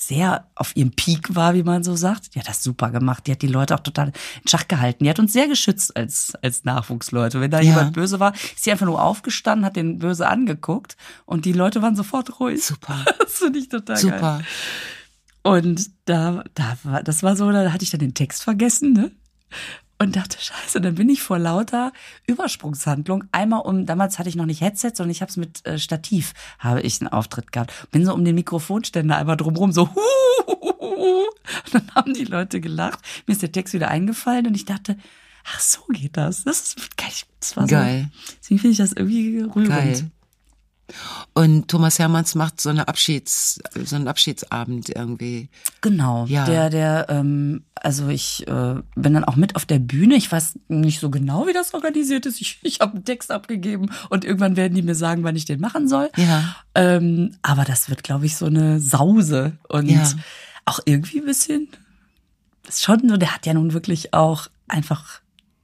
sehr 0.06 0.48
auf 0.54 0.76
ihrem 0.76 0.90
Peak 0.92 1.34
war, 1.34 1.54
wie 1.54 1.62
man 1.62 1.82
so 1.84 1.96
sagt. 1.96 2.34
Die 2.34 2.40
hat 2.40 2.48
das 2.48 2.62
super 2.62 2.90
gemacht. 2.90 3.26
Die 3.26 3.32
hat 3.32 3.42
die 3.42 3.46
Leute 3.48 3.74
auch 3.74 3.80
total 3.80 4.08
in 4.08 4.48
Schach 4.48 4.68
gehalten. 4.68 5.04
Die 5.04 5.10
hat 5.10 5.18
uns 5.18 5.32
sehr 5.32 5.48
geschützt 5.48 5.96
als, 5.96 6.32
als 6.42 6.64
Nachwuchsleute. 6.64 7.40
Wenn 7.40 7.50
da 7.50 7.58
Ja. 7.60 7.70
jemand 7.70 7.92
böse 7.94 8.20
war, 8.20 8.34
ist 8.34 8.64
sie 8.64 8.70
einfach 8.72 8.86
nur 8.86 9.02
aufgestanden, 9.02 9.64
hat 9.64 9.76
den 9.76 9.98
böse 9.98 10.28
angeguckt 10.28 10.96
und 11.26 11.44
die 11.44 11.52
Leute 11.52 11.82
waren 11.82 11.96
sofort 11.96 12.40
ruhig. 12.40 12.64
Super. 12.64 13.04
Das 13.18 13.38
finde 13.38 13.58
ich 13.58 13.68
total 13.68 13.96
geil. 13.96 14.02
Super. 14.12 14.40
Und 15.42 15.90
da, 16.06 16.44
da 16.54 16.76
war, 16.84 17.02
das 17.02 17.22
war 17.22 17.36
so, 17.36 17.50
da 17.50 17.72
hatte 17.72 17.84
ich 17.84 17.90
dann 17.90 18.00
den 18.00 18.14
Text 18.14 18.42
vergessen, 18.42 18.92
ne? 18.92 19.10
Und 20.04 20.16
dachte, 20.16 20.38
scheiße, 20.38 20.82
dann 20.82 20.96
bin 20.96 21.08
ich 21.08 21.22
vor 21.22 21.38
lauter 21.38 21.92
Übersprungshandlung 22.26 23.24
einmal 23.32 23.60
um, 23.60 23.86
damals 23.86 24.18
hatte 24.18 24.28
ich 24.28 24.36
noch 24.36 24.44
nicht 24.44 24.60
Headset, 24.60 24.90
sondern 24.94 25.10
ich 25.10 25.22
habe 25.22 25.30
es 25.30 25.38
mit 25.38 25.64
äh, 25.66 25.78
Stativ, 25.78 26.34
habe 26.58 26.82
ich 26.82 27.00
einen 27.00 27.08
Auftritt 27.08 27.52
gehabt. 27.52 27.72
Bin 27.90 28.04
so 28.04 28.12
um 28.12 28.24
den 28.24 28.34
Mikrofonständer 28.34 29.16
einmal 29.16 29.38
drumrum 29.38 29.72
so, 29.72 29.88
huhuhuhu. 29.94 31.24
und 31.64 31.74
dann 31.74 31.90
haben 31.94 32.12
die 32.12 32.24
Leute 32.24 32.60
gelacht. 32.60 32.98
Mir 33.26 33.32
ist 33.32 33.40
der 33.40 33.52
Text 33.52 33.72
wieder 33.72 33.88
eingefallen 33.88 34.46
und 34.46 34.54
ich 34.54 34.66
dachte, 34.66 34.98
ach 35.44 35.60
so 35.60 35.80
geht 35.88 36.16
das. 36.18 36.44
Das 36.44 36.60
ist 36.60 36.96
geil. 36.98 37.08
Das 37.40 37.56
war 37.56 37.66
Geil. 37.66 38.10
So, 38.12 38.34
deswegen 38.40 38.60
finde 38.60 38.72
ich 38.72 38.78
das 38.78 38.92
irgendwie 38.92 39.40
rührend. 39.40 39.68
Geil. 39.68 40.10
Und 41.32 41.68
Thomas 41.68 41.98
Hermanns 41.98 42.34
macht 42.34 42.60
so 42.60 42.68
eine 42.68 42.88
Abschieds, 42.88 43.58
so 43.84 43.96
einen 43.96 44.06
Abschiedsabend 44.06 44.90
irgendwie. 44.90 45.48
Genau, 45.80 46.26
Ja. 46.26 46.44
der, 46.44 46.70
der, 46.70 47.06
ähm, 47.08 47.64
also 47.74 48.08
ich 48.08 48.46
äh, 48.46 48.74
bin 48.94 49.14
dann 49.14 49.24
auch 49.24 49.36
mit 49.36 49.56
auf 49.56 49.64
der 49.64 49.78
Bühne. 49.78 50.14
Ich 50.16 50.30
weiß 50.30 50.58
nicht 50.68 51.00
so 51.00 51.10
genau, 51.10 51.46
wie 51.46 51.52
das 51.52 51.72
organisiert 51.74 52.26
ist. 52.26 52.40
Ich, 52.40 52.58
ich 52.62 52.80
habe 52.80 52.94
einen 52.96 53.04
Text 53.04 53.30
abgegeben 53.30 53.90
und 54.10 54.24
irgendwann 54.24 54.56
werden 54.56 54.74
die 54.74 54.82
mir 54.82 54.94
sagen, 54.94 55.24
wann 55.24 55.36
ich 55.36 55.46
den 55.46 55.60
machen 55.60 55.88
soll. 55.88 56.10
Ja. 56.16 56.54
Ähm, 56.74 57.36
aber 57.42 57.64
das 57.64 57.88
wird, 57.88 58.02
glaube 58.04 58.26
ich, 58.26 58.36
so 58.36 58.46
eine 58.46 58.78
Sause 58.80 59.52
und 59.68 59.88
Ja. 59.88 60.06
auch 60.66 60.80
irgendwie 60.84 61.20
ein 61.20 61.26
bisschen. 61.26 61.68
Ist 62.68 62.82
schon 62.82 63.08
so, 63.08 63.16
der 63.16 63.34
hat 63.34 63.46
ja 63.46 63.54
nun 63.54 63.72
wirklich 63.72 64.14
auch 64.14 64.48
einfach 64.68 65.20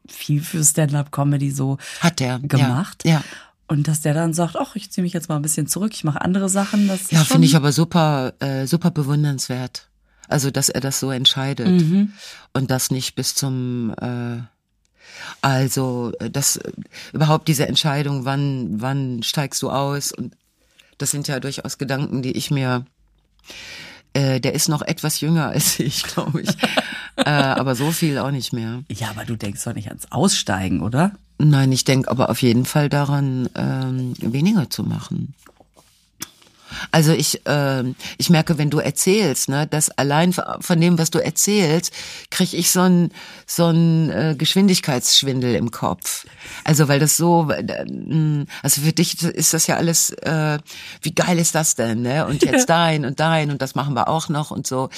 viel 0.09 0.43
für 0.43 0.63
Stand-up-Comedy 0.65 1.51
so 1.51 1.79
Hat 2.01 2.21
der 2.21 2.39
gemacht. 2.41 3.05
Ja. 3.05 3.13
ja. 3.13 3.25
Und 3.71 3.87
dass 3.87 4.01
der 4.01 4.15
dann 4.15 4.35
sagt, 4.35 4.57
ach, 4.57 4.75
ich 4.75 4.91
ziehe 4.91 5.05
mich 5.05 5.13
jetzt 5.13 5.29
mal 5.29 5.37
ein 5.37 5.43
bisschen 5.43 5.69
zurück, 5.69 5.93
ich 5.95 6.03
mache 6.03 6.21
andere 6.21 6.49
Sachen. 6.49 6.89
Das 6.89 7.13
Ja, 7.13 7.23
finde 7.23 7.47
ich 7.47 7.55
aber 7.55 7.71
super, 7.71 8.33
äh, 8.41 8.67
super 8.67 8.91
bewundernswert. 8.91 9.87
Also, 10.27 10.51
dass 10.51 10.71
er 10.71 10.81
das 10.81 10.99
so 10.99 11.13
entscheidet 11.13 11.69
und 12.53 12.71
das 12.71 12.91
nicht 12.91 13.15
bis 13.15 13.37
zum, 13.37 13.95
äh, 14.01 14.39
also, 15.41 16.11
das 16.33 16.59
überhaupt 17.13 17.47
diese 17.47 17.69
Entscheidung, 17.69 18.25
wann, 18.25 18.81
wann 18.81 19.23
steigst 19.23 19.63
du 19.63 19.71
aus 19.71 20.11
und 20.11 20.37
das 20.99 21.13
sind 21.13 21.29
ja 21.29 21.39
durchaus 21.39 21.79
Gedanken, 21.79 22.23
die 22.23 22.33
ich 22.33 22.51
mir, 22.51 22.85
äh, 24.15 24.41
der 24.41 24.55
ist 24.55 24.69
noch 24.69 24.83
etwas 24.83 25.21
jünger 25.21 25.49
als 25.51 25.79
ich, 25.79 26.03
glaube 26.03 26.43
ich, 26.43 26.51
äh, 27.17 27.31
aber 27.31 27.77
so 27.77 27.93
viel 27.93 28.19
auch 28.19 28.33
nicht 28.33 28.53
mehr. 28.53 28.83
Ja, 28.91 29.11
aber 29.11 29.25
du 29.25 29.37
denkst 29.37 29.63
doch 29.63 29.75
nicht 29.75 29.89
ans 29.89 30.11
Aussteigen, 30.11 30.81
oder? 30.81 31.13
Nein, 31.43 31.73
ich 31.73 31.85
denke 31.85 32.11
aber 32.11 32.29
auf 32.29 32.43
jeden 32.43 32.67
Fall 32.67 32.91
daran, 32.91 33.49
ähm, 33.55 34.15
weniger 34.21 34.69
zu 34.69 34.83
machen. 34.83 35.35
Also 36.91 37.13
ich, 37.13 37.43
ähm, 37.47 37.95
ich 38.19 38.31
merke, 38.31 38.59
wenn 38.59 38.71
du 38.71 38.79
erzählst, 38.79 39.49
ne, 39.49 39.67
dass 39.67 39.91
allein 39.91 40.33
von 40.33 40.81
dem, 40.81 40.99
was 40.99 41.11
du 41.11 41.19
erzählst, 41.19 41.93
kriege 42.31 42.57
ich 42.57 42.71
so 42.71 42.81
einen 42.81 43.11
so 43.47 43.67
einen 43.67 44.11
äh, 44.11 44.35
Geschwindigkeitsschwindel 44.37 45.55
im 45.55 45.71
Kopf. 45.71 46.27
Also 46.65 46.89
weil 46.89 47.01
das 47.01 47.17
so, 47.17 47.51
äh, 47.51 48.47
also 48.63 48.81
für 48.83 48.93
dich 48.93 49.23
ist 49.23 49.55
das 49.55 49.67
ja 49.67 49.77
alles, 49.77 50.11
äh, 50.11 50.59
wie 51.03 51.15
geil 51.15 51.39
ist 51.39 51.55
das 51.55 51.75
denn, 51.75 52.03
ne? 52.03 52.27
Und 52.27 52.43
jetzt 52.43 52.69
dein 52.69 53.05
und 53.05 53.21
dein 53.21 53.51
und 53.51 53.63
das 53.63 53.75
machen 53.75 53.95
wir 53.95 54.09
auch 54.09 54.29
noch 54.29 54.51
und 54.51 54.67
so. 54.67 54.89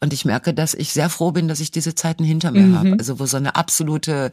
Und 0.00 0.12
ich 0.12 0.24
merke, 0.24 0.54
dass 0.54 0.74
ich 0.74 0.92
sehr 0.92 1.10
froh 1.10 1.32
bin, 1.32 1.48
dass 1.48 1.60
ich 1.60 1.70
diese 1.70 1.94
Zeiten 1.94 2.24
hinter 2.24 2.50
mir 2.50 2.78
habe. 2.78 2.96
Also 2.98 3.18
wo 3.18 3.26
so 3.26 3.36
eine 3.36 3.56
absolute, 3.56 4.32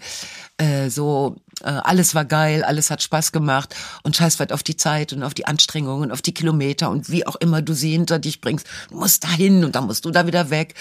äh, 0.58 0.90
so 0.90 1.36
äh, 1.62 1.70
alles 1.70 2.16
war 2.16 2.26
geil, 2.26 2.64
alles 2.64 2.92
hat 2.92 3.02
Spaß 3.02 3.32
gemacht 3.32 3.76
und 4.04 4.16
scheiß 4.16 4.40
weit 4.40 4.52
auf 4.52 4.64
die 4.64 4.78
Zeit 4.78 5.14
und 5.14 5.24
auf 5.24 5.34
die 5.34 5.46
Anstrengungen, 5.48 6.12
auf 6.12 6.22
die 6.22 6.34
Kilometer 6.34 6.90
und 6.90 7.10
wie 7.10 7.26
auch 7.26 7.36
immer 7.36 7.62
du 7.62 7.74
sie 7.74 7.92
hinter 7.92 8.20
dich 8.20 8.42
bringst. 8.42 8.68
Du 8.90 8.98
musst 8.98 9.24
dahin 9.24 9.64
und 9.64 9.76
dann 9.76 9.86
musst 9.86 10.06
du 10.06 10.12
da 10.12 10.28
wieder 10.28 10.50
weg. 10.50 10.76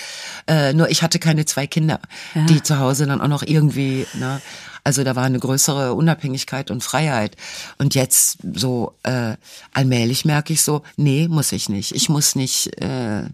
Äh, 0.47 0.73
nur 0.73 0.91
ich 0.91 1.03
hatte 1.03 1.19
keine 1.19 1.45
zwei 1.45 1.67
Kinder, 1.67 2.01
die 2.35 2.63
zu 2.63 2.79
Hause 2.79 3.07
dann 3.07 3.21
auch 3.21 3.29
noch 3.29 3.43
irgendwie, 3.43 4.07
ne, 4.15 4.41
also 4.85 5.03
da 5.03 5.17
war 5.17 5.25
eine 5.25 5.39
größere 5.39 5.95
Unabhängigkeit 5.95 6.71
und 6.71 6.85
Freiheit. 6.85 7.37
Und 7.79 7.95
jetzt 7.95 8.39
so 8.55 8.95
äh, 9.03 9.37
allmählich 9.73 10.27
merke 10.27 10.53
ich 10.53 10.63
so, 10.63 10.83
nee, 10.97 11.27
muss 11.27 11.53
ich 11.53 11.71
nicht. 11.71 11.95
Ich 11.95 12.11
muss 12.11 12.37
nicht, 12.37 12.81
äh, 12.83 13.25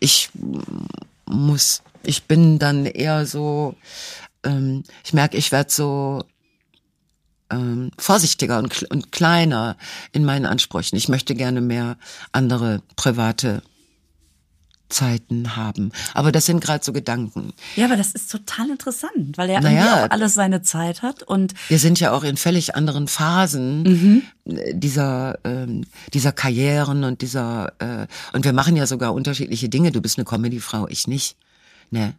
ich 0.00 0.28
muss, 1.24 1.82
ich 2.02 2.24
bin 2.24 2.58
dann 2.58 2.84
eher 2.84 3.26
so, 3.26 3.74
ähm, 4.44 4.84
ich 5.04 5.12
merke, 5.12 5.36
ich 5.36 5.52
werde 5.52 5.70
so 5.72 6.24
ähm, 7.50 7.90
vorsichtiger 7.98 8.58
und, 8.58 8.82
und 8.90 9.12
kleiner 9.12 9.76
in 10.12 10.24
meinen 10.24 10.46
Ansprüchen. 10.46 10.96
Ich 10.96 11.08
möchte 11.08 11.34
gerne 11.34 11.60
mehr 11.60 11.96
andere 12.32 12.82
private 12.96 13.62
Zeiten 14.90 15.56
haben. 15.56 15.90
Aber 16.12 16.30
das 16.30 16.46
sind 16.46 16.60
gerade 16.60 16.84
so 16.84 16.92
Gedanken. 16.92 17.52
Ja, 17.74 17.86
aber 17.86 17.96
das 17.96 18.12
ist 18.12 18.30
total 18.30 18.70
interessant, 18.70 19.36
weil 19.38 19.50
er 19.50 19.60
Naja. 19.60 20.04
auch 20.04 20.10
alles 20.10 20.34
seine 20.34 20.62
Zeit 20.62 21.02
hat 21.02 21.22
und 21.22 21.54
Wir 21.68 21.78
sind 21.78 21.98
ja 22.00 22.12
auch 22.12 22.22
in 22.22 22.36
völlig 22.36 22.76
anderen 22.76 23.08
Phasen 23.08 23.82
Mhm. 23.82 24.22
äh, 24.56 24.74
dieser 24.74 25.38
ähm, 25.44 25.84
dieser 26.12 26.32
Karrieren 26.32 27.02
und 27.02 27.22
dieser 27.22 27.72
äh, 27.78 28.06
und 28.34 28.44
wir 28.44 28.52
machen 28.52 28.76
ja 28.76 28.86
sogar 28.86 29.14
unterschiedliche 29.14 29.68
Dinge. 29.68 29.90
Du 29.90 30.00
bist 30.00 30.18
eine 30.18 30.24
Comedyfrau, 30.26 30.86
ich 30.88 31.08
nicht. 31.08 31.36
Ne? 31.90 32.14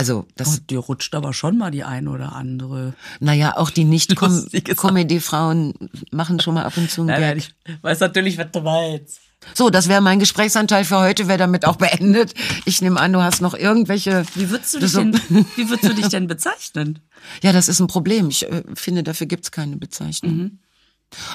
Also 0.00 0.26
das, 0.34 0.56
oh, 0.56 0.60
dir 0.70 0.78
rutscht 0.78 1.14
aber 1.14 1.34
schon 1.34 1.58
mal 1.58 1.70
die 1.70 1.84
eine 1.84 2.08
oder 2.08 2.32
andere. 2.34 2.94
naja, 3.20 3.58
auch 3.58 3.68
die 3.68 3.84
nicht. 3.84 4.16
Comedy-Frauen 4.76 5.74
machen 6.10 6.40
schon 6.40 6.54
mal 6.54 6.64
ab 6.64 6.76
und 6.78 6.90
zu 6.90 7.02
einen 7.02 7.08
Nein, 7.08 7.20
nein, 7.20 7.36
ich 7.38 7.54
weiß 7.82 8.00
natürlich, 8.00 8.38
was 8.38 8.50
du 8.50 8.62
meinst. 8.62 9.20
So, 9.54 9.68
das 9.68 9.88
wäre 9.88 10.00
mein 10.00 10.18
Gesprächsanteil 10.18 10.84
für 10.84 10.98
heute, 11.00 11.28
wäre 11.28 11.36
damit 11.38 11.66
auch 11.66 11.76
beendet. 11.76 12.32
Ich 12.64 12.80
nehme 12.80 12.98
an, 12.98 13.12
du 13.12 13.22
hast 13.22 13.42
noch 13.42 13.52
irgendwelche. 13.52 14.24
Wie 14.34 14.48
würdest 14.48 14.72
du 14.74 14.78
dich 14.78 14.90
so- 14.90 15.00
denn, 15.00 15.14
wie 15.56 15.68
würdest 15.68 15.84
du 15.90 15.94
dich 15.94 16.08
denn 16.08 16.26
bezeichnen? 16.26 16.98
Ja, 17.42 17.52
das 17.52 17.68
ist 17.68 17.80
ein 17.80 17.86
Problem. 17.86 18.28
Ich 18.30 18.50
äh, 18.50 18.62
finde, 18.74 19.02
dafür 19.02 19.26
gibt's 19.26 19.50
keine 19.50 19.76
Bezeichnung. 19.76 20.60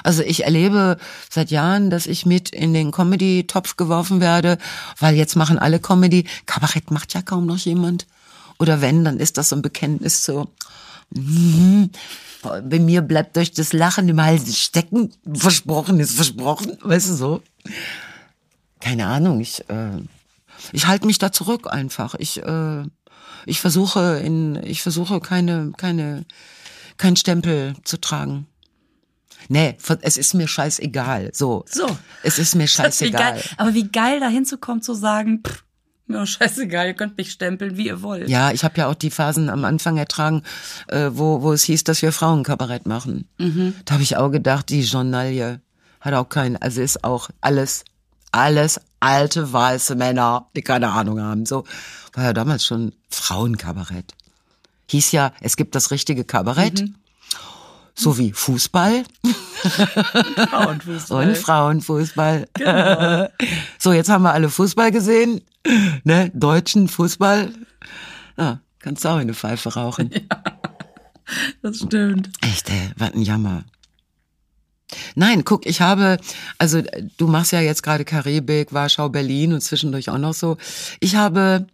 Also 0.02 0.22
ich 0.22 0.44
erlebe 0.44 0.96
seit 1.30 1.50
Jahren, 1.52 1.90
dass 1.90 2.06
ich 2.06 2.26
mit 2.26 2.48
in 2.50 2.72
den 2.72 2.90
Comedy-Topf 2.90 3.76
geworfen 3.76 4.20
werde, 4.20 4.58
weil 4.98 5.14
jetzt 5.14 5.36
machen 5.36 5.58
alle 5.58 5.78
Comedy. 5.78 6.26
Kabarett 6.46 6.90
macht 6.90 7.14
ja 7.14 7.22
kaum 7.22 7.46
noch 7.46 7.58
jemand. 7.58 8.06
Oder 8.58 8.80
wenn, 8.80 9.04
dann 9.04 9.18
ist 9.18 9.36
das 9.36 9.50
so 9.50 9.56
ein 9.56 9.62
Bekenntnis 9.62 10.22
zu, 10.22 10.48
bei 11.10 12.78
mir 12.78 13.02
bleibt 13.02 13.36
euch 13.38 13.52
das 13.52 13.72
Lachen 13.72 14.08
im 14.08 14.22
Hals 14.22 14.58
stecken. 14.58 15.12
Versprochen 15.34 16.00
ist 16.00 16.14
versprochen, 16.14 16.76
weißt 16.80 17.10
du 17.10 17.14
so. 17.14 17.42
Keine 18.80 19.06
Ahnung, 19.06 19.40
ich, 19.40 19.68
äh, 19.68 19.98
ich 20.72 20.86
halte 20.86 21.06
mich 21.06 21.18
da 21.18 21.32
zurück 21.32 21.66
einfach. 21.70 22.14
Ich, 22.18 22.42
äh, 22.42 22.84
ich 23.46 23.60
versuche 23.60 24.20
in, 24.22 24.56
ich 24.62 24.82
versuche 24.82 25.20
keine, 25.20 25.72
keine, 25.76 26.24
kein 26.98 27.16
Stempel 27.16 27.74
zu 27.84 28.00
tragen. 28.00 28.46
Nee, 29.48 29.76
es 30.02 30.16
ist 30.16 30.34
mir 30.34 30.48
scheißegal. 30.48 31.30
So. 31.32 31.64
So. 31.68 31.86
Es 32.22 32.38
ist 32.38 32.54
mir 32.54 32.64
ist 32.64 32.74
wie 32.74 32.82
scheißegal. 32.82 33.34
geil. 33.34 33.42
Aber 33.56 33.74
wie 33.74 33.88
geil 33.88 34.20
da 34.20 34.28
hinzukommen, 34.28 34.82
zu 34.82 34.94
sagen, 34.94 35.42
pff, 35.46 35.64
mir 36.08 36.26
scheißegal, 36.26 36.88
ihr 36.88 36.94
könnt 36.94 37.16
mich 37.16 37.32
stempeln, 37.32 37.76
wie 37.76 37.86
ihr 37.86 38.02
wollt. 38.02 38.28
Ja, 38.28 38.50
ich 38.52 38.64
habe 38.64 38.78
ja 38.78 38.88
auch 38.88 38.94
die 38.94 39.10
Phasen 39.10 39.48
am 39.50 39.64
Anfang 39.64 39.96
ertragen, 39.96 40.42
äh, 40.88 41.10
wo, 41.12 41.42
wo 41.42 41.52
es 41.52 41.64
hieß, 41.64 41.84
dass 41.84 42.02
wir 42.02 42.12
Frauenkabarett 42.12 42.86
machen. 42.86 43.28
Da 43.84 43.94
habe 43.94 44.02
ich 44.02 44.16
auch 44.16 44.30
gedacht, 44.30 44.68
die 44.68 44.82
Journalie 44.82 45.60
hat 46.00 46.14
auch 46.14 46.28
keinen, 46.28 46.56
also 46.56 46.80
ist 46.80 47.04
auch 47.04 47.30
alles, 47.40 47.84
alles 48.32 48.80
alte 49.00 49.52
weiße 49.52 49.94
Männer, 49.94 50.46
die 50.54 50.62
keine 50.62 50.90
Ahnung 50.90 51.20
haben. 51.20 51.46
So 51.46 51.64
war 52.14 52.24
ja 52.24 52.32
damals 52.32 52.64
schon 52.64 52.92
Frauenkabarett. 53.08 54.14
Hieß 54.88 55.12
ja, 55.12 55.32
es 55.40 55.56
gibt 55.56 55.74
das 55.74 55.90
richtige 55.90 56.24
Kabarett, 56.24 56.78
so 56.78 56.84
wie 58.18 58.32
Fußball 58.32 59.04
Frauenfußball. 59.62 61.28
und 61.28 61.36
Frauenfußball. 61.36 62.48
so, 63.78 63.92
jetzt 63.92 64.08
haben 64.08 64.22
wir 64.22 64.32
alle 64.32 64.48
Fußball 64.48 64.90
gesehen, 64.92 65.40
ne, 66.04 66.30
deutschen 66.34 66.88
Fußball. 66.88 67.52
Ja, 68.38 68.60
kannst 68.78 69.04
du 69.04 69.08
auch 69.08 69.16
eine 69.16 69.34
Pfeife 69.34 69.74
rauchen. 69.74 70.10
Das 71.60 71.78
stimmt. 71.78 72.30
Echt, 72.40 72.70
ey, 72.70 72.90
was 72.96 73.12
ein 73.12 73.22
Jammer. 73.22 73.64
Nein, 75.16 75.44
guck, 75.44 75.66
ich 75.66 75.80
habe, 75.80 76.18
also 76.58 76.82
du 77.16 77.26
machst 77.26 77.50
ja 77.50 77.60
jetzt 77.60 77.82
gerade 77.82 78.04
Karibik, 78.04 78.72
Warschau, 78.72 79.08
Berlin 79.08 79.52
und 79.52 79.60
zwischendurch 79.60 80.08
auch 80.10 80.18
noch 80.18 80.34
so. 80.34 80.56
Ich 81.00 81.16
habe 81.16 81.66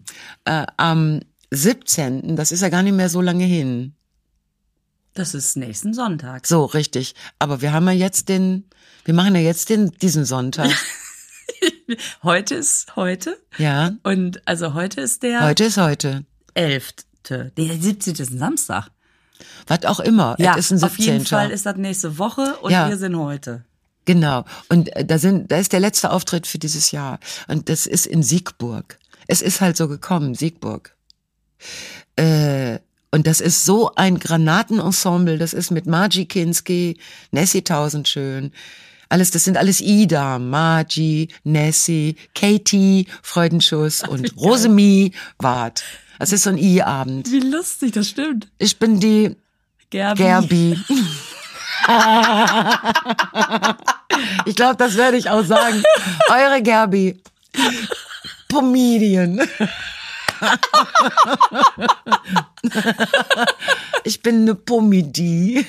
äh, 0.47 0.65
am 0.79 1.21
17., 1.51 2.35
das 2.37 2.53
ist 2.53 2.63
ja 2.63 2.71
gar 2.71 2.83
nicht 2.83 2.95
mehr 2.95 3.11
so 3.11 3.21
lange 3.21 3.45
hin. 3.45 3.95
Das 5.15 5.35
ist 5.35 5.57
nächsten 5.57 5.93
Sonntag. 5.95 6.47
So, 6.47 6.65
richtig. 6.65 7.15
Aber 7.39 7.61
wir 7.61 7.73
haben 7.73 7.87
ja 7.87 7.93
jetzt 7.93 8.29
den, 8.29 8.65
wir 9.05 9.15
machen 9.15 9.35
ja 9.35 9.41
jetzt 9.43 9.69
den, 9.69 9.91
diesen 10.01 10.25
Sonntag. 10.25 10.71
Heute 12.23 12.55
ist 12.55 12.97
heute. 12.97 13.37
Ja, 13.59 13.93
Und 14.03 14.41
also 14.47 14.73
heute 14.73 15.01
ist 15.03 15.23
der 15.23 15.45
heute 15.45 15.65
ist 15.65 15.77
heute. 15.77 16.25
11. 16.55 16.95
Der 17.29 17.51
17. 17.57 18.15
ist 18.15 18.31
ein 18.31 18.39
Samstag. 18.39 18.89
Was 19.67 19.85
auch 19.85 20.01
immer. 20.01 20.37
Ja, 20.39 20.53
es 20.57 20.67
ist 20.67 20.73
ein 20.73 20.79
17. 20.79 20.85
auf 20.91 20.99
jeden 20.99 21.27
Fall 21.27 21.51
ist 21.51 21.67
das 21.67 21.77
nächste 21.77 22.19
Woche 22.19 22.57
und 22.63 22.71
Ja. 22.71 22.89
wir 22.89 22.97
sind 22.97 23.17
heute. 23.17 23.65
Genau. 24.07 24.45
Und 24.71 24.95
äh, 24.97 25.05
da 25.05 25.19
sind, 25.19 25.51
da 25.53 25.59
ist 25.59 25.73
der 25.73 25.81
letzte 25.81 26.11
Auftritt 26.11 26.47
für 26.47 26.59
dieses 26.59 26.91
Jahr. 26.93 27.19
Und 27.49 27.69
das 27.69 27.87
ist 27.87 28.07
in 28.07 28.23
Siegburg. 28.23 28.99
Es 29.27 29.43
ist 29.43 29.61
halt 29.61 29.77
so 29.77 29.89
gekommen, 29.89 30.35
Siegburg. 30.35 30.97
Äh, 32.17 32.79
und 33.13 33.27
das 33.27 33.41
ist 33.41 33.67
so 33.67 33.95
ein 33.95 34.19
Granatenensemble. 34.19 35.39
Das 35.39 35.53
ist 35.53 35.71
mit 35.71 35.87
Margie 35.87 36.25
Kinski, 36.25 36.99
Nessie 37.31 37.63
Tausendschön. 37.63 38.53
Alles, 39.11 39.31
das 39.31 39.45
sind 39.45 39.59
alles 39.59 39.83
Ida, 39.83 40.39
Margie, 40.39 41.29
Nessie, 41.45 42.17
Katie, 42.35 43.07
Freudenschuss 43.23 44.03
und 44.03 44.35
Rosemie 44.39 45.13
Wart. 45.39 45.85
Das 46.19 46.33
ist 46.33 46.45
so 46.45 46.51
ein 46.51 46.57
I-Abend. 46.57 47.31
Wie 47.31 47.41
lustig, 47.41 47.93
das 47.93 48.09
stimmt. 48.09 48.49
Ich 48.57 48.79
bin 48.79 48.99
die 48.99 49.37
Gerbi. 49.91 50.23
Gerbi. 50.23 50.79
ich 54.47 54.57
glaube, 54.57 54.77
das 54.77 54.97
werde 54.97 55.19
ich 55.19 55.29
auch 55.29 55.45
sagen. 55.45 55.83
Eure 56.31 56.63
Gerbi. 56.63 57.21
Pomedian. 58.49 59.43
ich 64.05 64.23
bin 64.23 64.43
eine 64.43 64.55
Pomidie. 64.55 65.65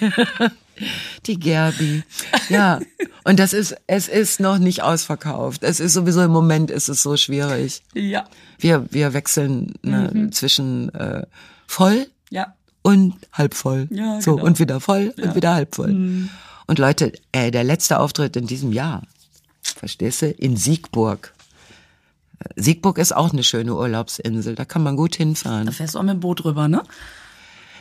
Die 1.27 1.39
Gerbi. 1.39 2.03
Ja. 2.49 2.79
Und 3.23 3.39
das 3.39 3.53
ist, 3.53 3.75
es 3.87 4.07
ist 4.07 4.39
noch 4.39 4.57
nicht 4.57 4.81
ausverkauft. 4.81 5.63
Es 5.63 5.79
ist 5.79 5.93
sowieso 5.93 6.23
im 6.23 6.31
Moment 6.31 6.71
ist 6.71 6.89
es 6.89 7.03
so 7.03 7.15
schwierig. 7.15 7.83
Ja. 7.93 8.25
Wir, 8.57 8.91
wir 8.91 9.13
wechseln 9.13 9.75
ne, 9.83 10.29
zwischen 10.31 10.93
äh, 10.95 11.25
voll 11.67 12.07
Ja. 12.31 12.55
und 12.81 13.13
halb 13.31 13.53
voll. 13.53 13.87
Ja, 13.91 14.19
so, 14.19 14.35
genau. 14.35 14.47
und 14.47 14.59
wieder 14.59 14.79
voll 14.79 15.13
und 15.17 15.25
Ja. 15.25 15.35
wieder 15.35 15.53
halb 15.53 15.75
voll. 15.75 16.27
Und 16.65 16.79
Leute, 16.79 17.13
äh, 17.31 17.51
der 17.51 17.63
letzte 17.63 17.99
Auftritt 17.99 18.35
in 18.35 18.47
diesem 18.47 18.73
Jahr, 18.73 19.03
verstehst 19.61 20.23
du, 20.23 20.31
in 20.31 20.57
Siegburg. 20.57 21.33
Siegburg 22.55 22.97
ist 22.97 23.15
auch 23.15 23.31
eine 23.31 23.43
schöne 23.43 23.75
Urlaubsinsel, 23.75 24.55
da 24.55 24.65
kann 24.65 24.83
man 24.83 24.95
gut 24.95 25.15
hinfahren. 25.15 25.65
Da 25.65 25.71
fährst 25.71 25.95
du 25.95 25.99
auch 25.99 26.03
mit 26.03 26.13
dem 26.13 26.19
Boot 26.19 26.45
rüber, 26.45 26.67
ne? 26.67 26.83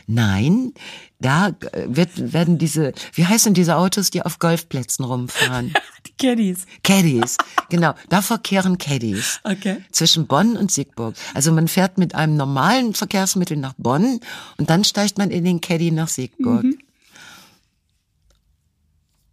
Nein, 0.07 0.73
da 1.19 1.49
äh, 1.49 1.85
wird, 1.87 2.33
werden 2.33 2.57
diese, 2.57 2.93
wie 3.13 3.25
heißen 3.25 3.53
diese 3.53 3.77
Autos, 3.77 4.09
die 4.09 4.21
auf 4.21 4.39
Golfplätzen 4.39 5.05
rumfahren? 5.05 5.73
Die 6.05 6.27
Caddies. 6.27 6.65
Caddies, 6.83 7.37
genau, 7.69 7.93
da 8.09 8.21
verkehren 8.21 8.77
Caddies. 8.77 9.39
Okay. 9.45 9.77
zwischen 9.91 10.27
Bonn 10.27 10.57
und 10.57 10.69
Siegburg. 10.69 11.15
Also 11.33 11.53
man 11.53 11.69
fährt 11.69 11.97
mit 11.97 12.13
einem 12.13 12.35
normalen 12.35 12.93
Verkehrsmittel 12.93 13.55
nach 13.55 13.73
Bonn 13.77 14.19
und 14.57 14.69
dann 14.69 14.83
steigt 14.83 15.17
man 15.17 15.31
in 15.31 15.45
den 15.45 15.61
Caddy 15.61 15.91
nach 15.91 16.09
Siegburg. 16.09 16.65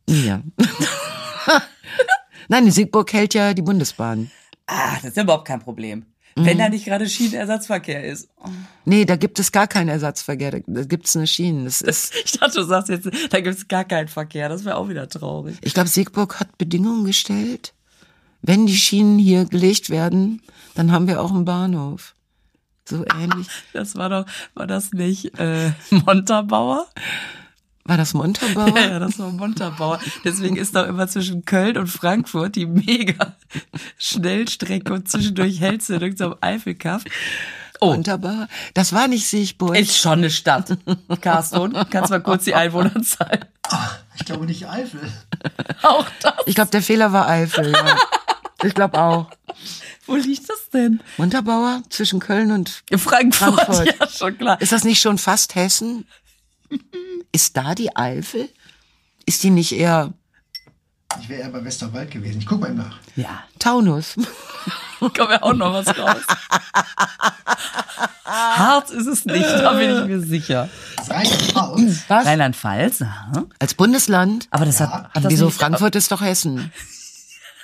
Ja. 0.08 0.42
Nein, 2.48 2.66
in 2.66 2.72
Siegburg 2.72 3.12
hält 3.12 3.34
ja 3.34 3.52
die 3.52 3.62
Bundesbahn. 3.62 4.30
Ah, 4.70 4.94
das 4.96 5.10
ist 5.10 5.16
ja 5.16 5.24
überhaupt 5.24 5.48
kein 5.48 5.60
Problem. 5.60 6.04
Mhm. 6.36 6.44
Wenn 6.46 6.58
da 6.58 6.68
nicht 6.68 6.84
gerade 6.84 7.08
Schienenersatzverkehr 7.08 8.04
ist. 8.04 8.28
Oh. 8.36 8.48
Nee, 8.84 9.04
da 9.04 9.16
gibt 9.16 9.40
es 9.40 9.50
gar 9.50 9.66
keinen 9.66 9.88
Ersatzverkehr, 9.88 10.52
da, 10.52 10.84
gibt 10.84 11.06
es 11.06 11.16
eine 11.16 11.26
Schiene. 11.26 11.64
Das 11.64 11.80
ist, 11.80 12.14
Ich 12.24 12.32
dachte, 12.38 12.60
du 12.60 12.64
sagst 12.64 12.88
jetzt, 12.88 13.10
da 13.30 13.40
gibt's 13.40 13.66
gar 13.66 13.84
keinen 13.84 14.08
Verkehr. 14.08 14.48
Das 14.48 14.64
wäre 14.64 14.76
auch 14.76 14.88
wieder 14.88 15.08
traurig. 15.08 15.58
ich 15.60 15.74
glaube, 15.74 15.88
Siegburg 15.88 16.38
hat 16.38 16.56
Bedingungen 16.56 17.04
gestellt. 17.04 17.74
Wenn 18.42 18.66
die 18.66 18.76
Schienen 18.76 19.18
hier 19.18 19.44
gelegt 19.44 19.90
werden, 19.90 20.40
dann 20.74 20.92
haben 20.92 21.08
wir 21.08 21.20
auch 21.20 21.30
einen 21.30 21.44
Bahnhof. 21.44 22.14
So 22.88 23.04
ähnlich. 23.14 23.48
Das 23.72 23.96
war 23.96 24.08
doch, 24.08 24.26
war 24.54 24.66
das 24.66 24.92
nicht 24.92 25.38
äh, 25.38 25.72
Montabaur? 25.90 26.86
War 27.84 27.96
das 27.96 28.14
Montabaur? 28.14 28.76
Ja, 28.76 28.90
ja, 28.90 28.98
das 28.98 29.18
war 29.18 29.30
Montabaur. 29.30 29.98
Deswegen 30.24 30.56
ist 30.56 30.76
doch 30.76 30.86
immer 30.86 31.08
zwischen 31.08 31.44
Köln 31.44 31.78
und 31.78 31.86
Frankfurt 31.88 32.56
die 32.56 32.66
mega 32.66 33.34
Schnellstrecke 33.98 34.92
und 34.92 35.08
zwischendurch 35.08 35.60
hältst 35.60 35.88
du 35.88 35.94
in 35.94 36.00
irgendeinem 36.02 36.34
Eifelkaff. 36.40 37.02
Oh, 37.80 37.92
Montabaur? 37.92 38.46
Das 38.74 38.92
war 38.92 39.08
nicht 39.08 39.26
Siegburg. 39.26 39.76
ist 39.78 39.96
schon 39.96 40.18
eine 40.18 40.30
Stadt. 40.30 40.76
Carsten, 41.22 41.72
kannst 41.90 42.10
mal 42.10 42.20
kurz 42.20 42.44
die 42.44 42.54
Einwohnerzahl. 42.54 43.40
Ach, 43.68 43.98
ich 44.18 44.26
glaube 44.26 44.44
nicht 44.44 44.68
Eifel. 44.68 45.00
Auch 45.82 46.06
das. 46.20 46.34
Ich 46.46 46.54
glaube, 46.54 46.70
der 46.70 46.82
Fehler 46.82 47.12
war 47.12 47.28
Eifel. 47.28 47.72
Ja. 47.72 47.96
Ich 48.62 48.74
glaube 48.74 49.00
auch. 49.00 49.30
Wo 50.06 50.16
liegt 50.16 50.48
das 50.50 50.68
denn? 50.70 51.00
Montabaur 51.16 51.82
zwischen 51.88 52.20
Köln 52.20 52.50
und 52.52 52.82
Frankfurt, 52.94 53.54
Frankfurt. 53.54 53.86
ja, 53.98 54.08
schon 54.08 54.36
klar. 54.36 54.60
ist 54.60 54.72
das 54.72 54.84
nicht 54.84 55.00
schon 55.00 55.16
fast 55.16 55.54
Hessen? 55.54 56.06
Ist 57.32 57.56
da 57.56 57.74
die 57.74 57.94
Eifel? 57.96 58.48
Ist 59.26 59.42
die 59.42 59.50
nicht 59.50 59.72
eher 59.72 60.12
Ich 61.20 61.28
wäre 61.28 61.42
eher 61.42 61.50
bei 61.50 61.64
Westerwald 61.64 62.10
gewesen. 62.10 62.38
Ich 62.40 62.46
guck 62.46 62.60
mal 62.60 62.72
nach. 62.74 62.98
Ja, 63.16 63.42
Taunus? 63.58 64.16
kommt 65.00 65.16
ja 65.18 65.42
auch 65.42 65.54
noch 65.54 65.72
was 65.72 65.86
raus. 65.98 66.22
Harz 68.24 68.90
ist 68.90 69.06
es 69.06 69.24
nicht, 69.24 69.44
da 69.44 69.72
bin 69.72 69.90
ich 69.98 70.04
mir 70.06 70.20
sicher. 70.20 70.68
Rheinland-Pfalz. 71.08 72.02
Was? 72.08 72.26
Rheinland-Pfalz, 72.26 73.02
aha. 73.02 73.44
Als 73.58 73.74
Bundesland? 73.74 74.46
aber 74.50 74.66
das 74.66 74.78
Ja. 74.78 74.90
hat, 74.90 75.14
hat 75.14 75.24
das 75.24 75.32
Wieso 75.32 75.46
nicht, 75.46 75.58
Frankfurt 75.58 75.96
ist 75.96 76.12
doch 76.12 76.20
Hessen? 76.20 76.72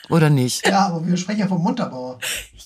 Oder 0.09 0.31
nicht? 0.31 0.67
Ja, 0.67 0.87
aber 0.87 1.07
wir 1.07 1.17
sprechen 1.17 1.41
ja 1.41 1.49
vom 1.49 1.63
Montabaur. 1.63 2.19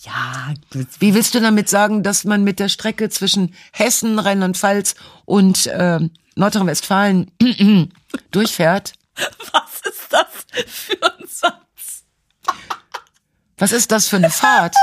Ja, 0.02 0.54
gut. 0.72 0.86
Wie 0.98 1.14
willst 1.14 1.34
du 1.34 1.40
damit 1.40 1.68
sagen, 1.68 2.02
dass 2.02 2.24
man 2.24 2.44
mit 2.44 2.58
der 2.58 2.68
Strecke 2.68 3.08
zwischen 3.10 3.54
Hessen, 3.72 4.18
Rheinland-Pfalz 4.18 4.94
und 5.24 5.68
ähm, 5.72 6.10
Nordrhein-Westfalen 6.40 7.30
durchfährt? 8.30 8.94
was 9.52 9.80
ist 9.84 10.10
das 10.10 10.26
für 10.66 11.02
ein 11.02 11.26
Satz? 11.28 12.04
Was 13.58 13.72
ist 13.72 13.92
das 13.92 14.08
für 14.08 14.16
eine 14.16 14.30
Fahrt? 14.30 14.74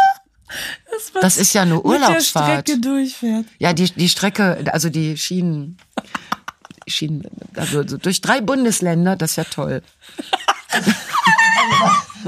was 1.14 1.22
Das 1.22 1.38
ist 1.38 1.54
ja 1.54 1.64
eine 1.64 1.76
mit 1.76 1.84
der 1.84 1.92
Urlaubsfahrt. 1.92 2.70
Strecke 2.70 2.80
durchfährt. 2.80 3.46
Ja, 3.58 3.74
die, 3.74 3.92
die 3.92 4.08
Strecke, 4.08 4.66
also 4.72 4.90
die 4.90 5.18
Schienen, 5.18 5.78
Schienen, 6.88 7.24
also 7.56 7.86
so 7.86 7.98
durch 7.98 8.22
drei 8.22 8.40
Bundesländer, 8.40 9.16
das 9.16 9.32
ist 9.32 9.36
ja 9.38 9.44
toll. 9.44 9.82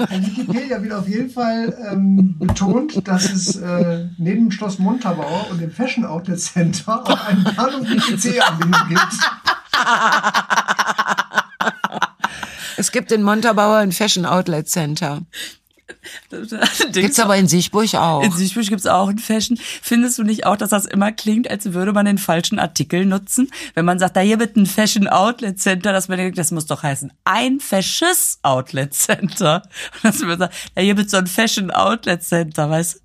Wikipedia 0.10 0.82
wird 0.82 0.94
auf 0.94 1.08
jeden 1.08 1.30
Fall 1.30 1.76
ähm, 1.92 2.38
betont, 2.40 3.08
dass 3.08 3.32
es 3.32 3.56
äh, 3.56 4.08
neben 4.18 4.52
Schloss 4.52 4.80
Montabaur 4.80 5.48
und 5.52 5.62
dem 5.62 5.72
Fashion 5.72 6.06
Outlet 6.06 6.40
Center 6.40 7.04
auch 7.04 7.26
einen 7.28 7.44
Bahnhof 7.44 7.88
mit 7.88 8.26
IC-Anbindung 8.26 8.82
gibt. 8.90 9.20
Es 12.78 12.92
gibt 12.92 13.12
in 13.12 13.24
Montabaur 13.24 13.78
ein 13.78 13.92
Fashion 13.92 14.26
Outlet 14.26 14.70
Center. 14.70 15.24
Gibt's 16.92 17.20
aber 17.20 17.38
in 17.38 17.48
Siechburg 17.48 17.94
auch. 17.96 18.24
In 18.24 18.32
Siechburg 18.32 18.68
gibt's 18.68 18.86
auch 18.86 19.10
ein 19.10 19.18
Fashion. 19.18 19.58
Findest 19.82 20.18
du 20.18 20.24
nicht 20.24 20.46
auch, 20.46 20.56
dass 20.56 20.70
das 20.70 20.86
immer 20.86 21.12
klingt, 21.12 21.50
als 21.50 21.74
würde 21.74 21.94
man 21.94 22.06
den 22.06 22.18
falschen 22.18 22.60
Artikel 22.60 23.06
nutzen? 23.06 23.52
Wenn 23.74 23.86
man 23.86 24.00
sagt, 24.00 24.16
da 24.16 24.22
hier 24.22 24.40
wird 24.40 24.56
ein 24.56 24.66
Fashion 24.66 25.08
Outlet 25.08 25.60
Center, 25.60 25.94
dass 25.94 26.08
man 26.08 26.18
denkt, 26.18 26.38
das 26.38 26.52
muss 26.52 26.66
doch 26.66 26.84
heißen, 26.84 27.12
ein 27.26 27.60
Fasches 27.60 28.40
Outlet 28.44 28.94
Center. 28.94 29.64
Und 29.96 30.04
dass 30.04 30.20
man 30.20 30.38
sagt, 30.38 30.54
da 30.76 30.82
hier 30.82 30.98
wird 30.98 31.10
so 31.10 31.18
ein 31.18 31.28
Fashion 31.28 31.72
Outlet 31.72 32.24
Center, 32.24 32.70
weißt 32.70 32.96
du? 32.96 33.00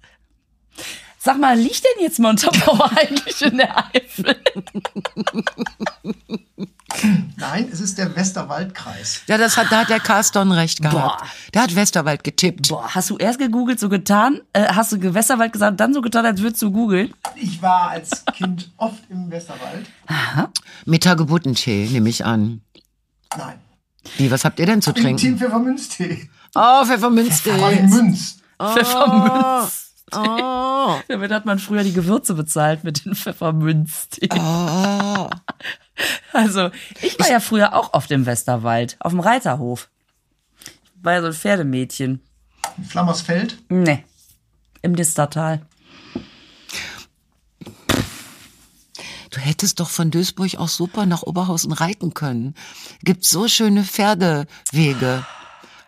Sag 1.25 1.39
mal, 1.39 1.59
liegt 1.59 1.83
denn 1.83 2.03
jetzt 2.03 2.19
Montabaur 2.19 2.91
eigentlich 2.97 3.41
in 3.41 3.57
der 3.57 3.87
Eifel? 3.95 4.37
Nein, 7.37 7.69
es 7.73 7.81
ist 7.81 7.99
der 7.99 8.15
Westerwaldkreis. 8.15 9.23
Ja, 9.27 9.39
das 9.39 9.57
hat, 9.57 9.71
da 9.71 9.81
hat 9.81 9.91
der 9.91 10.01
Carston 10.01 10.53
recht 10.53 10.81
gehabt. 10.81 11.21
Boah. 11.21 11.29
Der 11.53 11.63
hat 11.63 11.75
Westerwald 11.75 12.25
getippt. 12.25 12.69
Boah, 12.69 12.95
hast 12.95 13.11
du 13.11 13.17
erst 13.17 13.39
gegoogelt, 13.39 13.81
so 13.81 13.89
getan, 13.89 14.41
äh, 14.53 14.67
hast 14.67 14.93
du 14.93 14.99
Gewässerwald 14.99 15.53
gesagt, 15.53 15.81
dann 15.81 15.93
so 15.93 16.01
getan, 16.01 16.25
als 16.25 16.41
würdest 16.41 16.63
du 16.63 16.71
googeln? 16.71 17.13
Ich 17.37 17.61
war 17.61 17.91
als 17.91 18.25
Kind 18.35 18.71
oft 18.77 19.03
im 19.11 19.31
Westerwald. 19.31 19.87
Mit 20.85 21.07
Hagebuttentee, 21.07 21.89
nehme 21.91 22.09
ich 22.09 22.25
an. 22.25 22.61
Nein. 23.37 23.59
Wie, 24.17 24.31
was 24.31 24.45
habt 24.45 24.59
ihr 24.61 24.67
denn 24.67 24.83
zu 24.83 24.93
Team 24.93 25.17
trinken? 25.17 25.39
Pfefferminztee. 25.39 26.31
Oh, 26.55 26.85
Pfefferminztee. 26.85 27.59
Von 27.59 27.89
Münz. 27.91 28.39
Pfefferminz. 28.61 29.81
Oh. 30.13 31.01
Damit 31.09 31.33
hat 31.33 31.45
man 31.45 31.59
früher 31.59 31.83
die 31.83 31.93
Gewürze 31.93 32.35
bezahlt 32.35 32.85
mit 32.85 33.05
den 33.05 33.15
Pfefferminztee. 33.15 34.29
Oh. 34.33 35.29
Also, 36.33 36.71
ich 37.03 37.19
war 37.21 37.31
ja 37.31 37.39
früher 37.41 37.75
auch 37.75 37.93
oft 37.93 38.11
im 38.11 38.27
Westerwald, 38.27 38.97
auf 38.99 39.13
dem 39.13 39.21
Reiterhof. 39.21 39.89
Ich 40.65 41.05
war 41.05 41.13
ja 41.15 41.21
so 41.21 41.29
ein 41.29 41.33
Pferdemädchen. 41.33 42.21
In 42.77 42.85
Flammersfeld. 42.85 43.59
Nee, 43.69 44.05
im 44.83 44.97
Distertal. 44.97 45.63
Du 49.31 49.41
hättest 49.41 49.81
doch 49.81 49.91
von 49.91 50.11
Duisburg 50.11 50.57
auch 50.57 50.69
super 50.69 51.07
nach 51.07 51.23
Oberhausen 51.23 51.73
reiten 51.73 52.15
können. 52.15 52.55
Gibt 53.03 53.25
so 53.25 53.49
schöne 53.49 53.83
Pferdewege 53.85 55.25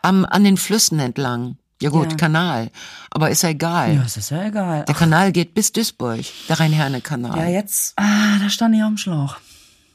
am, 0.03 0.25
an 0.25 0.45
den 0.45 0.57
Flüssen 0.57 0.99
entlang. 0.99 1.57
Ja 1.81 1.91
gut, 1.91 2.11
Ja. 2.13 2.17
Kanal. 2.17 2.71
Aber 3.11 3.31
ist 3.31 3.43
ja 3.43 3.51
egal. 3.51 3.95
Ja, 3.95 4.03
das 4.03 4.17
ist 4.17 4.31
ja 4.31 4.47
egal. 4.47 4.85
Der 4.87 4.95
Kanal 4.95 5.31
geht 5.31 5.55
bis 5.55 5.73
Duisburg, 5.73 6.25
der 6.49 6.59
Rhein-Herne-Kanal. 6.59 7.39
Ja, 7.39 7.47
jetzt, 7.49 7.93
ah, 7.97 8.39
da 8.41 8.49
stand 8.49 8.75
ich 8.75 8.81
dem 8.81 8.97
Schlauch. 8.97 9.37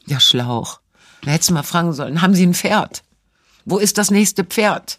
Ja, 0.06 0.20
Schlauch. 0.20 0.80
Da 1.22 1.30
hättest 1.30 1.50
du 1.50 1.54
mal 1.54 1.62
fragen 1.62 1.92
sollen, 1.92 2.22
haben 2.22 2.34
Sie 2.34 2.44
ein 2.46 2.54
Pferd? 2.54 3.02
Wo 3.64 3.78
ist 3.78 3.96
das 3.98 4.10
nächste 4.10 4.44
Pferd? 4.44 4.98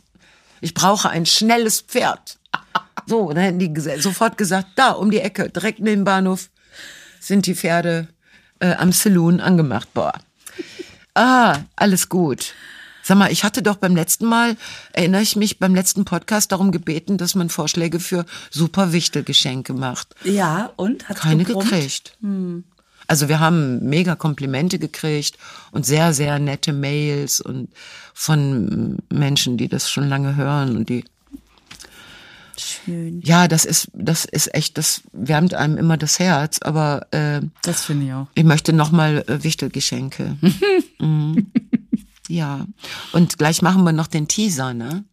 Ich 0.61 0.73
brauche 0.73 1.09
ein 1.09 1.25
schnelles 1.25 1.81
Pferd. 1.81 2.39
So, 3.05 3.27
dann 3.33 3.43
hätten 3.43 3.59
die 3.59 3.69
gesa- 3.69 3.99
sofort 3.99 4.37
gesagt, 4.37 4.67
da 4.75 4.91
um 4.91 5.11
die 5.11 5.19
Ecke, 5.19 5.49
direkt 5.49 5.79
neben 5.79 6.01
dem 6.01 6.03
Bahnhof, 6.05 6.49
sind 7.19 7.47
die 7.47 7.55
Pferde 7.55 8.07
äh, 8.59 8.75
am 8.75 8.93
Saloon 8.93 9.41
angemacht. 9.41 9.93
Boah. 9.93 10.13
Ah, 11.15 11.57
alles 11.75 12.07
gut. 12.07 12.53
Sag 13.03 13.17
mal, 13.17 13.29
ich 13.29 13.43
hatte 13.43 13.61
doch 13.61 13.75
beim 13.75 13.93
letzten 13.95 14.25
Mal, 14.25 14.55
erinnere 14.93 15.21
ich 15.21 15.35
mich, 15.35 15.59
beim 15.59 15.75
letzten 15.75 16.05
Podcast 16.05 16.53
darum 16.53 16.71
gebeten, 16.71 17.17
dass 17.17 17.35
man 17.35 17.49
Vorschläge 17.49 17.99
für 17.99 18.25
super 18.49 18.93
Wichtelgeschenke 18.93 19.73
macht. 19.73 20.15
Ja, 20.23 20.71
und? 20.77 21.09
Hat's 21.09 21.19
Keine 21.19 21.43
gebrummt? 21.43 21.69
gekriegt. 21.69 22.17
Also 23.07 23.29
wir 23.29 23.39
haben 23.39 23.83
mega 23.87 24.15
Komplimente 24.15 24.79
gekriegt 24.79 25.37
und 25.71 25.85
sehr, 25.85 26.13
sehr 26.13 26.39
nette 26.39 26.73
Mails 26.73 27.41
und 27.41 27.69
von 28.13 28.97
Menschen, 29.11 29.57
die 29.57 29.67
das 29.67 29.89
schon 29.89 30.07
lange 30.07 30.35
hören 30.35 30.77
und 30.77 30.89
die 30.89 31.03
Schön. 32.55 33.21
ja, 33.21 33.47
das 33.47 33.65
ist 33.65 33.89
das 33.93 34.25
ist 34.25 34.53
echt, 34.53 34.77
das 34.77 35.01
wärmt 35.11 35.53
einem 35.53 35.77
immer 35.77 35.97
das 35.97 36.19
Herz. 36.19 36.59
Aber 36.61 37.07
äh, 37.11 37.41
Das 37.63 37.85
finde 37.85 38.05
ich 38.05 38.13
auch. 38.13 38.27
ich 38.35 38.43
möchte 38.43 38.73
noch 38.73 38.91
mal 38.91 39.23
äh, 39.27 39.43
Wichtelgeschenke. 39.43 40.37
mhm. 40.99 41.51
Ja, 42.29 42.65
und 43.11 43.37
gleich 43.37 43.61
machen 43.61 43.83
wir 43.83 43.91
noch 43.91 44.07
den 44.07 44.27
Teaser, 44.27 44.73
ne? 44.73 45.03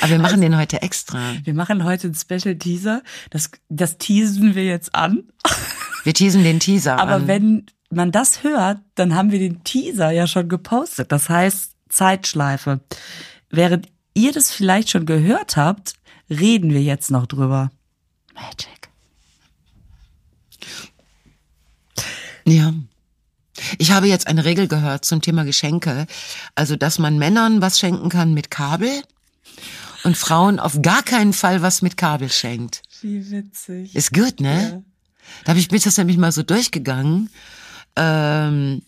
Aber 0.00 0.10
wir 0.10 0.18
machen 0.18 0.40
den 0.40 0.56
heute 0.56 0.82
extra. 0.82 1.34
Wir 1.44 1.54
machen 1.54 1.84
heute 1.84 2.08
einen 2.08 2.14
Special 2.14 2.56
Teaser. 2.56 3.02
Das, 3.30 3.50
das 3.68 3.98
teasen 3.98 4.54
wir 4.54 4.64
jetzt 4.64 4.94
an. 4.94 5.24
Wir 6.04 6.14
teasen 6.14 6.42
den 6.44 6.60
Teaser 6.60 6.98
Aber 6.98 7.14
an. 7.14 7.26
wenn 7.26 7.66
man 7.90 8.10
das 8.10 8.42
hört, 8.42 8.78
dann 8.94 9.14
haben 9.14 9.30
wir 9.30 9.38
den 9.38 9.62
Teaser 9.64 10.10
ja 10.10 10.26
schon 10.26 10.48
gepostet. 10.48 11.12
Das 11.12 11.28
heißt 11.28 11.72
Zeitschleife. 11.88 12.80
Während 13.50 13.88
ihr 14.14 14.32
das 14.32 14.50
vielleicht 14.50 14.90
schon 14.90 15.06
gehört 15.06 15.56
habt, 15.56 15.94
reden 16.30 16.70
wir 16.70 16.82
jetzt 16.82 17.10
noch 17.10 17.26
drüber. 17.26 17.70
Magic. 18.34 18.88
Ja. 22.46 22.72
Ich 23.78 23.92
habe 23.92 24.08
jetzt 24.08 24.26
eine 24.26 24.44
Regel 24.44 24.66
gehört 24.66 25.04
zum 25.04 25.20
Thema 25.20 25.44
Geschenke. 25.44 26.06
Also, 26.54 26.76
dass 26.76 26.98
man 26.98 27.18
Männern 27.18 27.60
was 27.60 27.78
schenken 27.78 28.08
kann 28.08 28.34
mit 28.34 28.50
Kabel 28.50 29.02
und 30.04 30.16
Frauen 30.16 30.58
auf 30.58 30.82
gar 30.82 31.02
keinen 31.02 31.32
Fall 31.32 31.62
was 31.62 31.82
mit 31.82 31.96
Kabel 31.96 32.30
schenkt. 32.30 32.82
Wie 33.02 33.30
witzig. 33.30 33.94
Ist 33.94 34.12
gut, 34.12 34.40
ne? 34.40 34.82
Da 35.44 35.50
habe 35.50 35.60
ich 35.60 35.68
bin 35.68 35.80
das 35.82 35.96
nämlich 35.96 36.16
mal 36.16 36.32
so 36.32 36.42
durchgegangen. 36.42 37.30
Ähm, 37.96 38.82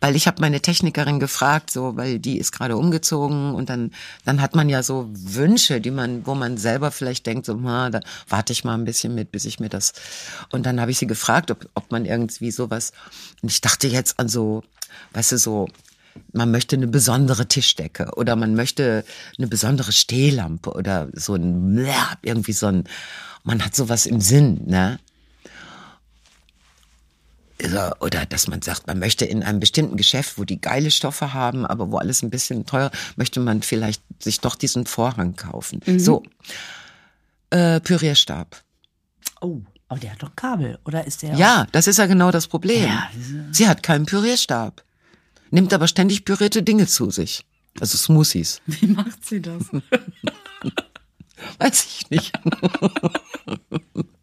weil 0.00 0.16
ich 0.16 0.26
habe 0.26 0.40
meine 0.40 0.60
Technikerin 0.60 1.20
gefragt, 1.20 1.70
so, 1.70 1.96
weil 1.96 2.18
die 2.18 2.38
ist 2.38 2.52
gerade 2.52 2.76
umgezogen 2.76 3.54
und 3.54 3.70
dann, 3.70 3.90
dann 4.24 4.40
hat 4.40 4.54
man 4.54 4.68
ja 4.68 4.82
so 4.82 5.08
Wünsche, 5.12 5.80
die 5.80 5.90
man, 5.90 6.26
wo 6.26 6.34
man 6.34 6.56
selber 6.56 6.90
vielleicht 6.90 7.26
denkt, 7.26 7.46
so, 7.46 7.54
na, 7.54 7.90
da 7.90 8.00
warte 8.28 8.52
ich 8.52 8.64
mal 8.64 8.74
ein 8.74 8.84
bisschen 8.84 9.14
mit, 9.14 9.32
bis 9.32 9.44
ich 9.44 9.60
mir 9.60 9.68
das. 9.68 9.92
Und 10.52 10.64
dann 10.66 10.80
habe 10.80 10.90
ich 10.90 10.98
sie 10.98 11.06
gefragt, 11.06 11.50
ob, 11.50 11.68
ob 11.74 11.90
man 11.90 12.04
irgendwie 12.04 12.50
sowas. 12.50 12.92
Und 13.42 13.50
ich 13.50 13.60
dachte 13.60 13.88
jetzt 13.88 14.18
an 14.18 14.28
so, 14.28 14.62
weißt 15.12 15.32
du, 15.32 15.38
so, 15.38 15.68
man 16.32 16.50
möchte 16.52 16.76
eine 16.76 16.86
besondere 16.86 17.46
Tischdecke 17.46 18.12
oder 18.16 18.36
man 18.36 18.54
möchte 18.54 19.04
eine 19.36 19.48
besondere 19.48 19.90
Stehlampe 19.90 20.70
oder 20.72 21.08
so 21.12 21.34
ein, 21.34 21.84
irgendwie 22.22 22.52
so 22.52 22.66
ein, 22.66 22.84
man 23.42 23.64
hat 23.64 23.74
sowas 23.74 24.06
im 24.06 24.20
Sinn, 24.20 24.60
ne? 24.66 25.00
Oder 28.00 28.26
dass 28.26 28.48
man 28.48 28.62
sagt, 28.62 28.86
man 28.86 28.98
möchte 28.98 29.24
in 29.24 29.42
einem 29.42 29.60
bestimmten 29.60 29.96
Geschäft, 29.96 30.38
wo 30.38 30.44
die 30.44 30.60
geile 30.60 30.90
Stoffe 30.90 31.32
haben, 31.32 31.66
aber 31.66 31.90
wo 31.90 31.98
alles 31.98 32.22
ein 32.22 32.30
bisschen 32.30 32.66
teuer, 32.66 32.90
möchte 33.16 33.40
man 33.40 33.62
vielleicht 33.62 34.02
sich 34.22 34.40
doch 34.40 34.56
diesen 34.56 34.86
Vorhang 34.86 35.36
kaufen. 35.36 35.80
So, 35.98 36.22
äh, 37.50 37.80
Pürierstab. 37.80 38.62
Oh, 39.40 39.60
aber 39.88 40.00
der 40.00 40.12
hat 40.12 40.22
doch 40.22 40.34
Kabel, 40.34 40.78
oder 40.84 41.06
ist 41.06 41.22
der? 41.22 41.34
Ja, 41.34 41.66
das 41.72 41.86
ist 41.86 41.98
ja 41.98 42.06
genau 42.06 42.30
das 42.30 42.48
Problem. 42.48 42.84
Ja, 42.84 43.10
Sie 43.52 43.68
hat 43.68 43.82
keinen 43.82 44.06
Pürierstab, 44.06 44.82
nimmt 45.50 45.72
aber 45.72 45.86
ständig 45.86 46.24
pürierte 46.24 46.62
Dinge 46.62 46.86
zu 46.86 47.10
sich. 47.10 47.44
Also 47.80 47.98
Smoothies. 47.98 48.60
Wie 48.66 48.86
macht 48.86 49.24
sie 49.24 49.40
das? 49.40 49.64
Weiß 51.58 51.84
ich 51.84 52.10
nicht. 52.10 52.32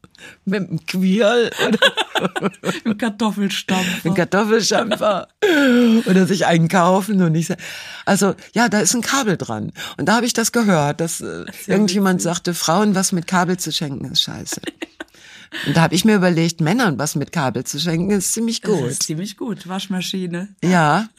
Mit 0.46 0.70
einem 0.70 0.86
Quirl 0.86 1.52
oder 1.68 2.52
Im 2.84 2.98
Kartoffelstampfer. 2.98 4.06
einen 4.06 4.16
Kartoffelschamper 4.16 5.28
oder 6.08 6.26
sich 6.26 6.46
einkaufen 6.48 7.22
und 7.22 7.36
ich 7.36 7.48
sag, 7.48 7.58
also 8.06 8.36
ja, 8.54 8.68
da 8.70 8.80
ist 8.80 8.96
ein 8.96 9.02
Kabel 9.02 9.38
dran. 9.38 9.72
Und 9.98 10.06
da 10.08 10.16
habe 10.16 10.26
ich 10.26 10.34
das 10.34 10.52
gehört, 10.52 11.00
dass 11.00 11.22
äh, 11.22 11.46
irgendjemand 11.68 12.22
sagte, 12.22 12.54
Frauen 12.54 12.96
was 12.96 13.12
mit 13.12 13.28
Kabel 13.28 13.58
zu 13.58 13.72
schenken 13.72 14.06
ist 14.06 14.22
scheiße. 14.24 14.62
Und 15.68 15.76
da 15.76 15.82
habe 15.82 15.94
ich 15.96 16.06
mir 16.06 16.16
überlegt, 16.16 16.62
Männern 16.62 16.98
was 16.98 17.16
mit 17.16 17.34
Kabel 17.34 17.66
zu 17.66 17.78
schenken 17.78 18.10
ist 18.12 18.32
ziemlich 18.34 18.62
Das 18.62 18.72
gut. 18.72 18.90
ist 18.90 19.04
ziemlich 19.04 19.36
gut. 19.36 19.68
Waschmaschine. 19.68 20.48
Ja. 20.64 21.10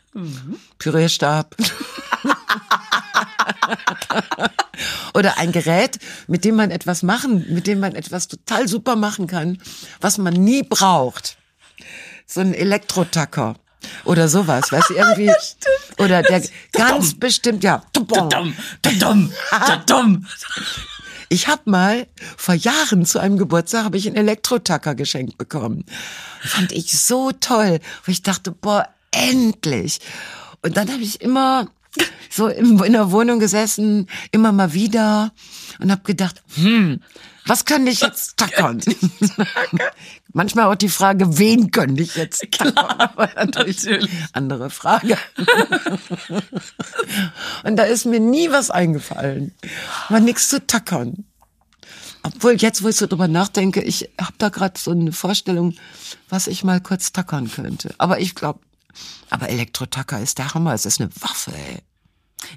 Pürierstab. 0.78 1.54
Oder 5.14 5.38
ein 5.38 5.52
Gerät, 5.52 5.98
mit 6.26 6.44
dem 6.44 6.56
man 6.56 6.70
etwas 6.70 7.02
machen, 7.02 7.46
mit 7.52 7.66
dem 7.66 7.80
man 7.80 7.94
etwas 7.94 8.28
total 8.28 8.68
super 8.68 8.96
machen 8.96 9.26
kann, 9.26 9.58
was 10.00 10.18
man 10.18 10.34
nie 10.34 10.62
braucht. 10.62 11.36
So 12.26 12.40
ein 12.40 12.54
Elektrotacker. 12.54 13.56
Oder 14.04 14.28
sowas, 14.28 14.70
weißt 14.70 14.90
du, 14.90 14.94
irgendwie. 14.94 15.32
oder 15.98 16.22
der 16.22 16.42
ganz 16.72 17.18
bestimmt, 17.18 17.64
ja. 17.64 17.82
Ich 21.28 21.48
habe 21.48 21.62
mal 21.64 22.06
vor 22.36 22.54
Jahren 22.54 23.06
zu 23.06 23.18
einem 23.18 23.38
Geburtstag 23.38 23.84
habe 23.84 23.96
ich 23.96 24.06
einen 24.06 24.16
Elektrotacker 24.16 24.94
geschenkt 24.94 25.38
bekommen. 25.38 25.84
Fand 26.42 26.72
ich 26.72 26.98
so 26.98 27.32
toll, 27.32 27.80
wo 28.04 28.12
ich 28.12 28.22
dachte, 28.22 28.52
boah, 28.52 28.86
endlich. 29.10 30.00
Und 30.62 30.76
dann 30.76 30.90
habe 30.92 31.02
ich 31.02 31.20
immer 31.20 31.68
so 32.30 32.48
in, 32.48 32.78
in 32.82 32.92
der 32.92 33.10
Wohnung 33.10 33.38
gesessen, 33.38 34.08
immer 34.30 34.52
mal 34.52 34.72
wieder 34.72 35.32
und 35.80 35.90
habe 35.90 36.02
gedacht, 36.02 36.42
hm, 36.54 37.00
Was 37.46 37.64
könnte 37.64 37.90
ich 37.90 38.00
jetzt 38.00 38.36
tackern? 38.36 38.80
Manchmal 40.32 40.66
auch 40.66 40.76
die 40.76 40.88
Frage, 40.88 41.38
wen 41.38 41.70
könnte 41.72 42.02
ich 42.02 42.14
jetzt 42.14 42.40
tackern? 42.52 42.76
Aber 42.98 43.28
natürlich, 43.34 43.82
natürlich. 43.84 44.10
andere 44.32 44.70
Frage. 44.70 45.18
Und 47.64 47.76
da 47.76 47.82
ist 47.82 48.06
mir 48.06 48.20
nie 48.20 48.50
was 48.50 48.70
eingefallen. 48.70 49.54
War 50.08 50.20
nichts 50.20 50.48
zu 50.48 50.64
tackern. 50.64 51.24
Obwohl, 52.22 52.54
jetzt, 52.54 52.84
wo 52.84 52.88
ich 52.88 52.96
so 52.96 53.08
drüber 53.08 53.26
nachdenke, 53.26 53.82
ich 53.82 54.10
habe 54.20 54.34
da 54.38 54.48
gerade 54.48 54.78
so 54.78 54.92
eine 54.92 55.10
Vorstellung, 55.10 55.74
was 56.28 56.46
ich 56.46 56.62
mal 56.62 56.80
kurz 56.80 57.10
tackern 57.12 57.50
könnte. 57.50 57.92
Aber 57.98 58.20
ich 58.20 58.36
glaube, 58.36 58.60
aber 59.30 59.48
Elektrotacker 59.48 60.20
ist 60.20 60.38
der 60.38 60.54
Hammer. 60.54 60.74
Es 60.74 60.86
ist 60.86 61.00
eine 61.00 61.10
Waffe, 61.20 61.52
ey. 61.52 61.78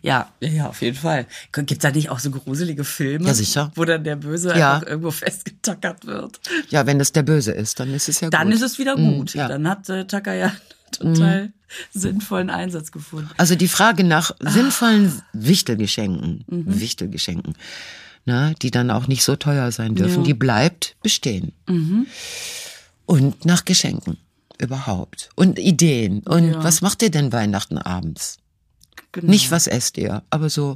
Ja, 0.02 0.32
ja, 0.40 0.50
ja, 0.50 0.68
auf 0.70 0.82
jeden 0.82 0.98
Fall. 0.98 1.28
Gibt's 1.52 1.78
da 1.84 1.92
nicht 1.92 2.10
auch 2.10 2.18
so 2.18 2.32
gruselige 2.32 2.84
Filme? 2.84 3.28
Ja, 3.28 3.34
sicher. 3.36 3.72
Wo 3.76 3.86
dann 3.86 4.04
der 4.04 4.16
Böse 4.16 4.58
Ja. 4.58 4.76
einfach 4.76 4.88
irgendwo 4.88 5.12
festgetackert 5.12 6.06
wird. 6.08 6.40
Ja, 6.70 6.88
wenn 6.88 6.98
das 6.98 7.12
der 7.12 7.22
Böse 7.22 7.52
ist, 7.52 7.80
dann 7.80 7.94
ist 7.94 8.10
es 8.10 8.20
ja 8.20 8.32
Dann 8.32 8.48
gut. 8.48 8.56
ist 8.56 8.62
es 8.64 8.80
wieder 8.80 8.98
Mm, 8.98 9.18
gut. 9.20 9.36
ja. 9.36 9.46
Mm. 9.46 9.50
Dann 9.50 9.70
hat 9.70 9.88
äh, 9.90 10.06
Tucker 10.08 10.34
ja 10.34 10.48
einen 11.00 11.14
total 11.14 11.54
sinnvollen 11.94 12.50
Einsatz 12.50 12.92
gefunden. 12.92 13.30
Also 13.38 13.54
die 13.56 13.68
Frage 13.68 14.04
nach 14.04 14.32
Ah. 14.44 14.50
sinnvollen 14.50 15.22
Wichtelgeschenken, 15.34 16.44
Mhm. 16.48 16.80
Wichtelgeschenken, 16.80 17.54
na, 18.26 18.54
die 18.56 18.72
dann 18.72 18.90
auch 18.90 19.06
nicht 19.08 19.24
so 19.24 19.36
teuer 19.36 19.72
sein 19.72 19.94
dürfen, 19.94 20.14
Ja. 20.14 20.20
Mhm. 20.22 20.24
die 20.26 20.34
bleibt 20.34 20.96
bestehen. 21.04 21.54
Und 23.06 23.46
nach 23.46 23.66
Geschenken 23.66 24.18
überhaupt. 24.60 25.30
Und 25.36 25.60
Ideen. 25.60 26.20
Und 26.22 26.51
Ja. 26.53 26.64
was 26.64 26.82
macht 26.82 27.01
ihr 27.01 27.12
denn 27.12 27.32
Weihnachten 27.32 27.78
abends? 27.78 28.38
Genau. 29.12 29.32
Nicht 29.32 29.51
was 29.51 29.68
esst 29.68 29.97
ihr, 29.97 30.24
aber 30.30 30.49
so, 30.49 30.76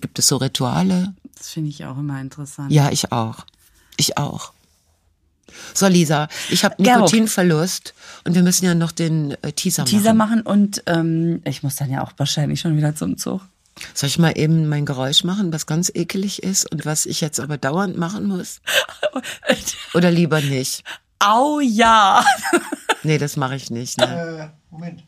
gibt 0.00 0.18
es 0.18 0.28
so 0.28 0.36
Rituale. 0.36 1.14
Das 1.36 1.50
finde 1.50 1.70
ich 1.70 1.84
auch 1.84 1.98
immer 1.98 2.20
interessant. 2.20 2.72
Ja, 2.72 2.90
ich 2.90 3.12
auch. 3.12 3.44
Ich 3.96 4.16
auch. 4.16 4.52
So, 5.74 5.86
Lisa, 5.86 6.28
ich 6.50 6.64
habe. 6.64 6.80
Nikotinverlust 6.82 7.94
und 8.24 8.34
wir 8.34 8.42
müssen 8.42 8.64
ja 8.64 8.74
noch 8.74 8.90
den 8.92 9.32
äh, 9.42 9.52
Teaser, 9.52 9.84
Teaser 9.84 10.14
machen. 10.14 10.42
machen 10.44 10.46
und 10.46 10.82
ähm, 10.86 11.42
ich 11.44 11.62
muss 11.62 11.76
dann 11.76 11.90
ja 11.90 12.02
auch 12.02 12.12
wahrscheinlich 12.16 12.60
schon 12.60 12.76
wieder 12.76 12.96
zum 12.96 13.18
Zug. 13.18 13.42
Soll 13.92 14.08
ich 14.08 14.18
mal 14.18 14.38
eben 14.38 14.68
mein 14.68 14.86
Geräusch 14.86 15.24
machen, 15.24 15.52
was 15.52 15.66
ganz 15.66 15.90
ekelig 15.94 16.42
ist 16.42 16.70
und 16.70 16.86
was 16.86 17.06
ich 17.06 17.20
jetzt 17.20 17.40
aber 17.40 17.58
dauernd 17.58 17.96
machen 17.96 18.26
muss? 18.26 18.60
Oder 19.94 20.10
lieber 20.12 20.40
nicht? 20.40 20.84
Au 21.26 21.60
ja! 21.60 22.24
Nee, 23.02 23.18
das 23.18 23.36
mache 23.36 23.56
ich 23.56 23.70
nicht. 23.70 23.98
Ne? 23.98 24.04
Äh, 24.06 24.48
Moment. 24.70 25.04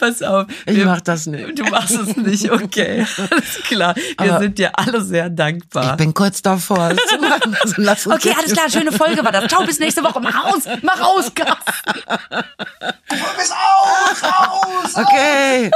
Pass 0.00 0.22
auf. 0.22 0.46
Ich 0.66 0.76
wir- 0.76 0.86
mach 0.86 1.00
das 1.00 1.26
nicht. 1.26 1.58
Du 1.58 1.64
machst 1.64 1.92
es 1.92 2.16
nicht, 2.16 2.50
okay. 2.50 3.06
Alles 3.30 3.62
klar. 3.66 3.94
Wir 3.94 4.32
Aber- 4.32 4.40
sind 4.40 4.58
dir 4.58 4.76
alle 4.78 5.00
sehr 5.02 5.30
dankbar. 5.30 5.92
Ich 5.92 5.96
bin 5.96 6.12
kurz 6.12 6.42
davor, 6.42 6.90
es 6.90 6.96
zu 7.08 7.18
machen. 7.18 7.56
Also 7.62 7.74
lass 7.78 8.06
uns 8.06 8.16
Okay, 8.16 8.34
alles 8.38 8.52
klar, 8.52 8.68
schöne 8.70 8.92
Folge 8.92 9.24
war 9.24 9.32
das. 9.32 9.46
Ciao, 9.48 9.64
bis 9.64 9.78
nächste 9.78 10.02
Woche. 10.02 10.20
Mach 10.20 10.44
aus, 10.44 10.62
mach 10.82 11.00
aus, 11.00 11.32
Carsten. 11.34 12.02
Bis 13.08 13.50
aus, 13.50 14.22
raus! 14.22 14.94
Okay. 14.96 15.70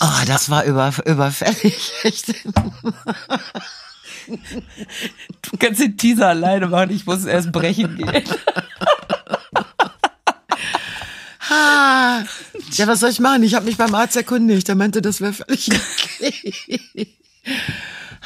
Oh, 0.00 0.24
das 0.26 0.50
war 0.50 0.64
über, 0.64 0.92
überfällig. 1.04 1.92
Du 4.26 5.56
kannst 5.58 5.80
den 5.80 5.96
Teaser 5.96 6.28
alleine 6.28 6.66
machen, 6.66 6.90
ich 6.90 7.06
muss 7.06 7.24
erst 7.24 7.52
brechen 7.52 7.96
gehen. 7.96 8.24
Ah. 11.48 12.22
Ja, 12.72 12.86
was 12.88 13.00
soll 13.00 13.10
ich 13.10 13.20
machen? 13.20 13.42
Ich 13.44 13.54
habe 13.54 13.66
mich 13.66 13.76
beim 13.76 13.94
Arzt 13.94 14.16
erkundigt. 14.16 14.66
Der 14.68 14.74
meinte, 14.74 15.00
das 15.00 15.20
wäre 15.20 15.32
völlig 15.32 15.68
okay. 15.70 17.14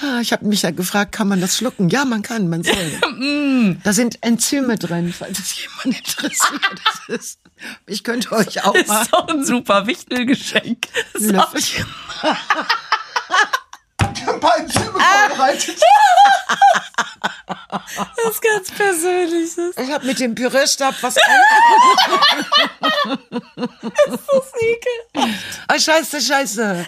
Ah, 0.00 0.20
Ich 0.20 0.32
habe 0.32 0.46
mich 0.46 0.62
ja 0.62 0.70
gefragt, 0.70 1.12
kann 1.12 1.28
man 1.28 1.40
das 1.42 1.58
schlucken? 1.58 1.90
Ja, 1.90 2.06
man 2.06 2.22
kann, 2.22 2.48
man 2.48 2.62
soll. 2.62 3.76
Da 3.84 3.92
sind 3.92 4.22
Enzyme 4.22 4.78
drin, 4.78 5.12
falls 5.16 5.38
es 5.38 5.54
jemand 5.60 5.98
interessiert. 5.98 6.62
Das 6.86 7.18
ist, 7.20 7.40
ich 7.86 8.02
könnte 8.02 8.32
euch 8.32 8.64
auch 8.64 8.72
Das 8.72 8.86
mal 8.86 9.02
ist 9.02 9.12
doch 9.12 9.28
ein 9.28 9.44
super 9.44 9.86
Wichtelgeschenk. 9.86 10.86
Das 11.12 11.22
ist 14.22 14.28
auch- 14.28 14.32
Löffelchen. 14.32 14.34
Ein 14.34 14.40
paar 14.40 14.58
Enzyme 14.58 14.92
vorbereitet. 15.28 15.76
das 18.16 18.30
ist 18.34 18.42
ganz 18.42 18.70
Persönliches. 18.70 19.58
Ich 19.76 19.90
habe 19.92 20.06
mit 20.06 20.18
dem 20.20 20.34
Pürierstab 20.34 20.94
was 21.02 21.14
Das 24.06 24.52
Ekel. 24.60 25.34
Ah, 25.68 25.78
scheiße, 25.78 26.20
scheiße. 26.20 26.86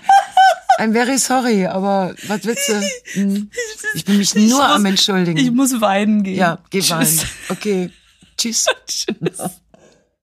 I'm 0.78 0.93
very 0.93 1.18
sorry, 1.18 1.66
aber 1.66 2.14
was 2.26 2.45
willst 2.45 2.68
du? 2.68 2.80
Hm. 3.12 3.51
Ich 3.95 4.05
bin 4.05 4.18
mich 4.18 4.35
nur 4.35 4.59
muss- 4.59 4.70
am 4.76 4.87
Entschuldigen. 4.87 5.39
Ich 5.39 5.51
muss 5.51 5.80
weinen 5.80 6.22
gehen. 6.22 6.37
ja, 6.37 6.59
geh 6.70 6.80
Tschüss. 6.80 6.91
weinen. 6.91 7.20
Okay. 7.51 7.91
Tschüss. 8.39 8.66
Tschüss. 8.87 9.39